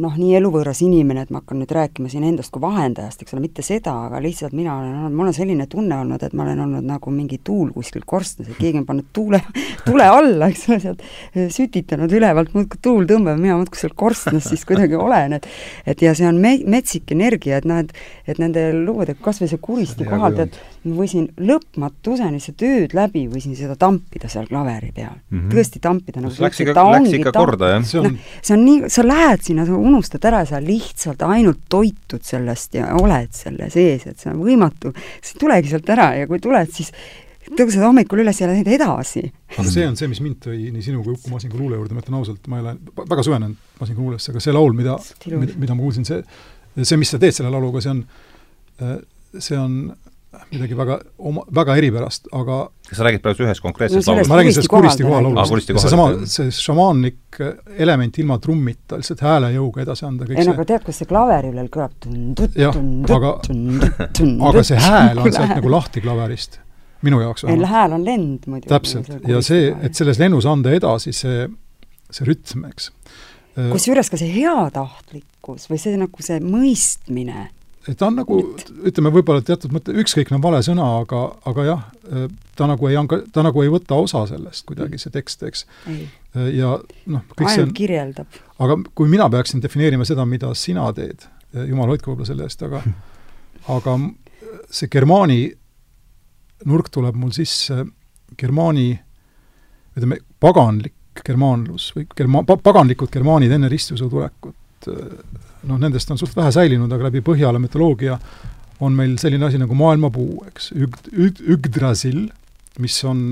[0.00, 3.42] noh, nii eluvõõras inimene, et ma hakkan nüüd rääkima siin endast kui vahendajast, eks ole,
[3.44, 6.62] mitte seda, aga lihtsalt mina olen olnud, mul on selline tunne olnud, et ma olen
[6.66, 9.42] olnud nagu mingi tuul kuskil korstnas, et keegi on pannud tuule,
[9.86, 11.04] tule alla, eks ole, sealt
[11.56, 15.48] sütitanud ülevalt, muudkui tuul tõmbab, mina muudkui seal korstnas siis kuidagi olen, et
[15.86, 17.92] et ja see on me-, metsik energia, et noh, et
[18.28, 20.56] et nende lugudega, kas või see Kuristi kohal, tead,
[20.86, 25.38] ma võisin lõpmatuseni seda ööd läbi, võisin seda tampida seal klaveri peal mm.
[25.38, 25.50] -hmm.
[25.52, 27.84] tõesti tampida nagu läks ikka, läks ikka korda, jah?
[27.86, 31.66] see on no, see on nii, sa lähed sinna, sa unustad ära, sa lihtsalt ainult
[31.72, 36.12] toitud sellest ja oled selle sees, et see on võimatu, sa ei tulegi sealt ära
[36.20, 36.92] ja kui tuled, siis
[37.50, 39.24] tõused hommikul üles ja lähed edasi.
[39.56, 42.04] aga see on see, mis mind tõi nii sinu kui Uku Masingu luule juurde, ma
[42.04, 44.96] ütlen ausalt, ma ei ole väga süvenenud Masingu luulesse, aga see laul, mida,
[45.26, 46.22] mida, mida ma kuulsin, see,
[46.80, 48.04] see, mis sa teed selle lauluga, see on,
[49.38, 49.76] see on
[50.32, 54.30] midagi väga oma, väga eripärast, aga kas sa räägid praegu ühest konkreetsest no, laulust?
[54.30, 55.72] ma räägin sellest Kuristi koha laulust.
[55.82, 57.40] seesama, see šamaanlik
[57.84, 61.52] element ilma trummita, lihtsalt häälejõuga edasi anda kõik ei no aga tead, kus see klaveri
[61.52, 62.08] üle kõlab
[62.56, 62.80] jah,
[63.18, 63.34] aga
[64.50, 66.60] aga see hääl on sealt nagu lahti klaverist,
[67.04, 67.72] minu jaoks vähemalt.
[67.76, 68.72] hääl on lend muidugi.
[68.72, 71.48] täpselt, ja see, et selles lennus anda edasi see,
[72.08, 72.92] see rütm, eks.
[73.68, 77.50] kusjuures ka see heatahtlikkus või see nagu see mõistmine
[77.86, 78.38] ta on nagu,
[78.86, 81.84] ütleme võib-olla teatud mõtte, ükskõikne on vale sõna, aga, aga jah,
[82.58, 85.64] ta nagu ei anga-, ta nagu ei võta osa sellest kuidagi, see tekst, eks.
[86.54, 86.76] ja
[87.10, 88.40] noh, kõik see on kirjeldab.
[88.62, 91.26] aga kui mina peaksin defineerima seda, mida sina teed,
[91.68, 92.84] jumal hoidku võib-olla selle eest, aga
[93.76, 93.98] aga
[94.70, 95.40] see Germaani
[96.70, 97.82] nurk tuleb mul sisse,
[98.38, 98.90] Germaani
[99.96, 100.94] ütleme, paganlik
[101.26, 104.88] germaanlus või germa-, paganlikud germaanid enne ristiusu tulekut
[105.68, 108.18] noh, nendest on suht vähe säilinud, aga läbi Põhjala mütoloogia
[108.82, 112.24] on meil selline asi nagu maailmapuu, eks, üg-, üg-, Ügdrasil,
[112.82, 113.28] mis on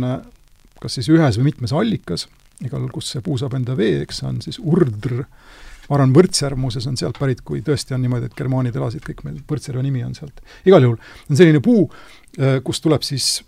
[0.81, 2.27] kas siis ühes või mitmes allikas,
[2.65, 5.25] igal, kus see puu saab enda vee, eks, on siis urdr,
[5.89, 9.25] ma arvan, Võrtsjärv muuseas on sealt pärit, kui tõesti on niimoodi, et germaanid elasid kõik
[9.27, 10.45] meil, Võrtsjärve nimi on sealt.
[10.69, 11.89] igal juhul on selline puu,
[12.39, 13.41] äh, kus tuleb siis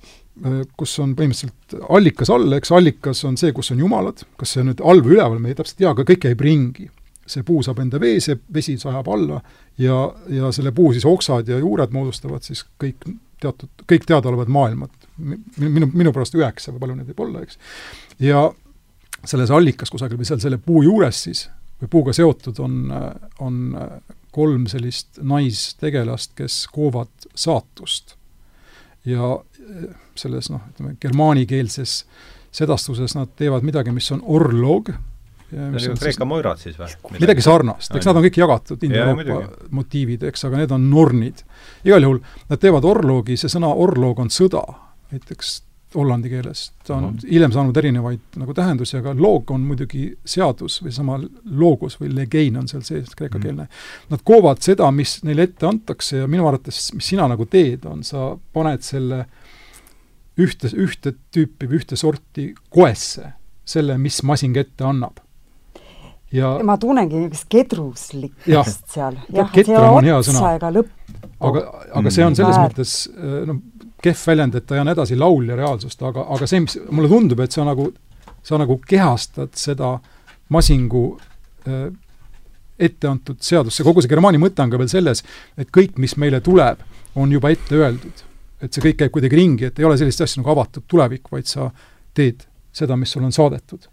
[0.43, 2.75] äh, kus on põhimõtteliselt allikas all, eks.
[2.75, 5.61] Allikas on see, kus on jumalad, kas see on nüüd all või üleval, me ei
[5.61, 6.91] täpselt tea, aga kõik käib ringi
[7.33, 9.41] see puu saab enda vee, see vesi sajab alla
[9.81, 9.99] ja,
[10.31, 13.07] ja selle puu siis oksad ja juured moodustavad siis kõik
[13.43, 14.91] teatud, kõik teadaolevad maailmad.
[15.59, 17.59] minu, minu pärast üheksa või palju neid võib olla, eks.
[18.23, 18.47] ja
[19.25, 21.45] selles allikas kusagil või seal selle puu juures siis,
[21.83, 22.91] või puuga seotud, on,
[23.45, 23.59] on
[24.33, 28.17] kolm sellist naistegelast, kes koovad saatust.
[29.05, 29.37] ja
[30.15, 32.05] selles noh, ütleme germaanikeelses
[32.53, 34.93] sedastuses nad teevad midagi, mis on orloog,
[35.53, 37.19] Kreeka moirad siis või?
[37.21, 41.45] midagi sarnast, eks nad on kõik jagatud India-Euroopa motiivid, eks, aga need on nornid.
[41.85, 44.65] igal juhul nad teevad orloogi, see sõna orloog on sõda,
[45.13, 45.61] näiteks
[45.95, 46.73] hollandi keeles.
[46.87, 47.31] ta on mm -hmm.
[47.31, 52.57] hiljem saanud erinevaid nagu tähendusi, aga loog on muidugi seadus või sama logos või legein
[52.57, 53.69] on seal sees, kreekakeelne mm.
[54.11, 58.05] Nad koovad seda, mis neile ette antakse ja minu arvates, mis sina nagu teed, on
[58.05, 59.27] sa paned selle
[60.39, 63.33] ühte, ühte tüüpi või ühte sorti koesse,
[63.65, 65.21] selle, mis masin ette annab
[66.33, 69.19] ja ma tunnengi niisugust kedruslikkust seal.
[69.33, 70.55] jah, ketram on hea sõna.
[70.57, 70.93] ega lõpp.
[71.49, 71.65] aga,
[72.01, 72.71] aga see on selles Väär.
[72.71, 72.95] mõttes
[73.49, 73.61] noh,
[74.03, 77.43] kehv väljend, et ta ei anna edasi laulja reaalsust, aga, aga see, mis, mulle tundub,
[77.45, 77.91] et sa nagu,
[78.43, 79.95] sa nagu kehastad seda
[80.53, 81.05] Masingu
[81.69, 81.87] äh,
[82.83, 85.23] ette antud seadust, see kogu see Germani mõte on ka veel selles,
[85.61, 86.83] et kõik, mis meile tuleb,
[87.15, 88.29] on juba ette öeldud.
[88.63, 91.49] et see kõik käib kuidagi ringi, et ei ole sellist asja nagu avatud tulevik, vaid
[91.51, 91.73] sa
[92.15, 93.89] teed seda, mis sulle on saadetud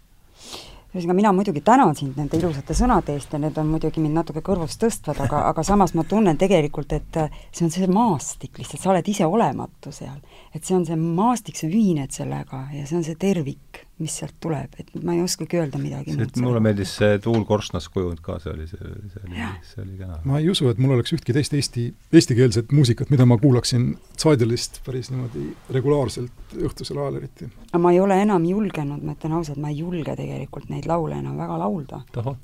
[0.90, 4.42] ühesõnaga, mina muidugi tänan sind nende ilusate sõnade eest ja need on muidugi mind natuke
[4.46, 7.20] kõrvust tõstvad, aga, aga samas ma tunnen tegelikult, et
[7.52, 10.18] see on see maastik lihtsalt, sa oled ise olematu seal.
[10.54, 14.36] et see on see maastik, sa ühined sellega ja see on see tervik, mis sealt
[14.42, 16.38] tuleb, et ma ei oskagi öelda midagi muud.
[16.42, 20.20] mulle meeldis see Tuul Korsnas kujund ka, see oli, see, see oli, see oli kena.
[20.24, 23.90] ma ei usu, et mul oleks ühtki teist eesti, eestikeelset muusikat, mida ma kuulaksin
[24.20, 25.46] Zeidelist päris niimoodi
[25.76, 27.50] regulaarselt õhtusel ajal eriti.
[27.70, 31.20] aga ma ei ole enam julgenud, ma ütlen ausalt, ma ei julge tegelikult neid laule
[31.20, 32.02] enam väga laulda.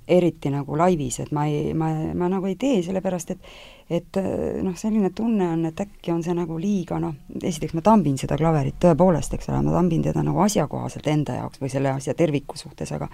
[0.09, 3.51] eriti nagu laivis, et ma ei, ma, ma nagu ei tee, sellepärast et
[3.91, 4.19] et
[4.67, 8.35] noh, selline tunne on, et äkki on see nagu liiga noh, esiteks ma tambin seda
[8.39, 12.59] klaverit tõepoolest, eks ole, ma tambin teda nagu asjakohaselt enda jaoks või selle asja terviku
[12.59, 13.07] suhtes, aga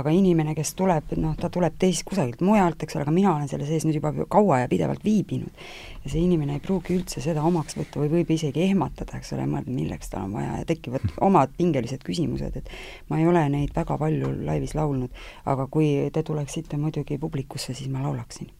[0.00, 3.52] aga inimene, kes tuleb, noh, ta tuleb teist kusagilt mujalt, eks ole, aga mina olen
[3.52, 5.68] selle sees nüüd juba kaua ja pidevalt viibinud.
[6.06, 9.44] ja see inimene ei pruugi üldse seda omaks võtta või võib isegi ehmatada, eks ole,
[9.50, 12.70] mõelda, milleks tal on vaja ja tekivad omad pingelised küsimused, et
[13.10, 17.92] ma ei ole neid väga palju laivis laulnud, aga kui te tuleksite muidugi publikusse, siis
[17.92, 18.55] ma laulaksin.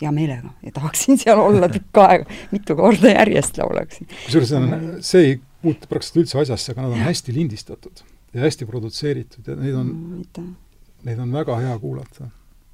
[0.00, 0.52] Hea meelega.
[0.62, 4.10] Ja tahaksin seal olla tükk aega, mitu korda järjest laulaksin.
[4.26, 8.04] kusjuures see on, see ei puutu praktiliselt üldse asjasse, aga nad on hästi lindistatud
[8.34, 10.54] ja hästi produtseeritud ja neid on mm,,
[11.06, 12.28] neid on väga hea kuulata.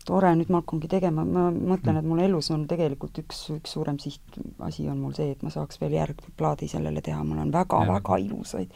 [0.08, 3.98] tore, nüüd ma hakkangi tegema, ma mõtlen, et mul elus on tegelikult üks, üks suurem
[4.00, 8.72] sihtasi on mul see, et ma saaks veel järgplaadi sellele teha, mul on väga-väga ilusaid,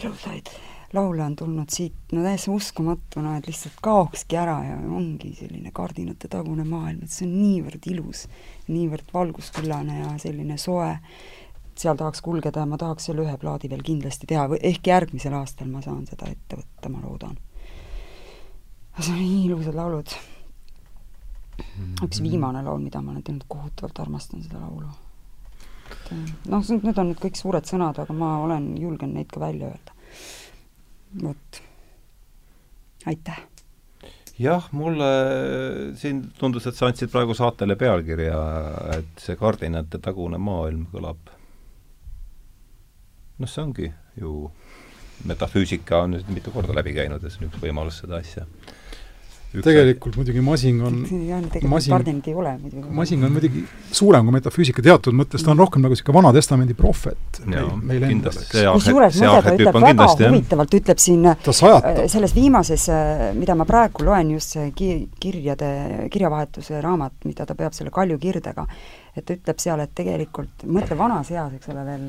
[0.00, 0.50] ilusaid
[0.94, 5.72] laule on tulnud siit, no täiesti uskumatu, no et lihtsalt kaokski ära ja ongi selline
[5.74, 8.24] kardinate tagune maailm, et see on niivõrd ilus,
[8.70, 10.92] niivõrd valgusküllane ja selline soe,
[11.78, 15.34] seal tahaks kulgeda ja ma tahaks selle ühe plaadi veel kindlasti teha või ehk järgmisel
[15.40, 17.38] aastal ma saan seda ette võtta, ma loodan.
[19.00, 20.14] see on nii ilusad laulud.
[22.04, 24.92] üks viimane laul, mida ma olen teinud, kohutavalt armastan seda laulu.
[26.46, 29.93] noh, need on nüüd kõik suured sõnad, aga ma olen, julgen neid ka välja öelda
[31.22, 31.62] vot,
[33.06, 33.42] aitäh!
[34.38, 35.10] jah, mulle
[35.98, 38.38] siin tundus, et sa andsid praegu saatele pealkirja,
[38.98, 41.30] et see kardinate tagune maailm kõlab.
[43.38, 44.50] noh, see ongi ju,
[45.30, 48.48] metafüüsika on nüüd mitu korda läbi käinud ja see on üks võimalus seda asja
[49.62, 50.96] tegelikult muidugi Masing on
[51.68, 51.94] Masing,
[52.90, 53.62] Masing on muidugi
[53.94, 58.34] suurem kui metafüüsika teatud mõttes, ta on rohkem nagu niisugune Vana-testamendi prohvet meil, meil endal,
[58.40, 58.56] eks.
[58.74, 64.06] kusjuures muide ta ütleb väga huvitavalt, ütleb siin äh, selles viimases, äh, mida ma praegu
[64.08, 65.70] loen, just see ki-, kirjade,
[66.14, 68.66] kirjavahetuse raamat, mida ta peab selle Kalju Kirdega,
[69.14, 72.06] et ta ütleb seal, et tegelikult, mõtle vanas eas, eks ole, veel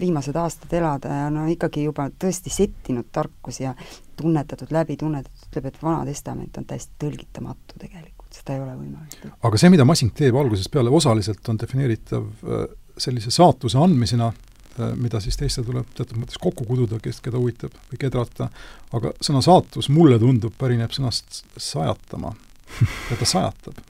[0.00, 3.74] viimased aastad elada ja no ikkagi juba tõesti settinud tarkus ja
[4.16, 9.28] tunnetatud, läbi tunnetatud, ütleb, et Vana Testament on täiesti tõlgitamatu tegelikult, seda ei ole võimalik.
[9.48, 12.66] aga see, mida Masing teeb algusest peale, osaliselt on defineeritav äh,
[12.98, 17.74] sellise saatuse andmisena, äh, mida siis teistel tuleb teatud mõttes kokku kududa, kes, keda huvitab
[17.92, 18.50] või kedrata,
[18.92, 22.34] aga sõna saatus mulle tundub, pärineb sõnast sajatama.
[23.10, 23.82] ja ta sajatab.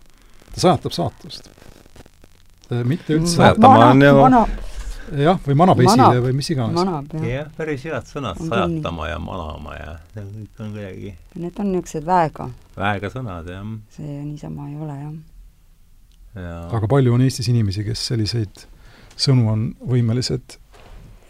[0.54, 1.54] ta sajatab saatust
[2.72, 4.14] Äh, mitte üldse sajatama on ju
[5.12, 6.88] jah, või manab esile või mis iganes.
[7.28, 12.06] jah, päris head sõnad, sajatama ja manama ja need kõik on kuidagi Need on niisugused
[12.08, 12.48] väega.
[12.76, 13.70] väega sõnad, jah.
[13.96, 16.58] see niisama ei ole, jah ja..
[16.68, 18.66] aga palju on Eestis inimesi, kes selliseid
[19.14, 20.58] sõnu on võimelised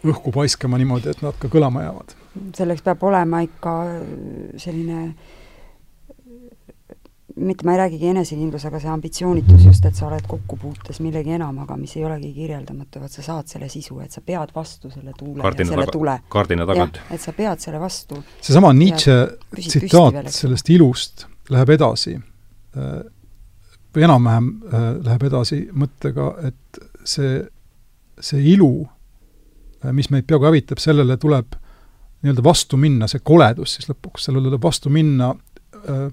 [0.05, 2.15] õhku paiskama niimoodi, et nad ka kõlama jäävad?
[2.57, 3.75] selleks peab olema ikka
[4.59, 5.41] selline äh,
[7.35, 11.75] mitte ma ei räägigi enesekindlus, aga see ambitsioonitus just, et sa oled kokkupuutes millegi enamaga,
[11.79, 15.43] mis ei olegi kirjeldamatu, vaat sa saad selle sisu, et sa pead vastu selle tuule
[15.43, 16.15] kardina ja selle taga, tule.
[16.31, 17.01] kardina tagant.
[17.11, 18.21] et sa pead selle vastu.
[18.39, 19.17] seesama Nietzsche
[19.59, 22.95] tsitaat sellest ilust läheb edasi, äh,
[23.95, 27.37] või enam-vähem äh, läheb edasi mõttega, et see,
[28.19, 28.73] see ilu,
[29.83, 31.55] äh, mis meid peaaegu hävitab, sellele tuleb
[32.25, 35.33] nii-öelda vastu minna, see koledus siis lõpuks, sellele tuleb vastu minna
[35.83, 36.07] äh,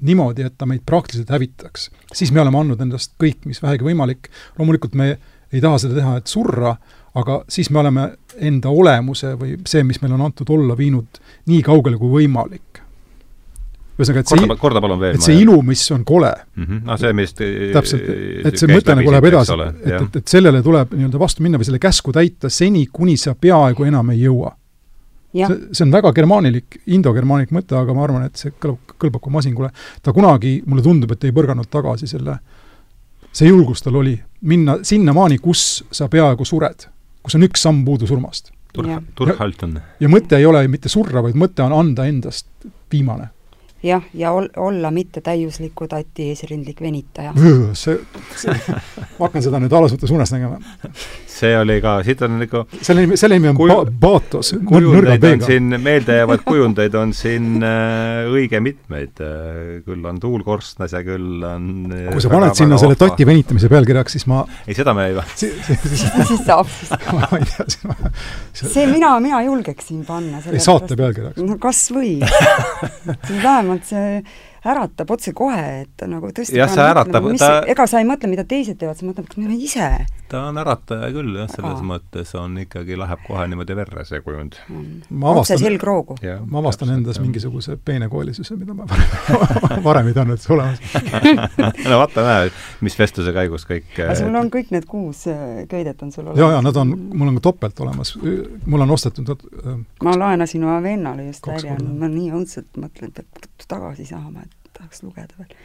[0.00, 1.90] niimoodi, et ta meid praktiliselt hävitaks.
[2.12, 5.16] siis me oleme andnud endast kõik, mis vähegi võimalik, loomulikult me
[5.52, 6.74] ei taha seda teha, et surra,
[7.14, 8.08] aga siis me oleme
[8.42, 12.80] enda olemuse või see, mis meil on antud olla, viinud nii kaugele kui võimalik.
[13.94, 15.14] ühesõnaga, et see korda, korda palun veel.
[15.14, 16.82] et see ilu, mis on kole mm, -hmm.
[16.88, 18.08] no see, mis täpselt,
[18.50, 21.70] et see mõte nagu läheb edasi, et, et, et sellele tuleb nii-öelda vastu minna või
[21.70, 24.56] selle käsku täita seni, kuni sa peaaegu enam ei jõua
[25.34, 29.34] see, see on väga germaanilik, indogermaanilik mõte, aga ma arvan, et see kõlab, kõlbab ka
[29.34, 29.70] Masingule.
[30.02, 32.38] ta kunagi, mulle tundub, et ei põrganud tagasi selle,
[33.34, 34.16] see julgus tal oli
[34.46, 36.88] minna sinnamaani, kus sa peaaegu sured,
[37.22, 38.52] kus on üks samm puudu surmast.
[38.74, 39.76] Turhalt on.
[40.02, 42.48] ja mõte ei ole mitte surra, vaid mõte on anda endast
[42.90, 43.28] viimane
[43.84, 47.34] jah, ja ol-, olla mitte täiusliku tati eesrindlik venitaja.
[47.72, 47.98] see,
[48.36, 48.54] see,
[49.18, 50.58] ma hakkan seda nüüd alasutes unes nägema.
[51.34, 55.26] see oli ka, siit on nagu selle nimi, selle nimi on kuju, ba-, Baatos, kujundeid
[55.28, 61.02] on siin, meeldejäävaid kujundeid on siin äh, õige mitmeid äh,, küll on Tuul Korstnas ja
[61.06, 64.94] küll on äh, kui sa paned sinna selle tati venitamise pealkirjaks, siis ma ei, seda
[64.96, 66.06] me ei siis
[66.46, 66.70] saab
[67.18, 67.98] ma ei tea, siis ma
[68.54, 70.42] see mina, mina julgeksin panna.
[70.50, 71.42] ei, saate pealkirjaks?
[71.44, 72.16] no kas või
[73.46, 74.20] vähemalt see
[74.64, 78.78] äratab otsekohe, et nagu tõesti jah, see äratab, ta ega sa ei mõtle, mida teised
[78.80, 79.88] teevad, sa mõtled, kas mina ise.
[80.32, 81.88] ta on ärataja küll jah, selles Aa.
[81.90, 85.26] mõttes on ikkagi, läheb kohe niimoodi verre, see kujund mm..
[85.34, 86.16] otse selgroogu.
[86.48, 87.26] ma avastan endas jah.
[87.26, 90.80] mingisuguse peenekoolisuse, mida ma varem, varem ei teadnud, et see olemas
[91.90, 92.50] no vaata, näe,
[92.84, 96.40] mis vestluse käigus kõik aga sul on kõik need kuus äh, köidet on sul olemas?
[96.40, 98.16] jaa, jaa, nad on, mul on ka topelt olemas,
[98.64, 99.78] mul on ostetud nad äh,
[100.08, 104.53] ma laenasin oma vennale just välja, ma nii õudselt mõtlen, et peab tagasi saama, et
[104.78, 105.56] tahaks lugeda veel.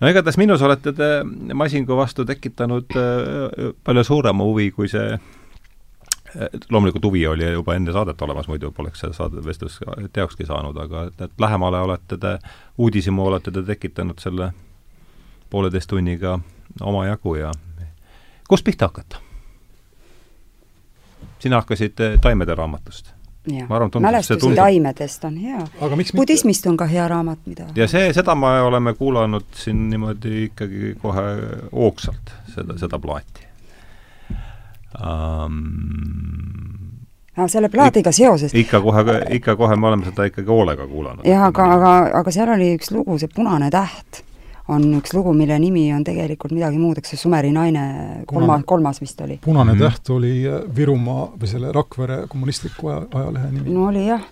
[0.00, 1.08] no igatahes minus olete te
[1.54, 7.92] Masingu vastu tekitanud äh, palju suurema huvi, kui see äh, loomulikult huvi oli juba enne
[7.92, 9.80] saadet olemas, muidu poleks see saade, vestlus
[10.12, 12.38] teokski saanud, aga et, et lähemale olete te,
[12.78, 14.52] uudishimu olete te tekitanud selle
[15.50, 16.38] pooleteist tunniga
[16.80, 17.52] omajagu ja
[18.48, 19.22] kust pihta hakata?
[21.38, 23.15] sina hakkasid taimede raamatust
[24.00, 25.66] mälestusi taimedest on hea.
[26.16, 30.94] budismist on ka hea raamat, mida ja see, seda me oleme kuulanud siin niimoodi ikkagi
[31.02, 31.26] kohe
[31.72, 33.46] hoogsalt, seda, seda plaati
[35.00, 35.60] um,
[37.36, 38.54] no selle plaadiga seoses.
[38.54, 41.26] ikka kohe, ikka kohe me oleme seda ikkagi hoolega kuulanud.
[41.26, 44.22] jah, aga, aga, aga seal oli üks lugu, see Punane täht
[44.68, 47.82] on üks lugu, mille nimi on tegelikult midagi muud, eks see Sumeri naine,
[48.26, 49.38] kolma, kolmas vist oli.
[49.44, 49.90] punane mm -hmm.
[49.90, 53.74] täht oli äh, Virumaa või selle Rakvere kommunistliku aja, ajalehe nimi.
[53.74, 54.22] no oli jah.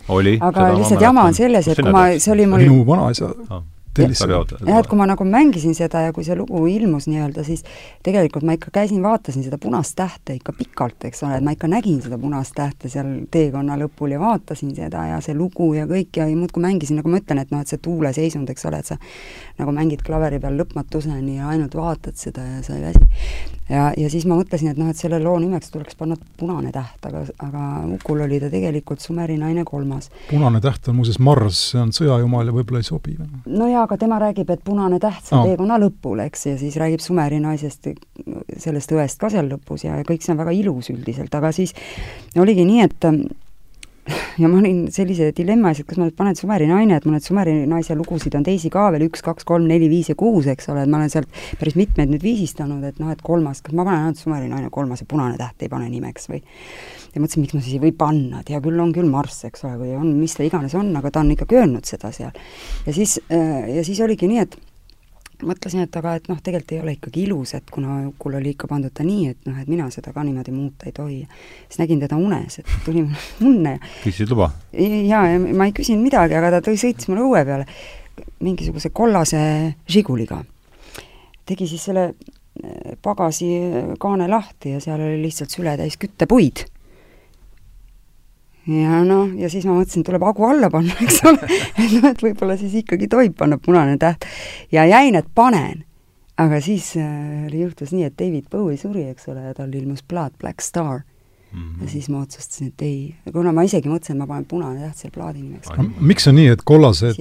[0.40, 3.62] aga lihtsalt jama on selles, et kui ma, see oli mul minu vanaisa ah
[4.58, 4.70] seda.
[4.70, 7.64] jah, et kui ma nagu mängisin seda ja kui see lugu ilmus nii-öelda, siis
[8.06, 11.70] tegelikult ma ikka käisin, vaatasin seda punast tähte ikka pikalt, eks ole, et ma ikka
[11.70, 16.20] nägin seda punast tähte seal teekonna lõpul ja vaatasin seda ja see lugu ja kõik
[16.20, 18.98] ja muudkui mängisin, nagu ma ütlen, et noh, et see tuuleseisund, eks ole, et sa
[19.60, 23.04] nagu mängid klaveri peal lõpmatuseni ja ainult vaatad seda ja sa ei väsi.
[23.68, 26.98] Ja, ja siis ma mõtlesin, et noh, et selle loo nimeks tuleks panna Punane täht,
[27.06, 27.64] aga, aga
[27.94, 30.10] Ukul oli ta tegelikult Sumeri naine kolmas.
[30.30, 33.16] punane täht on muuseas Mars, see on sõjajumal ja võib-olla ei sobi.
[33.46, 35.48] no jaa, aga tema räägib, et punane täht seal no.
[35.50, 37.88] teekonna lõpul, eks, ja siis räägib Sumeri naisest,
[38.58, 41.74] sellest õest ka seal lõpus ja kõik see on väga ilus üldiselt, aga siis
[42.40, 43.10] oligi nii, et
[44.42, 47.16] ja ma olin sellise dilemma ees, et kas ma nüüd panen Sumeri naine, et mul
[47.16, 50.48] neid Sumeri naise lugusid on teisi ka veel, üks, kaks, kolm, neli, viis ja kuus,
[50.50, 53.76] eks ole, et ma olen sealt päris mitmeid nüüd viisistanud, et noh, et kolmas, kas
[53.76, 56.42] ma panen ainult Sumeri naine kolmas ja punane täht ei pane nimeks või
[57.14, 59.64] ja mõtlesin, miks ma siis ei või panna, et hea küll, on küll Marss, eks
[59.68, 62.34] ole, või on, mis ta iganes on, aga ta on ikkagi öelnud seda seal.
[62.86, 64.58] ja siis, äh, ja siis oligi nii, et
[65.42, 68.68] mõtlesin, et aga et noh, tegelikult ei ole ikkagi ilus, et kuna Ukul oli ikka
[68.70, 71.20] pandud ta nii, et noh, et mina seda ka niimoodi muuta ei tohi.
[71.68, 73.04] siis nägin teda unes, et tuli
[73.48, 73.78] unne.
[74.04, 74.50] küsisid luba?
[74.72, 77.66] jaa, ja ma ei küsinud midagi, aga ta tõi, sõitis mulle õue peale
[78.44, 79.40] mingisuguse kollase
[79.90, 80.44] Žiguliga.
[81.46, 83.50] tegi siis selle äh, pagasi
[84.00, 86.66] kaane lahti ja seal oli lihtsalt sületäis küttepuid
[88.66, 91.48] ja noh, ja siis ma mõtlesin, tuleb hagu alla panna, eks ole,
[91.80, 94.24] et noh, et võib-olla siis ikkagi tohib panna punane täht.
[94.72, 95.84] ja jäin, et panen.
[96.36, 100.34] aga siis äh, juhtus nii, et David Bowie suri, eks ole, ja tal ilmus plaat
[100.40, 101.04] Black Star
[101.54, 101.82] Mm -hmm.
[101.82, 104.96] ja siis ma otsustasin, et ei, kuna ma isegi mõtlesin, et ma panen punane täht
[104.96, 105.68] selle plaadi nimeks.
[106.00, 107.20] miks on nii, et kollased,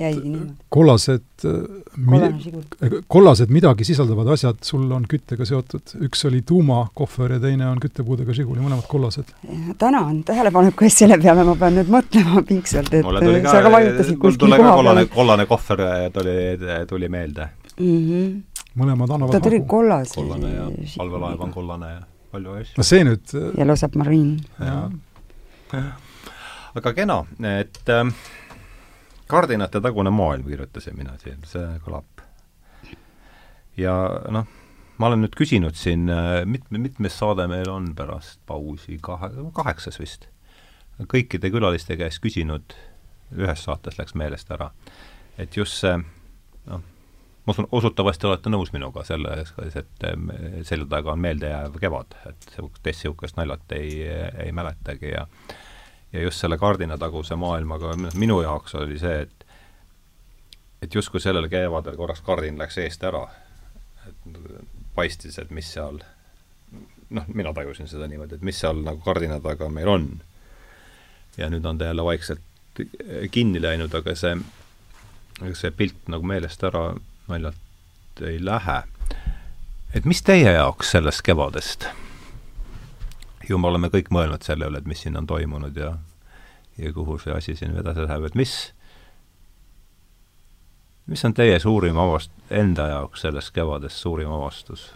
[0.69, 7.67] kollased, äh, kollased midagi sisaldavad asjad sul on küttega seotud, üks oli tuumakohver ja teine
[7.69, 9.29] on küttepuudega Žiguli, mõlemad kollased?
[9.77, 14.17] tänan tähelepaneku eest, selle peale ma pean nüüd mõtlema pingsalt, et ka, sa ka vajutasid
[14.17, 15.05] kuskil koha peal.
[15.13, 16.39] kollane kohver tuli,
[16.89, 17.49] tuli meelde
[17.79, 17.85] mm.
[17.85, 18.41] -hmm.
[18.81, 20.15] mõlemad annavad ta tuli kollase.
[20.15, 20.65] kollane ja
[20.97, 22.01] allveelaev on kollane ja
[22.33, 22.79] palju asju.
[22.79, 24.41] no see nüüd Yellow Submarine.
[26.73, 27.19] aga kena,
[27.53, 28.09] et äh,
[29.29, 32.25] kardinate tagune maailm kirjutasin mina siin, see kõlab.
[33.77, 33.95] ja
[34.33, 34.49] noh,
[34.97, 39.99] ma olen nüüd küsinud siin, äh, mitme, mitmes saade meil on pärast pausi, kahe, kaheksas
[40.01, 40.29] vist,
[41.09, 42.75] kõikide külaliste käest küsinud,
[43.33, 44.69] ühes saates läks meelest ära,
[45.41, 46.83] et just see noh,
[47.45, 50.07] ma usun, usutavasti olete nõus minuga selles, et
[50.67, 54.01] selja taga on meeldejääv kevad, et niisugust niisugust naljat ei,
[54.45, 55.27] ei mäletagi ja
[56.13, 59.43] ja just selle kardinataguse maailmaga, minu jaoks oli see, et
[60.83, 63.27] et justkui sellel kevadel korraks kardin läks eest ära.
[64.07, 64.35] et
[64.95, 66.01] paistis, et mis seal,
[67.09, 70.09] noh, mina tajusin seda niimoodi, et mis seal nagu kardina taga meil on.
[71.37, 72.41] ja nüüd on ta jälle vaikselt
[73.31, 74.35] kinni läinud, aga see,
[75.53, 76.91] see pilt nagu meelest ära
[77.27, 78.83] naljalt ei lähe.
[79.93, 81.87] et mis teie jaoks sellest kevadest?
[83.49, 85.97] ju me oleme kõik mõelnud selle üle, et mis siin on toimunud ja
[86.77, 88.73] ja kuhu see asi siin edasi läheb, et mis
[91.05, 94.91] mis on teie suurim avast-, enda jaoks sellest kevadest suurim avastus?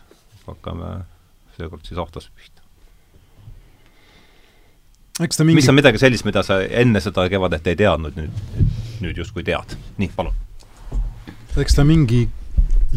[0.48, 1.04] hakkame
[1.58, 2.62] seekord siis Ahtost pihta.
[5.44, 8.68] mingi mis on midagi sellist, mida sa enne seda kevadet ei teadnud, nüüd,
[9.04, 9.76] nüüd justkui tead?
[9.98, 10.47] nii, palun.
[11.62, 12.28] Eks ta mingi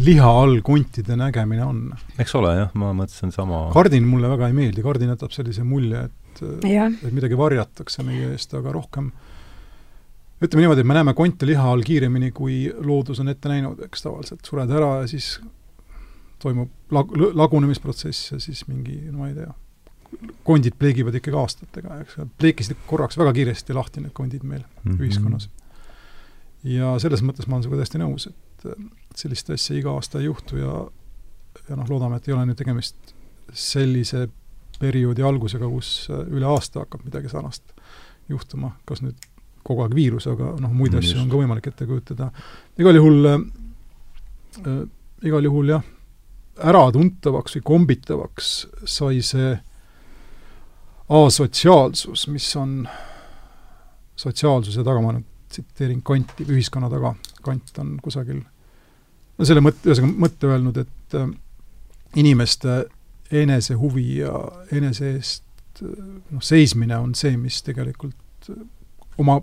[0.01, 1.83] liha all kuntide nägemine on.
[2.21, 6.07] eks ole, jah, ma mõtlesin sama kardin mulle väga ei meeldi, kardin jätab sellise mulje,
[6.07, 9.11] et et midagi varjatakse meie eest, aga rohkem
[10.41, 14.07] ütleme niimoodi, et me näeme konte liha all kiiremini, kui loodus on ette näinud, eks
[14.07, 15.35] tavaliselt sured ära ja siis
[16.41, 19.53] toimub lag-, lagunemisprotsess ja siis mingi, no ma ei tea,
[20.47, 25.03] kondid pleegivad ikkagi aastatega, eks, pleekisid korraks väga kiiresti lahti need kondid meil mm -hmm.
[25.05, 25.51] ühiskonnas.
[26.65, 28.37] ja selles mõttes ma olen sinuga täiesti nõus, et
[29.17, 30.75] sellist asja iga aasta ei juhtu ja
[31.69, 33.15] ja noh, loodame, et ei ole nüüd tegemist
[33.51, 34.29] sellise
[34.81, 37.75] perioodi algusega, kus üle aasta hakkab midagi sarnast
[38.31, 39.19] juhtuma, kas nüüd
[39.67, 42.31] kogu aeg viirus, aga noh, muid asju on ka võimalik ette kujutada.
[42.81, 43.43] igal juhul äh,,
[44.65, 44.85] äh,
[45.29, 45.85] igal juhul jah,
[46.71, 48.55] äratuntavaks või kombitavaks
[48.89, 49.53] sai see
[51.11, 52.85] asotsiaalsus, mis on
[54.21, 60.25] sotsiaalsuse taga, ma nüüd tsiteerin Kanti, ühiskonna taga, Kant on kusagil no selle mõtte, ühesõnaga
[60.27, 61.29] mõtte öelnud, et äh,
[62.21, 62.85] inimeste
[63.31, 64.35] enesehuvi ja
[64.73, 65.95] enese eest äh,
[66.31, 68.65] noh, seismine on see, mis tegelikult äh,
[69.19, 69.41] oma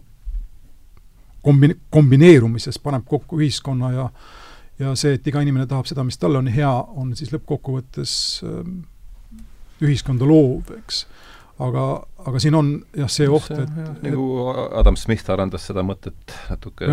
[1.46, 4.12] kombi-, kombineerumises paneb kokku ühiskonna ja
[4.80, 8.12] ja see, et iga inimene tahab seda, mis talle on hea, on siis lõppkokkuvõttes
[8.46, 8.60] äh,
[9.82, 11.06] ühiskonda loov, eks.
[11.64, 11.84] Aga,
[12.30, 14.26] aga siin on jah, see oht, et nagu
[14.78, 16.90] Adam Smith arendas seda mõtet natuke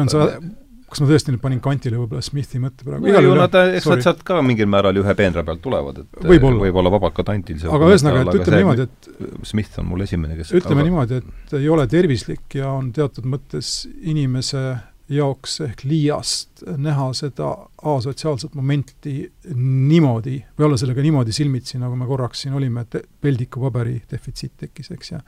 [0.94, 3.08] kas ma tõesti nüüd panin kantile võib-olla Smithi mõtte praegu?
[3.10, 6.60] no ju nad, eks nad sealt ka mingil määral ühe peenra pealt tulevad, et võib-olla.
[6.62, 10.38] võib vabalt ka tantil see aga ühesõnaga, et ütleme niimoodi, et Smith on mul esimene,
[10.38, 10.88] kes ütleme aga...
[10.90, 14.64] niimoodi, et ei ole tervislik ja on teatud mõttes inimese
[15.08, 17.50] jaoks ehk liiast näha seda
[17.82, 23.98] asotsiaalset momenti niimoodi, või olla sellega niimoodi silmitsi, nagu me korraks siin olime, et peldikupaberi
[24.10, 25.20] defitsiit tekkis, eks, ja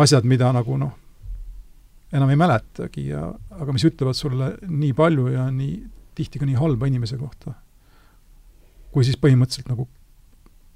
[0.00, 0.94] asjad, mida nagu noh,
[2.12, 3.26] enam ei mäletagi ja
[3.56, 5.76] aga mis ütlevad sulle nii palju ja nii
[6.16, 7.54] tihti ka nii halba inimese kohta.
[8.92, 9.86] kui siis põhimõtteliselt nagu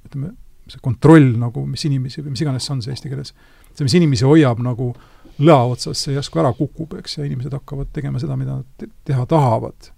[0.06, 0.30] ütleme,
[0.72, 3.34] see kontroll nagu, mis inimesi või mis iganes see on see eesti keeles,
[3.74, 4.94] see, mis inimesi hoiab nagu
[5.38, 8.88] lõa otsas, see järsku ära kukub, eks, ja inimesed hakkavad tegema seda, mida nad te
[9.04, 9.92] teha tahavad.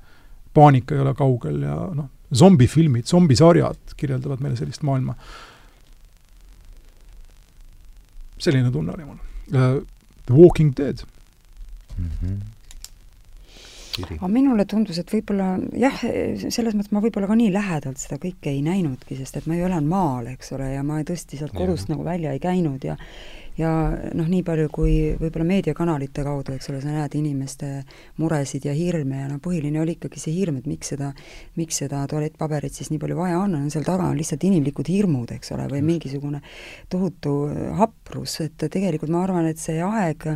[0.54, 5.14] paanika ei ole kaugel ja noh, zombifilmid, zombisarjad kirjeldavad meile sellist maailma.
[8.38, 9.82] selline tunne oli mul uh,.
[10.28, 11.02] The Walking Dead
[11.96, 12.10] mm.
[12.22, 12.58] -hmm
[14.06, 15.96] aga minule tundus, et võib-olla jah,
[16.52, 19.66] selles mõttes ma võib-olla ka nii lähedalt seda kõike ei näinudki, sest et ma ju
[19.66, 21.94] elan maal, eks ole, ja ma tõesti sealt kodust ja.
[21.94, 22.94] nagu välja ei käinud ja
[23.58, 23.70] ja
[24.14, 27.70] noh, nii palju kui võib-olla meediakanalite kaudu, eks ole, sa näed inimeste
[28.22, 31.12] muresid ja hirme ja no põhiline oli ikkagi see hirm, et miks seda,
[31.58, 35.32] miks seda tualettpaberit siis nii palju vaja on, on seal taga on lihtsalt inimlikud hirmud,
[35.34, 36.42] eks ole, või mingisugune
[36.92, 37.38] tohutu
[37.80, 40.30] haprus, et tegelikult ma arvan, et see aeg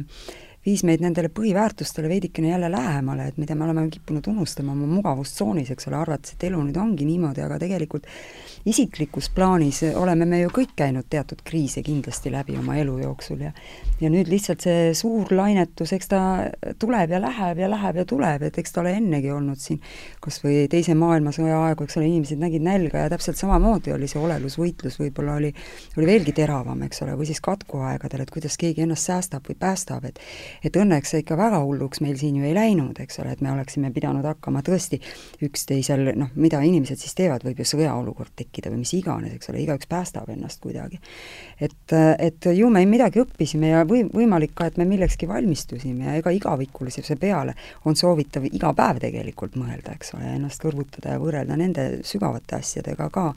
[0.67, 5.73] viis meid nendele põhiväärtustele veidikene jälle lähemale, et mida me oleme kippunud unustama oma mugavustsoonis,
[5.75, 8.07] eks ole, arvates, et elu nüüd ongi niimoodi, aga tegelikult
[8.71, 13.51] isiklikus plaanis oleme me ju kõik käinud teatud kriise kindlasti läbi oma elu jooksul ja
[14.03, 16.21] ja nüüd lihtsalt see suur lainetus, eks ta
[16.81, 19.81] tuleb ja läheb ja läheb ja tuleb, et eks ta ole ennegi olnud siin
[20.23, 24.23] kas või Teise maailmasõja aegu, eks ole, inimesed nägid nälga ja täpselt samamoodi oli see
[24.23, 25.53] olelusvõitlus, võib-olla oli,
[25.99, 30.07] oli veelgi teravam, eks ole, või siis katkuaegadel, et kuidas keegi ennast säästab või päästab,
[30.09, 30.23] et
[30.65, 33.53] et õnneks see ikka väga hulluks meil siin ju ei läinud, eks ole, et me
[33.53, 35.01] oleksime pidanud hakkama tõesti
[35.45, 39.63] üksteisel, noh, mida inimesed siis teevad, võib ju sõjaolukord tekkida või mis iganes, eks ole,
[39.65, 41.01] igaüks päästab ennast kuidagi.
[41.61, 46.17] et, et ju me midagi õppisime ja või võimalik ka, et me millekski valmistusime ja
[46.21, 47.55] ega igavikulisuse peale
[47.85, 53.09] on soovitav iga päev tegelikult mõelda, eks ole, ennast kõrvutada ja võrrelda nende sügavate asjadega
[53.13, 53.33] ka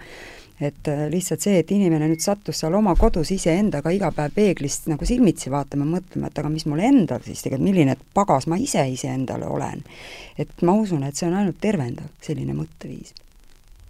[0.59, 4.87] et äh, lihtsalt see, et inimene nüüd sattus seal oma kodus iseendaga iga päev peeglist
[4.91, 8.85] nagu silmitsi vaatama, mõtlema, et aga mis mul endal siis tegelikult, milline pagas ma ise
[8.93, 9.83] iseendale olen.
[10.37, 13.15] et ma usun, et see on ainult tervendav, selline mõtteviis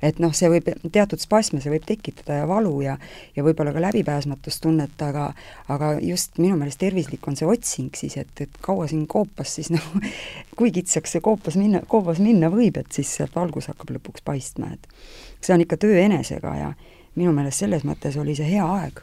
[0.04, 2.96] et noh, see võib, teatud spasme see võib tekitada ja valu ja
[3.36, 5.30] ja võib-olla ka läbipääsmatustunnet, aga
[5.72, 9.72] aga just minu meelest tervislik on see otsing siis, et, et kaua siin koopas siis
[9.74, 10.02] nagu
[10.60, 14.74] kui kitsaks see koopas minna, koobas minna võib, et siis sealt valgus hakkab lõpuks paistma,
[14.76, 14.90] et
[15.46, 16.72] see on ikka töö enesega ja
[17.16, 19.02] minu meelest selles mõttes oli see hea aeg.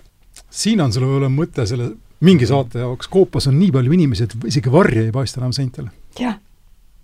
[0.50, 1.92] siin on sul võib-olla mõte selle
[2.22, 5.90] mingi saate jaoks, koopas on nii palju inimesi, et isegi varje ei paista enam seintele.
[6.18, 6.38] jah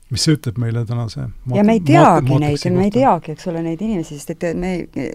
[0.08, 3.60] mis see ütleb meile tänase ja me ei teagi neid me ei teagi, eks ole,
[3.64, 4.72] neid inimesi, sest et me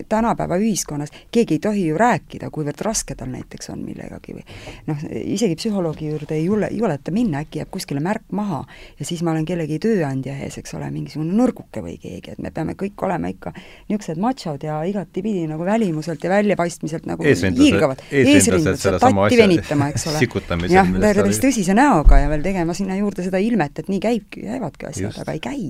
[0.10, 4.46] tänapäeva ühiskonnas, keegi ei tohi ju rääkida, kuivõrd raske tal näiteks on millegagi või
[4.90, 8.62] noh, isegi psühholoogi juurde ei jule, juleta minna, äkki jääb kuskile märk maha
[9.00, 12.54] ja siis ma olen kellegi tööandja ees, eks ole, mingisugune nõrguke või keegi, et me
[12.54, 18.06] peame kõik olema ikka niisugused machod ja igatipidi nagu välimuselt ja väljapaistmiselt nagu hiilgavad.
[18.12, 20.22] eesrindlased, tatti venitama, eks ole.
[20.78, 20.94] jah,
[21.42, 25.24] tõsise näoga ja veel tegema sinna juurde seda ilmet, et nii käibki, käivadki käibki asjad,
[25.24, 25.70] aga ei käi.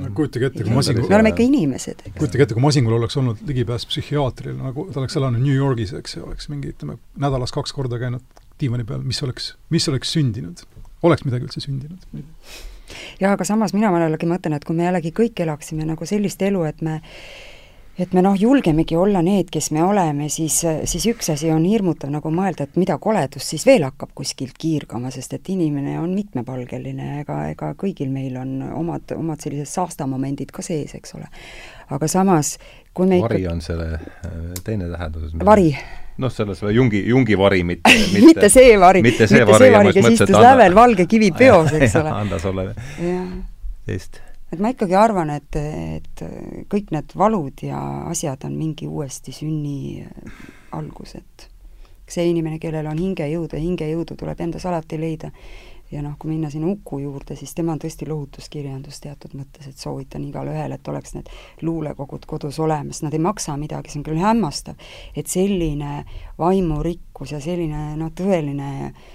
[0.00, 3.42] no kujutage ette, kui Masingul me oleme ikka inimesed, kujutage ette, kui Masingul oleks olnud
[3.48, 7.74] ligipääs psühhiaatrile, nagu ta oleks elanud New Yorgis, eks ju, oleks mingi, ütleme, nädalas kaks
[7.76, 10.64] korda käinud diivani peal, mis oleks, mis oleks sündinud?
[11.04, 12.06] oleks midagi üldse sündinud?
[13.20, 16.64] jah, aga samas mina jällegi mõtlen, et kui me jällegi kõik elaksime nagu sellist elu,
[16.68, 17.00] et me
[17.98, 20.56] et me noh, julgemegi olla need, kes me oleme, siis,
[20.90, 25.12] siis üks asi on hirmutav nagu mõelda, et mida koledust siis veel hakkab kuskilt kiirgama,
[25.14, 30.64] sest et inimene on mitmepalgeline, ega, ega kõigil meil on omad, omad sellised saastamomendid ka
[30.66, 31.30] sees, eks ole.
[31.94, 32.56] aga samas,
[32.94, 33.52] kui me vari ikka...
[33.52, 34.34] on selle äh,
[34.66, 35.30] teine tähendus.
[35.44, 35.70] vari
[36.18, 40.34] noh, selles Jungi, Jungi vari, mitte mitte, mitte see vari, mitte see vari, kes istus
[40.34, 42.14] lävel valge kivi peos, eks ole.
[42.24, 42.72] anda sulle
[43.86, 44.22] teist
[44.54, 46.24] et ma ikkagi arvan, et, et
[46.70, 50.04] kõik need valud ja asjad on mingi uuesti sünni
[50.74, 51.48] algus, et
[52.08, 55.30] see inimene, kellel on hingejõudu ja hingejõudu tuleb endas alati leida,
[55.92, 59.80] ja noh, kui minna sinna Uku juurde, siis tema on tõesti lohutuskirjandus teatud mõttes, et
[59.80, 61.28] soovitan igale ühele, et oleks need
[61.62, 64.80] luulekogud kodus olemas, nad ei maksa midagi, see on küll hämmastav,
[65.16, 66.04] et selline
[66.40, 69.12] vaimurikkus ja selline noh, tõeline äh,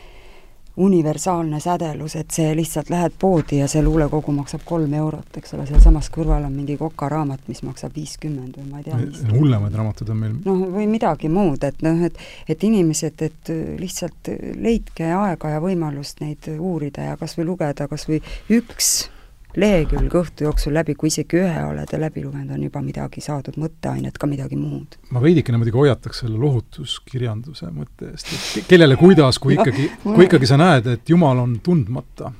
[0.80, 5.65] universaalne sädelus, et see lihtsalt lähed poodi ja see luulekogu maksab kolm eurot, eks ole,
[5.68, 8.99] sealsamas kõrval on mingi Koka raamat, mis maksab viiskümmend või ma ei tea.
[9.34, 10.39] hullemaid raamatuid on meil.
[10.45, 12.18] noh, või midagi muud, et noh, et
[12.49, 18.07] et inimesed, et lihtsalt leidke aega ja võimalust neid uurida ja kas või lugeda kas
[18.10, 18.22] või
[18.56, 19.10] üks
[19.57, 24.17] lehekülg õhtu jooksul läbi, kui isegi ühe oled läbi lugenud, on juba midagi saadud, mõtteainet,
[24.19, 24.99] ka midagi muud.
[25.09, 28.30] ma veidikene muidugi hoiataks selle lohutuskirjanduse mõtte eest,
[28.61, 32.31] et kellele, kuidas, kui ikkagi, kui ikkagi sa näed, et Jumal on tundmata,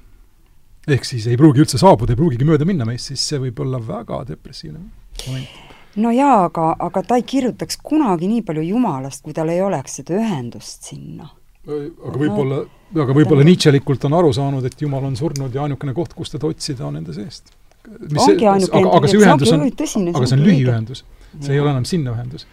[0.88, 3.82] ehk siis ei pruugi üldse saabuda, ei pruugigi mööda minna meist, siis see võib olla
[3.82, 4.80] väga depressiivne
[5.26, 5.66] moment.
[6.00, 9.98] No jaa, aga, aga ta ei kirjutaks kunagi nii palju Jumalast, kui tal ei oleks
[10.00, 11.26] seda ühendust sinna
[11.70, 15.96] aga võib-olla no,, aga võib-olla Nietzschelikult on aru saanud, et Jumal on surnud ja ainukene
[15.98, 17.54] koht, kus teda otsida, on enda seest.
[17.90, 19.68] ongi ainukene, aga, aga see ühendus on,
[20.14, 21.06] aga see on lühiühendus,
[21.40, 22.48] see ei ole enam sinna ühendus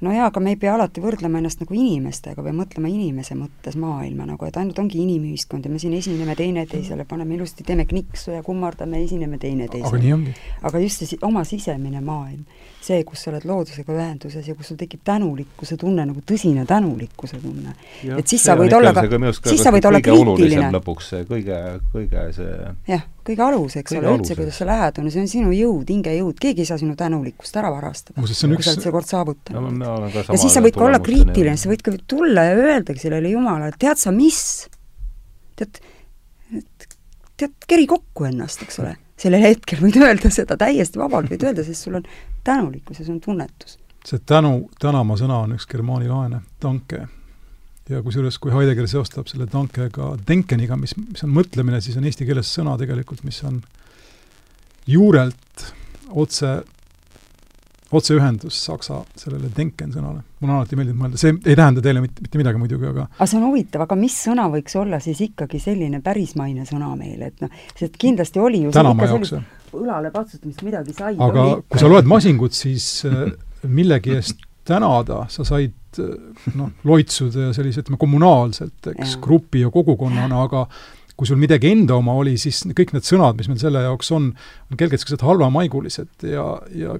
[0.00, 3.76] no jaa, aga me ei pea alati võrdlema ennast nagu inimestega või mõtlema inimese mõttes
[3.80, 8.34] maailma nagu, et ainult ongi inimühiskond ja me siin esineme teineteisele, paneme ilusti, teeme kniksu
[8.36, 9.90] ja kummardame, esineme teineteisele.
[9.92, 10.34] aga nii ongi.
[10.70, 12.46] aga just see oma sisemine maailm,
[12.80, 17.40] see, kus sa oled loodusega ühenduses ja kus sul tekib tänulikkuse tunne, nagu tõsine tänulikkuse
[17.42, 17.74] tunne.
[18.16, 19.06] et siis sa võid olla ka,
[19.44, 20.70] siis sa võid olla kriitiline.
[20.78, 21.58] lõpuks see kõige,
[21.92, 22.54] kõige see
[22.88, 26.38] jah kõige alus, eks ole, üldse, kuidas sa lähed, on, see on sinu jõud, hingejõud,
[26.40, 29.92] keegi ei saa sinu tänulikkust ära varastada, kui sa oled selle kord saavutanud no,.
[30.08, 33.74] ja siis sa võid ka olla kriitiline, sa võid ka tulla ja öeldagi sellele Jumalale,
[33.74, 34.40] et tead sa mis,
[35.60, 35.82] tead,
[37.36, 38.96] tead, keri kokku ennast, eks ole.
[39.20, 42.08] Sellel hetkel võid öelda seda täiesti vabalt, võid öelda, sest sul on
[42.46, 43.78] tänulikkus ja see on tunnetus.
[44.06, 47.06] see tänu, tänama sõna on üks germaani laene, tanke
[47.90, 52.26] ja kusjuures, kui Heidegger seostab selle tankega denkeniga, mis, mis on mõtlemine, siis on eesti
[52.28, 53.60] keeles sõna tegelikult, mis on
[54.88, 55.64] juurelt
[56.10, 56.60] otse,
[57.96, 60.22] otseühendus saksa sellele denken sõnale.
[60.40, 63.26] mulle on alati meeldinud mõelda, see ei tähenda teile mitte, mitte midagi muidugi, aga aga
[63.30, 67.42] see on huvitav, aga mis sõna võiks olla siis ikkagi selline pärismaine sõna meil, et
[67.42, 69.48] noh, sest kindlasti oli ju tänama jaoks, jah?
[69.76, 71.16] õlale patsutamist midagi sai.
[71.18, 71.66] aga oli.
[71.68, 73.26] kui sa loed Masingut, siis äh,
[73.66, 75.74] millegi eest tänada, sa said
[76.54, 80.66] noh, loitsuda ja sellise, ütleme, kommunaalselt, eks, grupi ja kogukonnana, aga
[81.20, 84.30] kui sul midagi enda oma oli, siis kõik need sõnad, mis meil selle jaoks on,
[84.72, 86.94] on kergelt sellised halvamaigulised ja, ja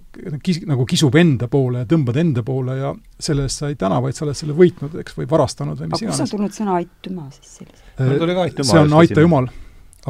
[0.45, 4.03] kis-, nagu kisub enda poole ja tõmbad enda poole ja selle eest sa ei täna,
[4.05, 6.21] vaid sa oled selle võitnud, eks, või varastanud või mis iganes.
[6.21, 8.35] kust on tulnud sõna aitüma siis sellisel?
[8.37, 9.49] Äh, see on aita jumal,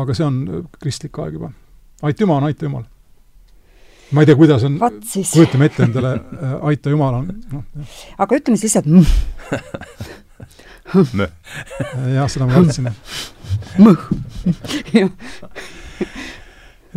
[0.02, 0.42] aga see on
[0.82, 1.52] kristlik aeg juba.
[2.10, 2.88] aitüma on aita jumal
[4.10, 4.78] ma ei tea, kuidas on,
[5.32, 7.64] kujutame ette endale äh,, aita jumal on, noh.
[8.18, 8.90] aga ütleme siis lihtsalt
[12.14, 12.96] jah, seda ma kartsin, jah.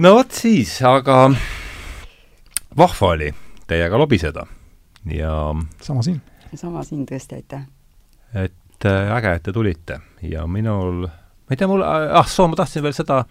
[0.04, 1.18] no vot siis, aga
[2.78, 3.30] vahva oli
[3.70, 4.46] teiega lobiseda
[5.14, 5.34] ja
[5.82, 6.22] sama siin.
[6.56, 7.68] sama siin tõesti, aitäh!
[8.34, 12.58] et äh, äge, et te tulite ja minul, ma ei tea, mul, ah soo, ma
[12.60, 13.24] tahtsin veel seda,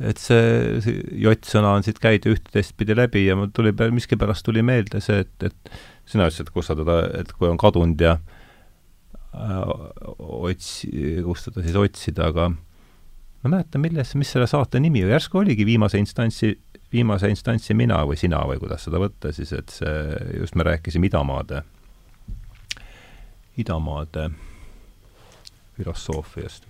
[0.00, 5.00] et see, see jott-sõna on siit käidi üht-teistpidi läbi ja mul tuli, miskipärast tuli meelde
[5.04, 5.76] see, et, et
[6.08, 8.18] sina ütlesid, kus sa teda, et kui on kadunud ja
[9.32, 9.62] äh,
[10.18, 10.92] otsi-,
[11.24, 15.64] kus teda siis otsida, aga ma ei mäleta, milles, mis selle saate nimi, järsku oligi
[15.68, 16.52] viimase instantsi,
[16.92, 19.96] viimase instantsi mina või sina või kuidas seda võtta siis, et see,
[20.42, 21.62] just me rääkisime idamaade,
[23.64, 24.28] idamaade
[25.76, 26.65] filosoofiast.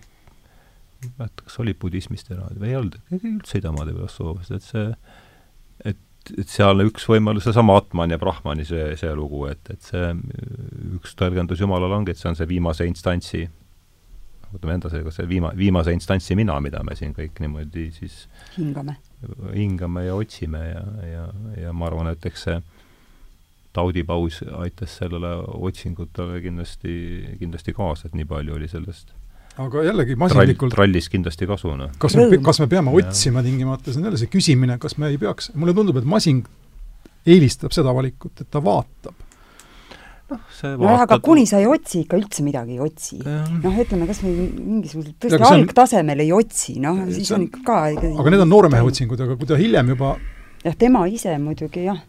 [0.97, 4.86] Ma ei mäleta, kas oli budismist eraldi või ei olnud, üldse idamaade filosoofiast, et see,
[5.93, 10.10] et, et seal üks võimalus, seesama Atman ja Brahmani see, see lugu, et, et see
[10.97, 13.47] üks tõlgendus Jumalale ongi, et see on see viimase instantsi
[14.52, 18.24] võtame enda seega see viima-, viimase instantsi mina, mida me siin kõik niimoodi siis
[18.56, 18.97] hingame,
[19.55, 21.28] hingame ja otsime ja, ja,
[21.66, 22.59] ja ma arvan, et eks see
[23.77, 25.35] taudipaus aitas sellele
[25.68, 26.97] otsingutele kindlasti,
[27.40, 29.12] kindlasti kaasa, et nii palju oli sellest
[29.62, 31.93] aga jällegi masinlikult Trall, trallist kindlasti kasu, noh.
[32.03, 35.20] kas me, kas me peame otsima tingimata, see on jälle see küsimine, kas me ei
[35.20, 36.43] peaks, mulle tundub, et masin
[37.27, 39.16] eelistab seda valikut, et ta vaatab.
[40.27, 41.03] Noh, see no vaatab...
[41.07, 43.20] aga kuni sa ei otsi, ikka üldse midagi ei otsi.
[43.23, 45.53] noh, ütleme kas või mingisugusel tõesti on...
[45.61, 49.49] algtasemel ei otsi, noh, siis on ikka ka aga need on nooremehe otsingud, aga kui
[49.49, 50.16] ta hiljem juba
[50.66, 52.03] jah, tema ise muidugi jah,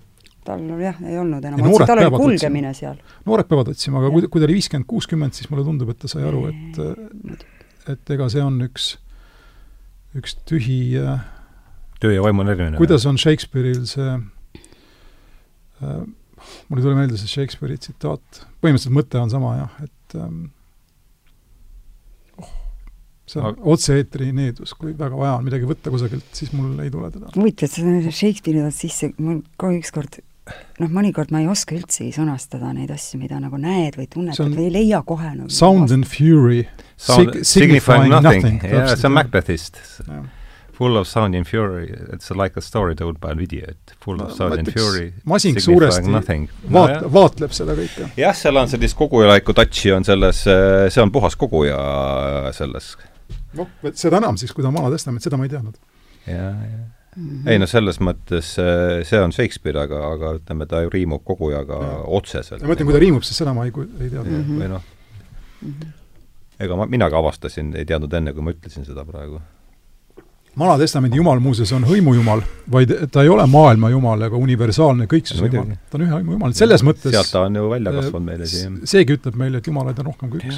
[0.48, 2.94] tal jah, ei olnud enam tal oli kulgemine otsima.
[2.95, 3.18] seal.
[3.28, 4.15] noored peavad otsima, aga ja.
[4.15, 7.48] kui, kui ta oli viiskümmend, kuuskümmend, siis mulle tundub, et ta sai aru, et
[7.88, 8.94] et ega see on üks,
[10.18, 11.26] üks tühi äh,
[12.02, 12.80] töö ja vaimu on erinev.
[12.82, 14.14] kuidas on Shakespeare'il see
[15.84, 16.02] äh,
[16.68, 20.45] mul ei tule meelde see Shakespeare'i tsitaat, põhimõtteliselt mõte on sama jah, et ähm,
[22.41, 22.53] oh,
[23.30, 23.65] see on Aga...
[23.74, 27.32] otse-eetri needus, kui väga vaja on midagi võtta kusagilt, siis mul ei tule teda.
[27.36, 30.22] huvitav, et sa Shakespeare'i tood sisse, mul ka ükskord
[30.80, 34.69] noh, mõnikord ma ei oska üldsegi sõnastada neid asju, mida nagu näed või tunnetad või
[34.69, 36.65] ei leia kohe nagu Sound and fury
[36.98, 38.74] Sound, sig signifying nothing, nothing.
[38.74, 39.82] jaa, see on Macbethist
[40.78, 44.32] full of sound and fury, it's like a story told by an idiot, full of
[44.34, 45.14] sound and fury.
[45.26, 48.10] masing suuresti vaat- no,, vaatleb seda kõike.
[48.18, 51.80] jah, seal on sellist kogujaliku touch'i on selles, see on puhas koguja
[52.53, 52.94] selles.
[53.57, 55.82] noh, seda enam siis, kui ta on Vana Testament, seda ma ei teadnud.
[56.28, 56.86] jaa, jaa.
[57.18, 57.49] Mm -hmm.
[57.49, 58.52] ei no selles mõttes
[59.10, 61.95] see on Shakespeare, aga, aga ütleme, ta ju riimub kogujaga ja.
[62.06, 62.61] otseselt.
[62.61, 64.44] ma mõtlen, kui ta riimub, siis seda ma ei, ei teadnud mm.
[64.44, 64.61] -hmm.
[64.61, 64.84] või noh
[65.61, 65.94] mm -hmm.,
[66.60, 69.41] ega ma, mina ka avastasin, ei teadnud enne, kui ma ütlesin seda praegu
[70.57, 72.39] Vana-testamendi jumal muuseas on hõimujumal,
[72.73, 75.76] vaid ta ei ole maailma jumal ega universaalne kõiksuse no, jumal.
[75.85, 78.48] ta on ühe hõimu jumal, et selles mõttes sealt ta on ju välja kasvanud meile
[78.49, 78.72] siia.
[78.89, 80.57] seegi ütleb meile, et jumalaid on rohkem kui üks.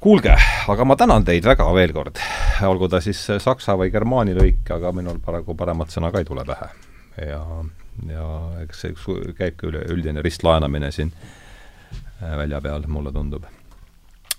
[0.00, 0.32] Kuulge,
[0.68, 2.18] aga ma tänan teid väga veel kord.
[2.64, 6.44] olgu ta siis saksa või germaani lõik, aga minul paraku paremat sõna ka ei tule
[6.44, 6.68] pähe.
[7.28, 7.40] ja,
[8.08, 8.26] ja
[8.62, 8.94] eks see
[9.36, 13.44] käibki üle, üldine ristlaenamine siin äh, välja peal, mulle tundub.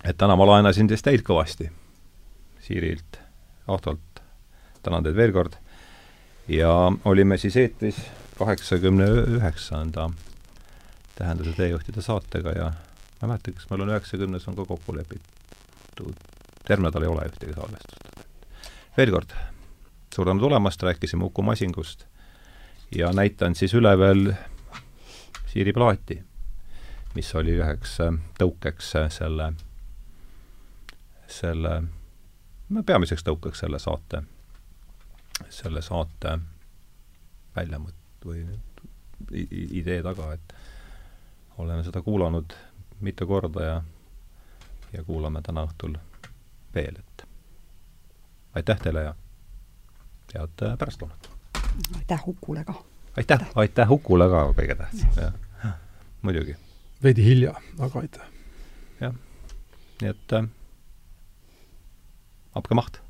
[0.04, 1.70] et täna ma laenasin siis teid kõvasti,
[2.62, 3.20] Siirilt
[3.68, 4.22] Ahtolt
[4.84, 5.58] tänan teid veel kord
[6.50, 8.00] ja olime siis eetris
[8.38, 9.06] kaheksakümne
[9.38, 10.10] üheksanda
[11.16, 12.72] tähenduse teejuhtide saatega ja
[13.22, 15.41] ma ei mäleta, kas meil on üheksakümnes on ka kokku lepitud,
[16.70, 18.28] järgmine nädal ei ole ühtegi salvestust.
[18.98, 19.34] veel kord,
[20.16, 22.06] suur tänu tulemast, rääkisime Uku Masingust
[22.96, 24.34] ja näitan siis üle veel
[25.52, 26.24] Siiri plaati,
[27.16, 27.98] mis oli üheks
[28.40, 29.54] tõukeks selle,
[31.28, 31.82] selle
[32.70, 34.24] no peamiseks tõukeks selle saate,
[35.50, 36.38] selle saate
[37.56, 38.46] väljamõtt- või
[39.82, 40.54] idee taga, et
[41.58, 42.54] oleme seda kuulanud
[43.02, 43.82] mitu korda ja,
[44.94, 45.98] ja kuulame täna õhtul
[46.76, 47.26] veel, et
[48.56, 49.14] aitäh teile ja
[50.34, 51.30] head pärastlõunat!
[51.98, 52.76] aitäh Ukule ka!
[53.18, 55.78] aitäh, aitäh Ukule ka, kõige tähtsam, jah.
[56.22, 56.56] muidugi.
[57.04, 58.34] veidi hilja, aga aitäh!
[59.02, 59.16] jah,
[60.02, 60.50] nii et äh,
[62.56, 63.02] abgemacht.